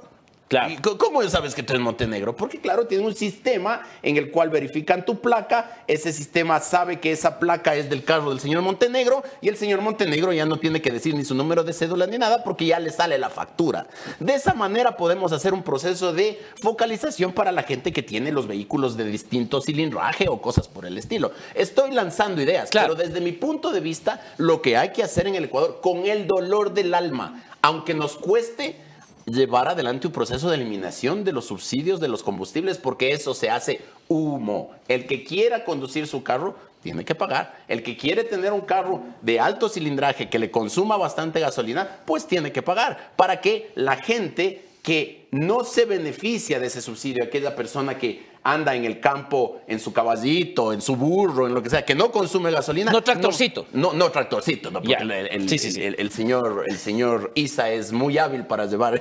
[0.98, 2.34] ¿Cómo sabes que tú eres Montenegro?
[2.34, 7.12] Porque claro, tiene un sistema en el cual verifican tu placa, ese sistema sabe que
[7.12, 10.80] esa placa es del carro del señor Montenegro y el señor Montenegro ya no tiene
[10.80, 13.88] que decir ni su número de cédula ni nada porque ya le sale la factura.
[14.20, 18.46] De esa manera podemos hacer un proceso de focalización para la gente que tiene los
[18.46, 21.32] vehículos de distinto cilindraje o cosas por el estilo.
[21.54, 22.94] Estoy lanzando ideas, claro.
[22.94, 26.06] pero desde mi punto de vista, lo que hay que hacer en el Ecuador con
[26.06, 28.87] el dolor del alma, aunque nos cueste
[29.28, 33.50] llevar adelante un proceso de eliminación de los subsidios de los combustibles porque eso se
[33.50, 34.70] hace humo.
[34.88, 37.64] El que quiera conducir su carro tiene que pagar.
[37.68, 42.26] El que quiere tener un carro de alto cilindraje que le consuma bastante gasolina, pues
[42.26, 47.54] tiene que pagar para que la gente que no se beneficia de ese subsidio, aquella
[47.54, 51.70] persona que anda en el campo en su caballito, en su burro, en lo que
[51.70, 52.90] sea, que no consume gasolina.
[52.90, 53.66] No tractorcito.
[53.72, 59.00] No, no, tractorcito, no, porque el, señor, el señor Isa es muy hábil para llevar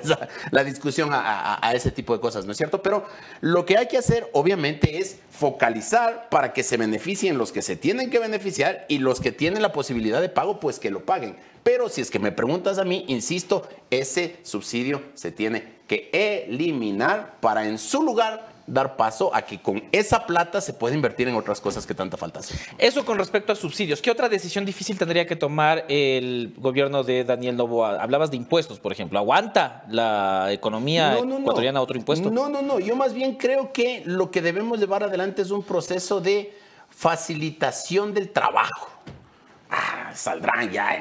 [0.51, 2.81] la discusión a, a, ese tipo de cosas, ¿no es cierto?
[2.81, 3.05] Pero
[3.41, 7.75] lo que hay que hacer, obviamente, es focalizar para que se beneficien los que se
[7.75, 11.35] tienen que beneficiar y los que tienen la posibilidad de pago, pues que lo paguen.
[11.63, 17.37] Pero si es que me preguntas a mí, insisto, ese subsidio se tiene que eliminar
[17.39, 21.35] para en su lugar dar paso a que con esa plata se pueda invertir en
[21.35, 22.55] otras cosas que tanta falta hace.
[22.77, 24.01] Eso con respecto a subsidios.
[24.01, 28.01] ¿Qué otra decisión difícil tendría que tomar el gobierno de Daniel Novoa?
[28.01, 29.17] Hablabas de impuestos, por ejemplo.
[29.17, 32.29] ¿Aguanta la economía ecuatoriana otro impuesto?
[32.29, 32.79] No, no, no.
[32.79, 36.53] Yo más bien creo que lo que debemos llevar adelante es un proceso de
[36.89, 38.89] facilitación del trabajo
[39.69, 40.97] ah, saldrán ya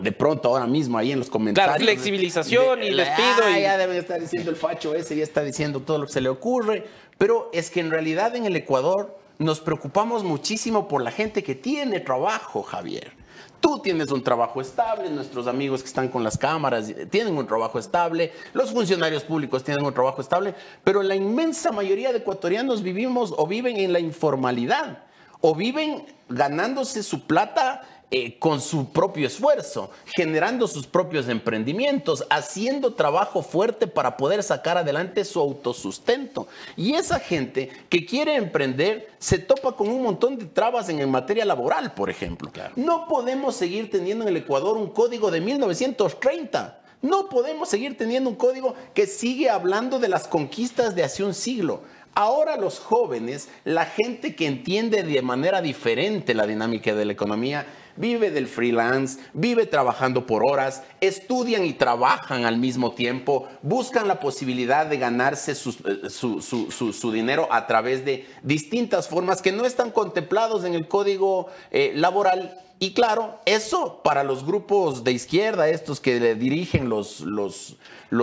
[0.00, 1.76] de pronto ahora mismo ahí en los comentarios.
[1.76, 3.44] Claro, flexibilización y despido.
[3.44, 6.20] Ah, Ya deben estar diciendo el facho ese, ya está diciendo todo lo que se
[6.20, 6.84] le ocurre.
[7.18, 11.54] Pero es que en realidad en el Ecuador nos preocupamos muchísimo por la gente que
[11.54, 13.12] tiene trabajo, Javier.
[13.60, 17.78] Tú tienes un trabajo estable, nuestros amigos que están con las cámaras tienen un trabajo
[17.78, 20.54] estable, los funcionarios públicos tienen un trabajo estable,
[20.84, 25.04] pero la inmensa mayoría de ecuatorianos vivimos o viven en la informalidad
[25.40, 32.94] o viven ganándose su plata eh, con su propio esfuerzo, generando sus propios emprendimientos, haciendo
[32.94, 36.48] trabajo fuerte para poder sacar adelante su autosustento.
[36.74, 41.44] Y esa gente que quiere emprender se topa con un montón de trabas en, materia
[41.44, 42.50] laboral, por ejemplo.
[42.76, 46.80] No podemos seguir teniendo en el Ecuador un código de 1930.
[47.02, 51.34] No podemos seguir teniendo un código que sigue hablando de las conquistas de hace un
[51.34, 51.82] siglo.
[52.20, 57.64] Ahora los jóvenes, la gente que entiende de manera diferente la dinámica de la economía,
[57.94, 64.18] vive del freelance, vive trabajando por horas, estudian y trabajan al mismo tiempo, buscan la
[64.18, 65.54] posibilidad de ganarse eh,
[66.10, 71.92] su, dinero a través de distintas formas que no están contemplados en el código eh,
[71.94, 72.58] laboral.
[72.80, 77.24] Y claro, eso para los grupos de izquierda, estos que le dirigen los,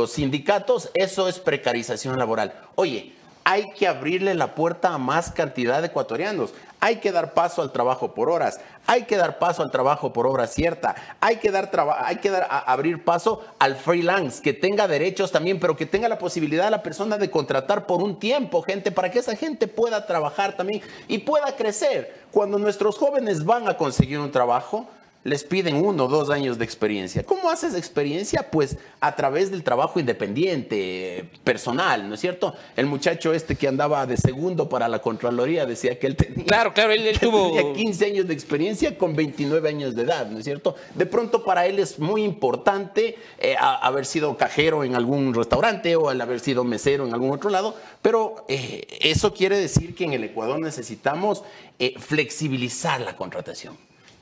[0.10, 2.54] sindicatos, eso es precarización laboral.
[2.76, 3.15] Oye,
[3.46, 6.54] hay que abrirle la puerta a más cantidad de ecuatorianos.
[6.80, 10.28] Hay que dar paso al trabajo por horas, hay que dar paso al trabajo por
[10.28, 15.32] obra cierta, hay que dar hay que dar abrir paso al freelance que tenga derechos
[15.32, 19.12] también, pero que tenga la posibilidad la persona de contratar por un tiempo, gente, para
[19.12, 22.26] que esa gente pueda trabajar también y pueda crecer.
[22.32, 24.88] Cuando nuestros jóvenes van a conseguir un trabajo,
[25.26, 27.24] les piden uno o dos años de experiencia.
[27.24, 28.52] ¿Cómo haces experiencia?
[28.52, 32.54] Pues a través del trabajo independiente, personal, ¿no es cierto?
[32.76, 36.76] El muchacho este que andaba de segundo para la Contraloría decía que él tenía, claro,
[36.76, 37.56] claro, él, tuvo...
[37.56, 40.76] tenía 15 años de experiencia con 29 años de edad, ¿no es cierto?
[40.94, 46.12] De pronto para él es muy importante eh, haber sido cajero en algún restaurante o
[46.12, 50.14] el haber sido mesero en algún otro lado, pero eh, eso quiere decir que en
[50.14, 51.44] el Ecuador necesitamos
[51.80, 53.76] eh, flexibilizar la contratación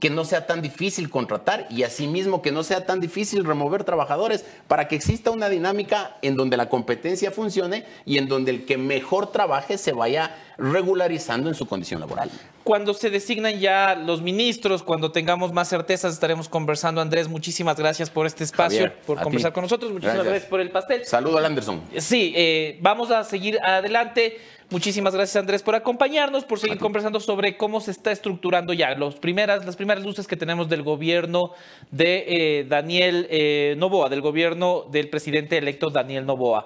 [0.03, 4.43] que no sea tan difícil contratar y asimismo que no sea tan difícil remover trabajadores
[4.67, 8.77] para que exista una dinámica en donde la competencia funcione y en donde el que
[8.77, 12.29] mejor trabaje se vaya regularizando en su condición laboral.
[12.65, 16.99] Cuando se designan ya los ministros, cuando tengamos más certezas, estaremos conversando.
[16.99, 19.91] Andrés, muchísimas gracias por este espacio, por conversar con nosotros.
[19.93, 20.49] Muchísimas gracias.
[20.49, 21.05] por el pastel.
[21.05, 21.81] Saludo al Anderson.
[21.97, 24.37] Sí, eh, vamos a seguir adelante.
[24.69, 29.15] Muchísimas gracias Andrés por acompañarnos, por seguir conversando sobre cómo se está estructurando ya los
[29.15, 31.51] primeras, las primeras luces que tenemos del gobierno
[31.91, 36.65] de eh, Daniel eh, Novoa, del gobierno del presidente electo Daniel Novoa.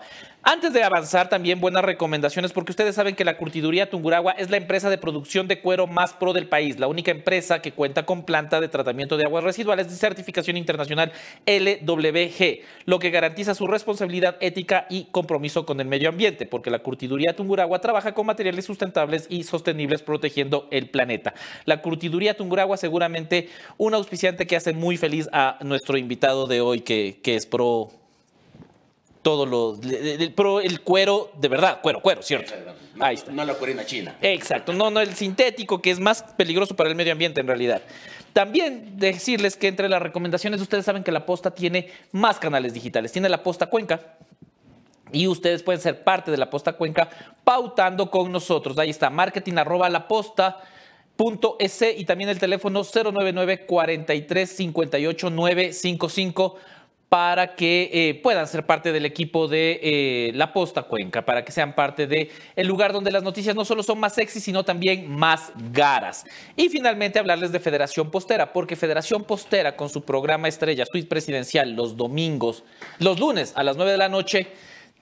[0.49, 4.55] Antes de avanzar, también buenas recomendaciones, porque ustedes saben que la Curtiduría Tunguragua es la
[4.55, 8.23] empresa de producción de cuero más pro del país, la única empresa que cuenta con
[8.23, 11.11] planta de tratamiento de aguas residuales de certificación internacional
[11.45, 16.79] LWG, lo que garantiza su responsabilidad ética y compromiso con el medio ambiente, porque la
[16.79, 21.33] Curtiduría Tunguragua trabaja con materiales sustentables y sostenibles protegiendo el planeta.
[21.63, 23.47] La Curtiduría Tunguragua seguramente
[23.77, 27.89] un auspiciante que hace muy feliz a nuestro invitado de hoy, que, que es pro
[29.21, 29.79] todo lo.
[29.81, 30.33] El,
[30.63, 32.53] el cuero, de verdad, cuero, cuero, ¿cierto?
[32.93, 33.31] No, Ahí está.
[33.31, 34.17] No la cuerina china.
[34.21, 37.81] Exacto, no, no el sintético, que es más peligroso para el medio ambiente en realidad.
[38.33, 43.13] También decirles que entre las recomendaciones, ustedes saben que la posta tiene más canales digitales.
[43.13, 44.17] Tiene la posta Cuenca,
[45.11, 47.09] y ustedes pueden ser parte de la posta Cuenca
[47.43, 48.77] pautando con nosotros.
[48.77, 50.07] Ahí está, marketing arroba la
[51.97, 56.55] y también el teléfono 099 43 58 955
[57.09, 61.53] para que eh, puedan ser parte del equipo de eh, La Posta Cuenca, para que
[61.53, 65.09] sean parte del el lugar donde las noticias no solo son más sexy, sino también
[65.09, 66.25] más garas.
[66.57, 71.71] Y finalmente hablarles de Federación Postera, porque Federación Postera con su programa estrella Suite Presidencial
[71.71, 72.65] los domingos,
[72.99, 74.47] los lunes a las 9 de la noche,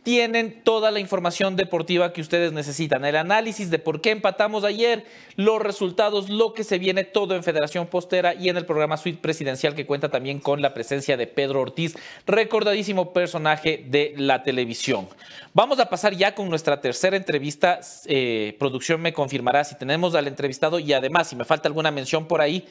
[0.05, 3.03] tienen toda la información deportiva que ustedes necesitan.
[3.05, 5.03] El análisis de por qué empatamos ayer,
[5.35, 9.17] los resultados, lo que se viene todo en Federación Postera y en el programa Suite
[9.19, 15.07] Presidencial que cuenta también con la presencia de Pedro Ortiz, recordadísimo personaje de la televisión.
[15.55, 17.79] Vamos a pasar ya con nuestra tercera entrevista.
[18.05, 22.27] Eh, producción me confirmará si tenemos al entrevistado y además, si me falta alguna mención
[22.27, 22.67] por ahí,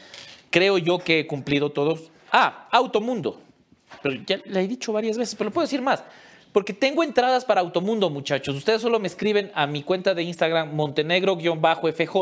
[0.51, 2.13] creo yo que he cumplido todos.
[2.31, 3.41] Ah, Automundo.
[4.05, 6.05] Pero ya le he dicho varias veces, pero puedo decir más.
[6.55, 8.55] Porque tengo entradas para Automundo, muchachos.
[8.55, 12.15] Ustedes solo me escriben a mi cuenta de Instagram, Montenegro-FJ,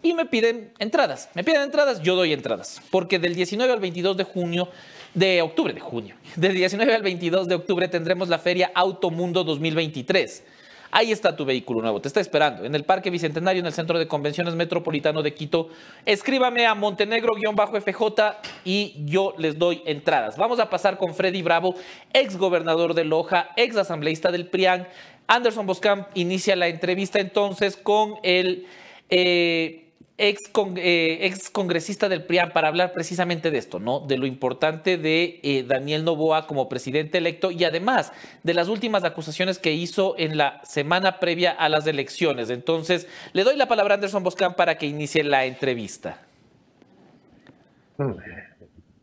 [0.00, 1.28] y me piden entradas.
[1.34, 2.80] Me piden entradas, yo doy entradas.
[2.92, 4.68] Porque del 19 al 22 de junio,
[5.12, 10.44] de octubre, de junio, del 19 al 22 de octubre tendremos la feria Automundo 2023.
[10.90, 13.98] Ahí está tu vehículo nuevo, te está esperando en el Parque Bicentenario, en el Centro
[13.98, 15.68] de Convenciones Metropolitano de Quito.
[16.06, 20.38] Escríbame a Montenegro-FJ y yo les doy entradas.
[20.38, 21.74] Vamos a pasar con Freddy Bravo,
[22.14, 24.88] ex gobernador de Loja, ex asambleísta del PRIAN.
[25.26, 28.66] Anderson Boscamp inicia la entrevista entonces con el...
[29.10, 29.87] Eh,
[30.18, 34.00] ex, eh, ex congresista del PRIAN, para hablar precisamente de esto, ¿no?
[34.00, 38.12] De lo importante de eh, Daniel Novoa como presidente electo y además
[38.42, 42.50] de las últimas acusaciones que hizo en la semana previa a las elecciones.
[42.50, 46.20] Entonces, le doy la palabra a Anderson Boscan para que inicie la entrevista.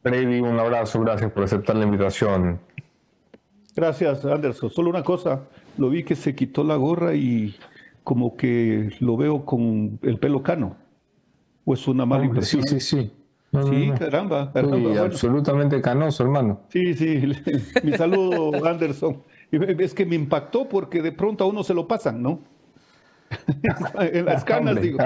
[0.02, 2.60] Previ, un abrazo, gracias por aceptar la invitación.
[3.76, 4.70] Gracias, Anderson.
[4.70, 5.48] Solo una cosa,
[5.78, 7.56] lo vi que se quitó la gorra y
[8.04, 10.78] como que lo veo con el pelo cano.
[11.66, 12.64] ¿O es una mala impresión?
[12.64, 13.12] Sí, sí, sí.
[13.52, 15.02] sí, caramba, caramba.
[15.02, 16.62] absolutamente canoso, hermano.
[16.70, 17.22] Sí, sí.
[17.84, 19.24] Mi saludo, Anderson.
[19.52, 22.40] Es que me impactó porque de pronto a uno se lo pasan, ¿no?
[24.00, 25.00] en las canas, digo.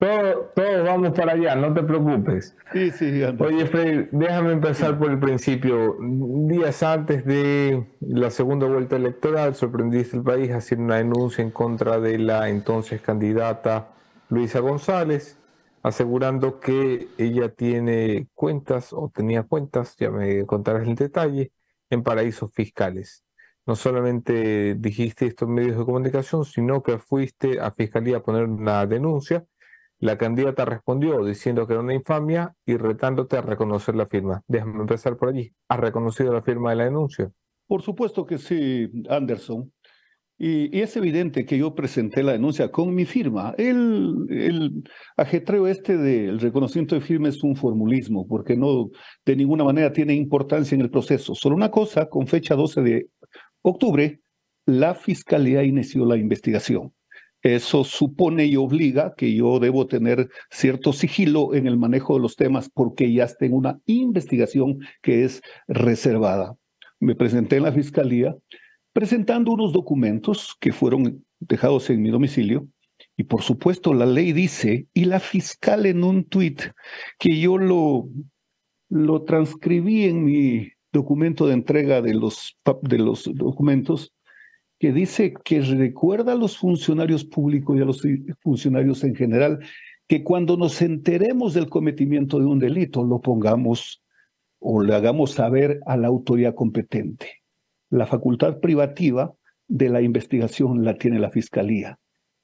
[0.00, 2.56] Todos, vamos para allá, no te preocupes.
[2.72, 5.96] Sí, sí, Oye, Fred, déjame empezar por el principio.
[6.00, 12.00] Días antes de la segunda vuelta electoral, sorprendiste al país haciendo una denuncia en contra
[12.00, 13.90] de la entonces candidata
[14.30, 15.38] Luisa González,
[15.82, 21.52] asegurando que ella tiene cuentas o tenía cuentas, ya me contarás el detalle,
[21.90, 23.24] en paraísos fiscales.
[23.66, 28.44] No solamente dijiste esto en medios de comunicación, sino que fuiste a Fiscalía a poner
[28.44, 29.44] una denuncia
[30.00, 34.42] la candidata respondió diciendo que era una infamia y retándote a reconocer la firma.
[34.48, 35.52] Déjame empezar por allí.
[35.68, 37.30] ¿Has reconocido la firma de la denuncia?
[37.66, 39.70] Por supuesto que sí, Anderson.
[40.42, 43.54] Y, es evidente que yo presenté la denuncia con mi firma.
[43.58, 44.82] El, el
[45.18, 48.88] ajetreo este del reconocimiento de firma es un formulismo, porque no
[49.26, 51.34] de ninguna manera tiene importancia en el proceso.
[51.34, 53.06] Solo una cosa, con fecha 12 de
[53.60, 54.20] octubre,
[54.64, 56.94] la Fiscalía inició la investigación.
[57.42, 62.36] Eso supone y obliga que yo debo tener cierto sigilo en el manejo de los
[62.36, 66.54] temas porque ya tengo una investigación que es reservada.
[66.98, 68.34] Me presenté en la fiscalía
[68.92, 72.68] presentando unos documentos que fueron dejados en mi domicilio
[73.16, 76.62] y por supuesto la ley dice y la fiscal en un tuit
[77.18, 78.08] que yo lo,
[78.88, 84.12] lo transcribí en mi documento de entrega de los, de los documentos
[84.78, 88.02] que dice que recuerda a los funcionarios públicos y a los
[88.40, 89.60] funcionarios en general
[90.08, 94.02] que cuando nos enteremos del cometimiento de un delito lo pongamos
[94.58, 97.39] o le hagamos saber a la autoridad competente.
[97.90, 99.34] La facultad privativa
[99.68, 101.98] de la investigación la tiene la Fiscalía.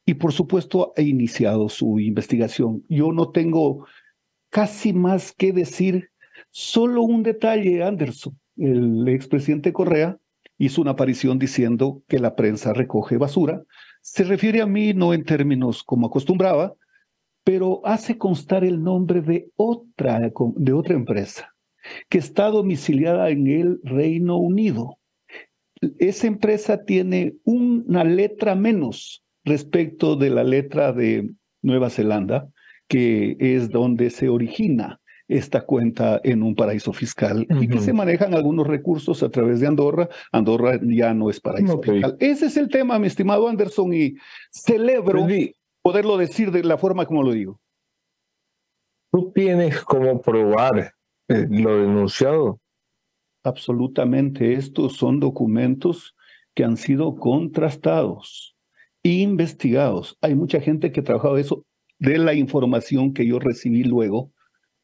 [0.05, 2.85] Y por supuesto ha iniciado su investigación.
[2.89, 3.86] Yo no tengo
[4.51, 6.10] casi más que decir,
[6.51, 8.39] solo un detalle, Anderson.
[8.56, 10.18] El expresidente Correa
[10.59, 13.62] hizo una aparición diciendo que la prensa recoge basura.
[14.01, 16.74] Se refiere a mí no en términos como acostumbraba,
[17.44, 21.55] pero hace constar el nombre de otra, de otra empresa
[22.09, 24.98] que está domiciliada en el Reino Unido.
[25.99, 31.31] Esa empresa tiene una letra menos respecto de la letra de
[31.63, 32.49] Nueva Zelanda,
[32.89, 38.35] que es donde se origina esta cuenta en un paraíso fiscal y que se manejan
[38.35, 40.09] algunos recursos a través de Andorra.
[40.31, 42.17] Andorra ya no es paraíso fiscal.
[42.21, 44.15] Ese es el tema, mi estimado Anderson, y
[44.51, 45.27] celebro
[45.83, 47.61] poderlo decir de la forma como lo digo.
[49.13, 50.93] ¿Tú tienes como probar
[51.29, 52.61] eh, lo denunciado?
[53.47, 54.55] Absolutamente.
[54.55, 56.16] Estos son documentos
[56.52, 58.56] que han sido contrastados,
[59.05, 60.18] investigados.
[60.20, 61.64] Hay mucha gente que ha trabajado eso
[62.01, 64.32] de la información que yo recibí luego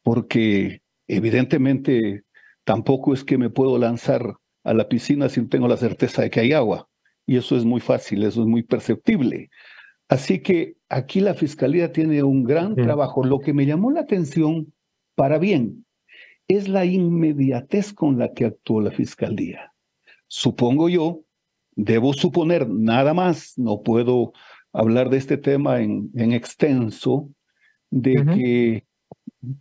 [0.05, 2.23] porque evidentemente
[2.63, 6.31] tampoco es que me puedo lanzar a la piscina si no tengo la certeza de
[6.31, 6.89] que hay agua.
[7.27, 9.51] Y eso es muy fácil, eso es muy perceptible.
[10.09, 13.25] Así que aquí la Fiscalía tiene un gran trabajo.
[13.25, 14.73] Lo que me llamó la atención,
[15.17, 15.85] para bien,
[16.49, 19.73] es la inmediatez con la que actuó la Fiscalía.
[20.27, 21.23] Supongo yo,
[21.75, 24.33] debo suponer nada más, no puedo
[24.73, 27.31] hablar de este tema en, extenso,
[27.91, 28.87] de que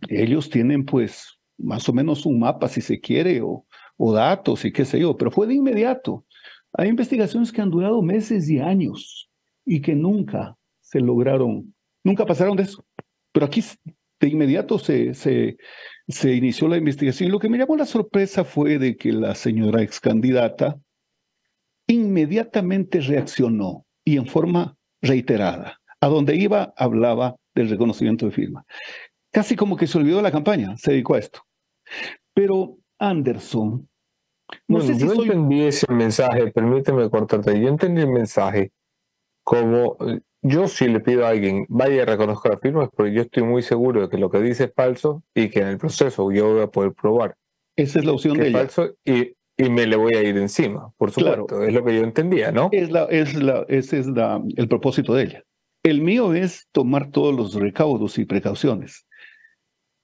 [0.08, 4.72] ellos tienen pues más o menos un mapa si se quiere o, o datos y
[4.72, 6.24] qué sé yo, pero fue de inmediato.
[6.72, 9.30] Hay investigaciones que han durado meses y años
[9.64, 12.84] y que nunca se lograron, nunca pasaron de eso.
[13.32, 13.62] Pero aquí
[14.20, 15.56] de inmediato se, se,
[16.12, 17.28] se inició la investigación.
[17.28, 20.78] Y lo que me llamó la sorpresa fue de que la señora ex candidata
[21.88, 25.80] inmediatamente reaccionó y en forma reiterada.
[26.00, 28.64] A donde iba hablaba del reconocimiento de firma
[29.32, 31.40] casi como que se olvidó de la campaña, se dedicó a esto.
[32.34, 33.88] Pero Anderson,
[34.68, 38.70] no sé si yo entendí ese mensaje, permíteme cortarte, yo entendí el mensaje
[39.42, 39.96] como
[40.42, 43.62] yo si le pido a alguien vaya a reconocer la firma, porque yo estoy muy
[43.62, 46.62] seguro de que lo que dice es falso y que en el proceso yo voy
[46.62, 47.36] a poder probar.
[47.76, 50.92] Esa es la opción de es falso y, y, me le voy a ir encima,
[50.98, 51.62] por supuesto.
[51.62, 52.68] Es lo que yo entendía, ¿no?
[52.72, 55.44] Es la, es la, ese es la, el propósito de ella.
[55.84, 59.06] El mío es tomar todos los recaudos y precauciones.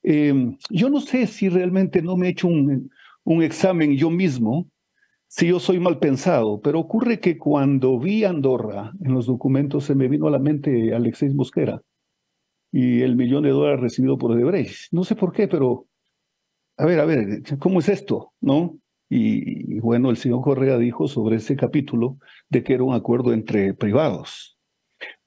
[0.03, 2.91] Eh, yo no sé si realmente no me he hecho un,
[3.25, 4.69] un examen yo mismo,
[5.29, 9.95] si yo soy mal pensado, pero ocurre que cuando vi Andorra en los documentos se
[9.95, 11.83] me vino a la mente Alexis Mosquera
[12.73, 14.91] y el millón de dólares recibido por Odebrecht.
[14.91, 15.87] No sé por qué, pero
[16.79, 18.33] a ver, a ver, ¿cómo es esto?
[18.41, 18.79] ¿No?
[19.11, 22.19] Y, y, bueno, el señor Correa dijo sobre ese capítulo
[22.49, 24.59] de que era un acuerdo entre privados.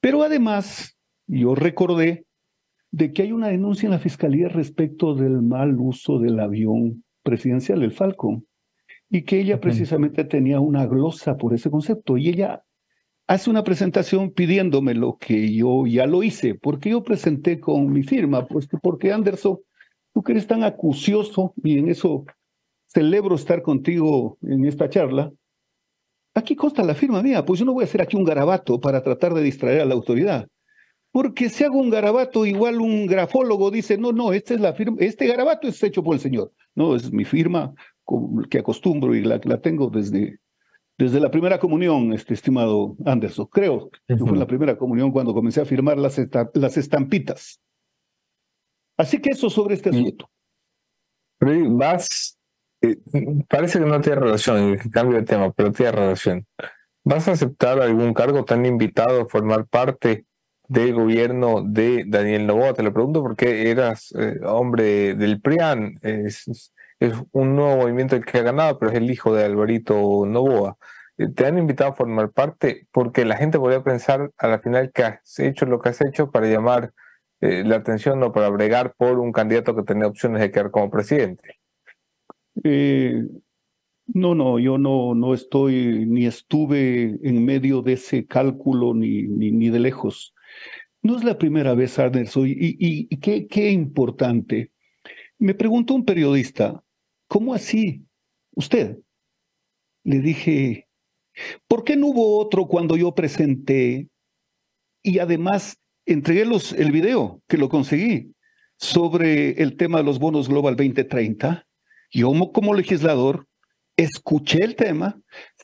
[0.00, 0.96] Pero además,
[1.26, 2.26] yo recordé
[2.90, 7.82] de que hay una denuncia en la fiscalía respecto del mal uso del avión presidencial,
[7.82, 8.46] el Falcon,
[9.14, 12.16] y que ella precisamente tenía una glosa por ese concepto.
[12.16, 12.64] Y ella
[13.26, 18.04] hace una presentación pidiéndome lo que yo ya lo hice, porque yo presenté con mi
[18.04, 19.58] firma, pues porque Anderson,
[20.14, 22.24] tú que eres tan acucioso y en eso
[22.86, 25.30] celebro estar contigo en esta charla,
[26.32, 29.02] aquí consta la firma mía, pues yo no voy a hacer aquí un garabato para
[29.02, 30.48] tratar de distraer a la autoridad.
[31.10, 34.96] Porque si hago un garabato, igual un grafólogo dice, no, no, esta es la firma,
[35.00, 36.50] este garabato es hecho por el señor.
[36.74, 37.74] No, es mi firma
[38.50, 40.38] que acostumbro y la, la tengo desde,
[40.98, 43.46] desde la primera comunión, este estimado Anderson.
[43.46, 46.20] Creo que fue la primera comunión cuando comencé a firmar las,
[46.54, 47.60] las estampitas.
[48.96, 50.30] Así que eso sobre este asunto.
[51.38, 52.38] Pero vas,
[52.82, 52.98] eh,
[53.48, 56.46] parece que no tiene relación, cambio de tema, pero tiene relación.
[57.04, 58.44] ¿Vas a aceptar algún cargo?
[58.44, 60.24] ¿Te han invitado a formar parte
[60.68, 62.74] del gobierno de Daniel Novoa?
[62.74, 66.72] Te lo pregunto porque eras eh, hombre del PRIAN, es,
[67.06, 70.76] es, un nuevo movimiento el que ha ganado, pero es el hijo de Alvarito Novoa.
[71.18, 74.92] Eh, te han invitado a formar parte porque la gente podría pensar a la final
[74.92, 76.92] que has hecho lo que has hecho para llamar
[77.40, 80.90] eh, la atención o para bregar por un candidato que tenía opciones de quedar como
[80.90, 81.58] presidente.
[82.64, 83.24] Eh,
[84.06, 89.50] no, no, yo no, no estoy ni estuve en medio de ese cálculo ni, ni,
[89.52, 90.34] ni de lejos.
[91.02, 94.70] No es la primera vez, Anderson, y, y, y qué, qué importante.
[95.38, 96.84] Me preguntó un periodista,
[97.32, 98.04] ¿cómo así?
[98.54, 98.98] Usted.
[100.04, 100.86] Le dije,
[101.66, 104.10] ¿por qué no hubo otro cuando yo presenté?
[105.02, 108.34] Y además entregué los, el video, que lo conseguí,
[108.76, 111.66] sobre el tema de los bonos Global 2030.
[112.10, 113.46] Yo como legislador
[113.96, 115.18] escuché el tema,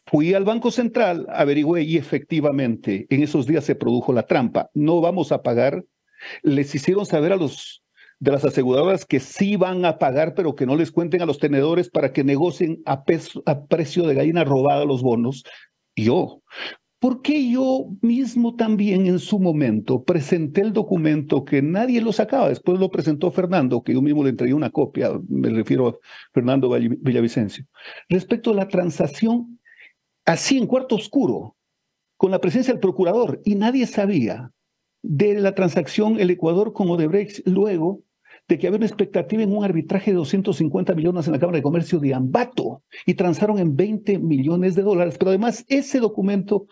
[0.07, 4.70] fui al Banco Central, averigüé y efectivamente en esos días se produjo la trampa.
[4.73, 5.85] No vamos a pagar.
[6.43, 7.82] Les hicieron saber a los
[8.20, 11.39] de las aseguradoras que sí van a pagar, pero que no les cuenten a los
[11.39, 15.45] tenedores para que negocien a, peso, a precio de gallina robada los bonos.
[15.95, 16.43] Yo,
[17.01, 22.49] ¿Por qué yo mismo también en su momento presenté el documento que nadie lo sacaba?
[22.49, 25.97] Después lo presentó Fernando, que yo mismo le entregué una copia, me refiero a
[26.35, 27.65] Fernando Villavicencio,
[28.09, 29.61] respecto a la transacción
[30.24, 31.55] así en cuarto oscuro,
[32.16, 34.51] con la presencia del procurador, y nadie sabía
[35.03, 38.03] de la transacción el Ecuador con Odebrecht luego
[38.49, 41.62] de que había una expectativa en un arbitraje de 250 millones en la Cámara de
[41.62, 45.16] Comercio de Ambato y transaron en 20 millones de dólares.
[45.19, 46.66] Pero además ese documento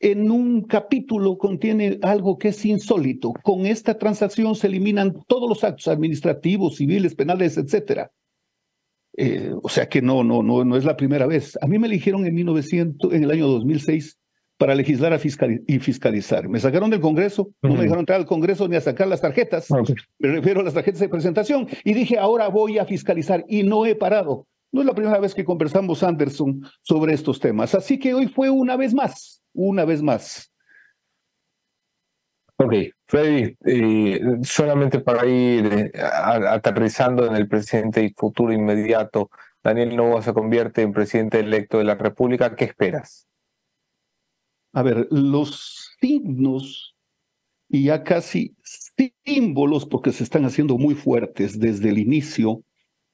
[0.00, 3.32] en un capítulo contiene algo que es insólito.
[3.44, 8.10] Con esta transacción se eliminan todos los actos administrativos, civiles, penales, etcétera.
[9.16, 11.56] Eh, o sea que no, no, no, no es la primera vez.
[11.60, 14.19] A mí me eligieron en 1900, en el año 2006
[14.60, 15.18] para legislar
[15.66, 16.46] y fiscalizar.
[16.46, 19.70] Me sacaron del Congreso, no me dejaron entrar al Congreso ni a sacar las tarjetas,
[19.70, 19.94] okay.
[20.18, 23.86] me refiero a las tarjetas de presentación, y dije, ahora voy a fiscalizar, y no
[23.86, 24.46] he parado.
[24.70, 27.74] No es la primera vez que conversamos, Anderson, sobre estos temas.
[27.74, 30.52] Así que hoy fue una vez más, una vez más.
[32.56, 32.74] Ok,
[33.06, 35.92] Freddy, eh, solamente para ir eh,
[36.50, 39.30] aterrizando en el presente y futuro inmediato,
[39.64, 43.29] Daniel Novoa se convierte en presidente electo de la República, ¿qué esperas?
[44.72, 46.96] A ver, los signos
[47.68, 48.56] y ya casi
[49.24, 52.64] símbolos, porque se están haciendo muy fuertes desde el inicio,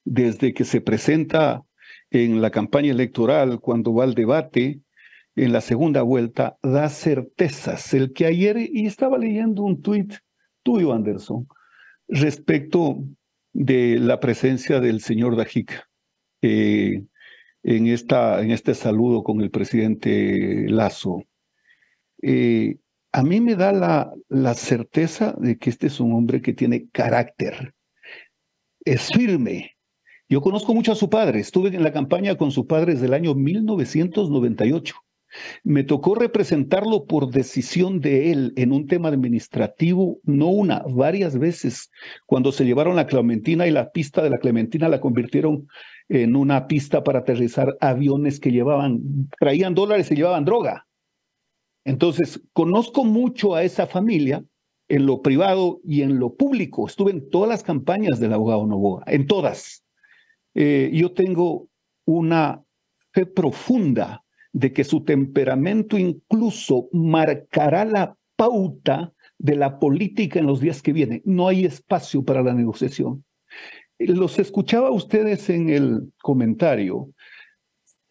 [0.05, 1.63] desde que se presenta
[2.11, 4.81] en la campaña electoral, cuando va al debate,
[5.35, 7.93] en la segunda vuelta, da certezas.
[7.93, 10.15] El que ayer, y estaba leyendo un tuit
[10.63, 11.47] tuyo, Anderson,
[12.09, 13.05] respecto
[13.53, 15.73] de la presencia del señor Dajik
[16.43, 17.05] eh,
[17.63, 21.25] en, esta, en este saludo con el presidente Lazo.
[22.23, 22.77] Eh,
[23.13, 26.89] a mí me da la, la certeza de que este es un hombre que tiene
[26.91, 27.75] carácter,
[28.85, 29.73] es firme.
[30.29, 33.15] Yo conozco mucho a su padre, estuve en la campaña con su padre desde el
[33.15, 34.95] año 1998.
[35.65, 41.91] Me tocó representarlo por decisión de él en un tema administrativo, no una, varias veces,
[42.25, 45.69] cuando se llevaron la Clementina y la pista de la Clementina la convirtieron
[46.09, 49.01] en una pista para aterrizar aviones que llevaban,
[49.39, 50.86] traían dólares y llevaban droga.
[51.87, 54.45] Entonces, conozco mucho a esa familia
[54.89, 56.89] en lo privado y en lo público.
[56.89, 59.85] Estuve en todas las campañas del abogado Novoa, en todas.
[60.55, 61.69] Eh, yo tengo
[62.05, 62.65] una
[63.13, 70.59] fe profunda de que su temperamento incluso marcará la pauta de la política en los
[70.59, 71.23] días que vienen.
[71.25, 73.25] No hay espacio para la negociación.
[73.99, 77.11] Los escuchaba ustedes en el comentario.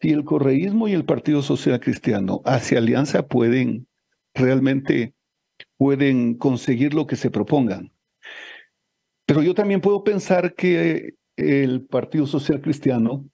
[0.06, 3.88] Si el correísmo y el Partido Social Cristiano hacia alianza pueden
[4.34, 5.14] realmente
[5.76, 7.90] pueden conseguir lo que se propongan.
[9.26, 13.28] Pero yo también puedo pensar que el Partido Social Cristiano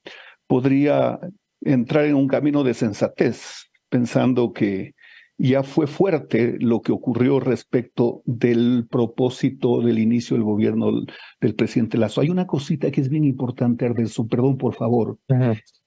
[0.46, 1.20] podría
[1.60, 4.94] entrar en un camino de sensatez, pensando que
[5.42, 10.92] ya fue fuerte lo que ocurrió respecto del propósito del inicio del gobierno
[11.40, 12.20] del presidente Lazo.
[12.20, 15.18] Hay una cosita que es bien importante, Ardeso, perdón, por favor.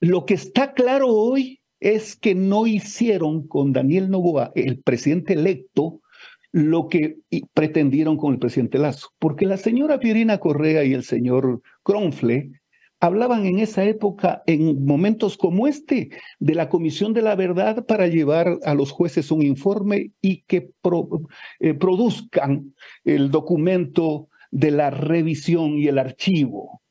[0.02, 6.02] Lo que está claro hoy es que no hicieron con Daniel Novoa, el presidente electo,
[6.52, 7.20] lo que
[7.54, 12.52] pretendieron con el presidente Lazo, porque la señora Pierina Correa y el señor Cronfle
[13.06, 16.10] hablaban en esa época, en momentos como este,
[16.40, 20.72] de la Comisión de la Verdad para llevar a los jueces un informe y que
[21.60, 22.74] eh, produzcan
[23.04, 26.82] el documento de la revisión y el archivo.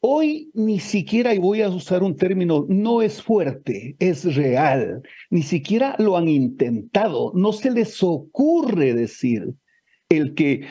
[0.00, 5.02] Hoy ni siquiera, y voy a usar un término, no es fuerte, es real.
[5.30, 7.32] Ni siquiera lo han intentado.
[7.34, 9.54] No se les ocurre decir
[10.08, 10.66] el que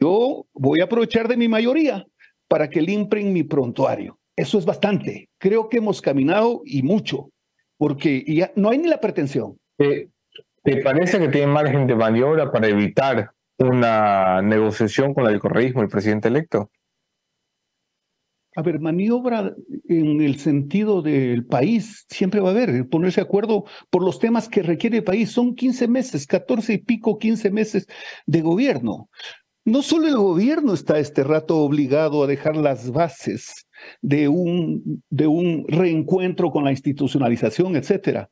[0.00, 2.06] yo voy a aprovechar de mi mayoría
[2.48, 4.19] para que limpren mi prontuario.
[4.36, 5.28] Eso es bastante.
[5.38, 7.30] Creo que hemos caminado y mucho,
[7.76, 9.58] porque ya no hay ni la pretensión.
[9.76, 15.88] ¿Te parece que tiene margen de maniobra para evitar una negociación con el correísmo, el
[15.88, 16.70] presidente electo?
[18.56, 19.54] A ver, maniobra
[19.88, 24.48] en el sentido del país siempre va a haber, ponerse de acuerdo por los temas
[24.48, 25.30] que requiere el país.
[25.30, 27.86] Son 15 meses, 14 y pico, 15 meses
[28.26, 29.08] de gobierno.
[29.64, 33.66] No solo el gobierno está este rato obligado a dejar las bases
[34.02, 38.30] de un, de un reencuentro con la institucionalización, etcétera.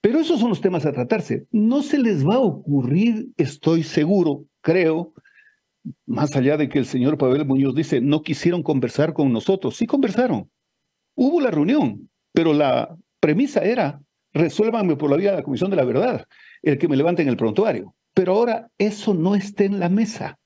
[0.00, 1.46] Pero esos son los temas a tratarse.
[1.50, 5.12] No se les va a ocurrir, estoy seguro, creo,
[6.06, 9.86] más allá de que el señor Pavel Muñoz dice, no quisieron conversar con nosotros, sí
[9.86, 10.50] conversaron.
[11.14, 14.00] Hubo la reunión, pero la premisa era,
[14.32, 16.26] resuélvanme por la vía de la Comisión de la Verdad,
[16.62, 17.94] el que me levanten el prontuario.
[18.14, 20.38] Pero ahora eso no está en la mesa.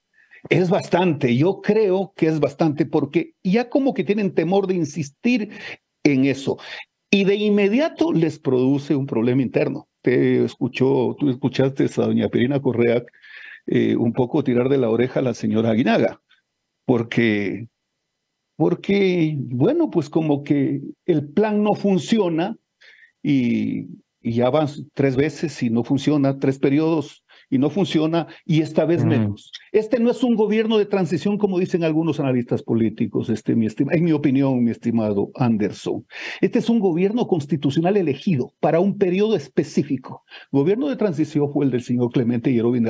[0.49, 5.51] Es bastante, yo creo que es bastante, porque ya como que tienen temor de insistir
[6.03, 6.57] en eso.
[7.11, 9.89] Y de inmediato les produce un problema interno.
[10.03, 13.03] Te escuchó, tú escuchaste a doña Perina Correa
[13.67, 16.23] eh, un poco tirar de la oreja a la señora Aguinaga,
[16.87, 17.69] porque,
[18.57, 22.57] porque, bueno, pues como que el plan no funciona
[23.23, 23.89] y,
[24.23, 27.20] y ya van tres veces y no funciona, tres periodos
[27.51, 29.51] y no funciona, y esta vez menos.
[29.73, 34.05] Este no es un gobierno de transición, como dicen algunos analistas políticos, este, mi en
[34.05, 36.07] mi opinión, mi estimado Anderson.
[36.41, 40.25] Este es un gobierno constitucional elegido para un periodo específico.
[40.53, 42.81] gobierno de transición fue el del señor Clemente Yerobi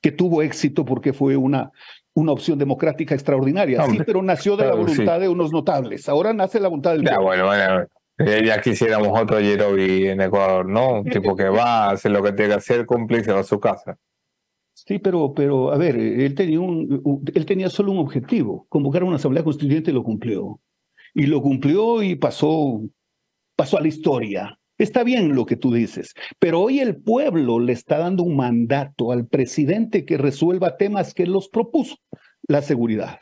[0.00, 1.72] que tuvo éxito porque fue una,
[2.14, 3.84] una opción democrática extraordinaria.
[3.86, 6.08] sí, pero nació de la voluntad de unos notables.
[6.08, 7.86] Ahora nace la voluntad del ya, bueno, bueno,
[8.18, 11.00] eh, ya quisiéramos otro Yerobi en Ecuador, ¿no?
[11.00, 13.44] Un tipo que va, hace lo que tiene que hacer, cumple y se va a
[13.44, 13.98] su casa.
[14.74, 19.06] Sí, pero, pero a ver, él tenía, un, él tenía solo un objetivo, convocar a
[19.06, 20.60] una asamblea constituyente y lo cumplió.
[21.14, 22.80] Y lo cumplió y pasó,
[23.56, 24.58] pasó a la historia.
[24.78, 29.10] Está bien lo que tú dices, pero hoy el pueblo le está dando un mandato
[29.10, 31.96] al presidente que resuelva temas que los propuso.
[32.46, 33.18] La seguridad,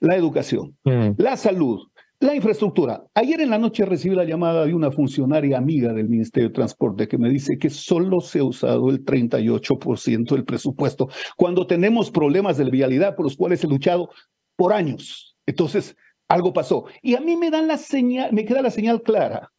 [0.00, 1.14] la educación, mm.
[1.18, 1.88] la salud,
[2.24, 3.04] la infraestructura.
[3.14, 7.08] Ayer en la noche recibí la llamada de una funcionaria amiga del Ministerio de Transporte
[7.08, 12.56] que me dice que solo se ha usado el 38% del presupuesto cuando tenemos problemas
[12.56, 14.10] de vialidad por los cuales he luchado
[14.56, 15.36] por años.
[15.46, 15.96] Entonces,
[16.28, 16.84] algo pasó.
[17.02, 19.50] Y a mí me dan la señal, me queda la señal clara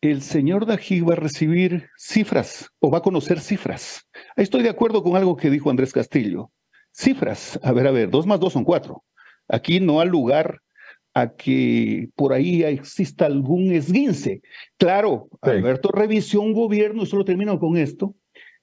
[0.00, 4.08] el señor Dají va a recibir cifras o va a conocer cifras.
[4.34, 6.50] Estoy de acuerdo con algo que dijo Andrés Castillo.
[6.90, 9.04] Cifras, a ver, a ver, dos más dos son cuatro.
[9.46, 10.60] Aquí no hay lugar
[11.14, 14.42] a que por ahí exista algún esguince.
[14.76, 18.14] Claro, Alberto revisó un gobierno, y solo termino con esto,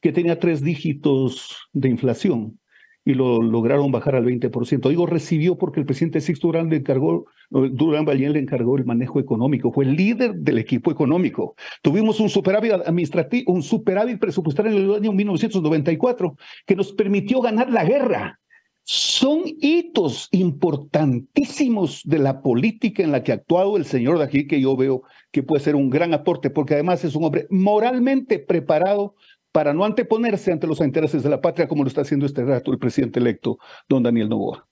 [0.02, 2.60] que tenía tres dígitos de inflación
[3.08, 4.90] y lo lograron bajar al 20%.
[4.90, 9.22] Digo, recibió porque el presidente Sixto Durán le encargó, Durán Ballén le encargó el manejo
[9.22, 11.56] económico, fue el líder del equipo económico.
[11.82, 17.72] Tuvimos un superávit administrativo, un superávit presupuestario en el año 1994 que nos permitió ganar
[17.72, 18.42] la guerra.
[18.90, 24.62] Son hitos importantísimos de la política en la que ha actuado el señor aquí, que
[24.62, 29.16] yo veo que puede ser un gran aporte, porque además es un hombre moralmente preparado
[29.52, 32.72] para no anteponerse ante los intereses de la patria, como lo está haciendo este rato
[32.72, 33.58] el presidente electo,
[33.90, 34.67] don Daniel Novoa.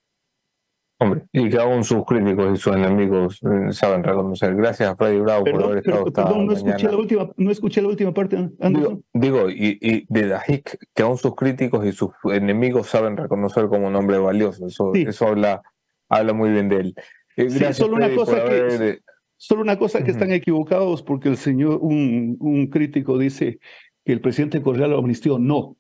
[0.98, 4.56] Hombre, y que aún sus críticos y sus enemigos eh, saben reconocer.
[4.56, 7.90] Gracias a Freddy Bravo por haber estado perdón, no escuché, la última, no escuché la
[7.90, 8.50] última parte.
[8.60, 13.68] Digo, digo, y, y de Dajik, que aún sus críticos y sus enemigos saben reconocer
[13.68, 14.68] como un hombre valioso.
[14.68, 15.64] Eso, eso habla,
[16.08, 16.96] habla muy bien de él.
[17.36, 19.00] Eh, gracias, solo, una cosa que,
[19.36, 23.60] solo una cosa que están equivocados porque el señor, un, un crítico dice
[24.06, 25.40] que el presidente Correa lo amnistió.
[25.40, 25.76] No,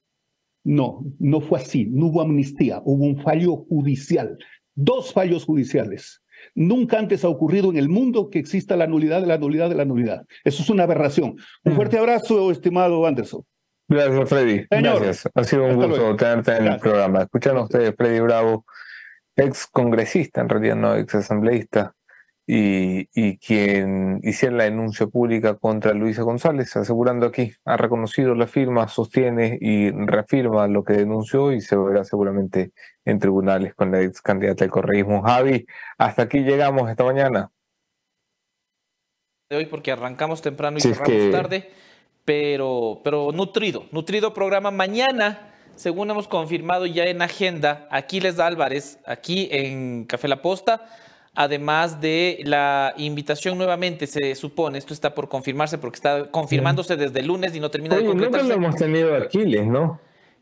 [0.65, 1.85] no, no fue así.
[1.89, 4.37] No hubo amnistía, hubo un fallo judicial
[4.75, 6.21] dos fallos judiciales.
[6.53, 9.75] Nunca antes ha ocurrido en el mundo que exista la nulidad de la nulidad de
[9.75, 10.25] la nulidad.
[10.43, 11.37] Eso es una aberración.
[11.63, 11.75] Un mm.
[11.75, 13.43] fuerte abrazo, estimado Anderson.
[13.87, 14.65] Gracias, Freddy.
[14.69, 15.29] Gracias.
[15.33, 17.23] Ha sido un gusto tenerte en el programa.
[17.23, 18.65] Escuchan ustedes, Freddy Bravo,
[19.35, 21.93] ex congresista, en realidad no ex asambleísta,
[22.47, 28.87] y, quien hiciera la denuncia pública contra Luisa González, asegurando aquí, ha reconocido la firma,
[28.87, 32.71] sostiene y reafirma lo que denunció y se verá seguramente
[33.05, 35.21] en tribunales con la ex candidata al correísmo.
[35.21, 35.65] Javi,
[35.97, 37.51] hasta aquí llegamos esta mañana.
[39.49, 41.69] De hoy porque arrancamos temprano y cerramos tarde,
[42.25, 45.51] pero, pero nutrido, nutrido programa mañana.
[45.75, 50.87] Según hemos confirmado ya en agenda, Aquiles Álvarez, aquí en Café La Posta,
[51.35, 57.19] además de la invitación nuevamente, se supone, esto está por confirmarse porque está confirmándose desde
[57.19, 58.47] el lunes y no termina de concretarse.
[58.47, 59.99] Nunca lo hemos tenido Aquiles, ¿no?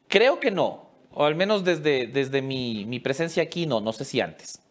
[0.07, 4.05] Creo que no, o al menos desde, desde mi, mi presencia aquí, no, no sé
[4.05, 4.61] si antes.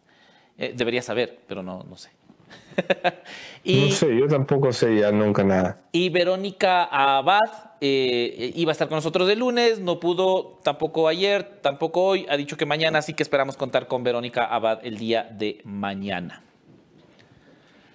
[0.57, 2.09] Eh, debería saber, pero no, no sé.
[3.63, 5.81] y, no sé, yo tampoco sé ya nunca nada.
[5.91, 7.39] Y Verónica Abad
[7.81, 12.37] eh, iba a estar con nosotros el lunes, no pudo tampoco ayer, tampoco hoy, ha
[12.37, 16.43] dicho que mañana, así que esperamos contar con Verónica Abad el día de mañana.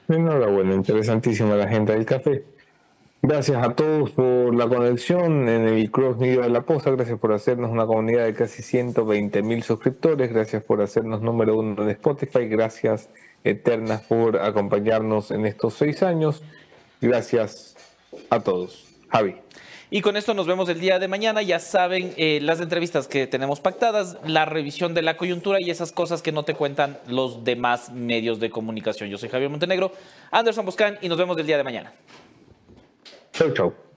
[0.08, 2.44] Enhorabuena, interesantísima la gente del café.
[3.20, 6.92] Gracias a todos por la conexión en el Cross Media de la Posta.
[6.92, 10.32] Gracias por hacernos una comunidad de casi 120 mil suscriptores.
[10.32, 12.46] Gracias por hacernos número uno en Spotify.
[12.46, 13.10] Gracias
[13.42, 16.42] eternas por acompañarnos en estos seis años.
[17.00, 17.76] Gracias
[18.30, 18.86] a todos.
[19.08, 19.34] Javi.
[19.90, 21.42] Y con esto nos vemos el día de mañana.
[21.42, 25.90] Ya saben eh, las entrevistas que tenemos pactadas, la revisión de la coyuntura y esas
[25.90, 29.10] cosas que no te cuentan los demás medios de comunicación.
[29.10, 29.90] Yo soy Javier Montenegro,
[30.30, 31.92] Anderson Boscan y nos vemos el día de mañana.
[33.38, 33.87] Toto.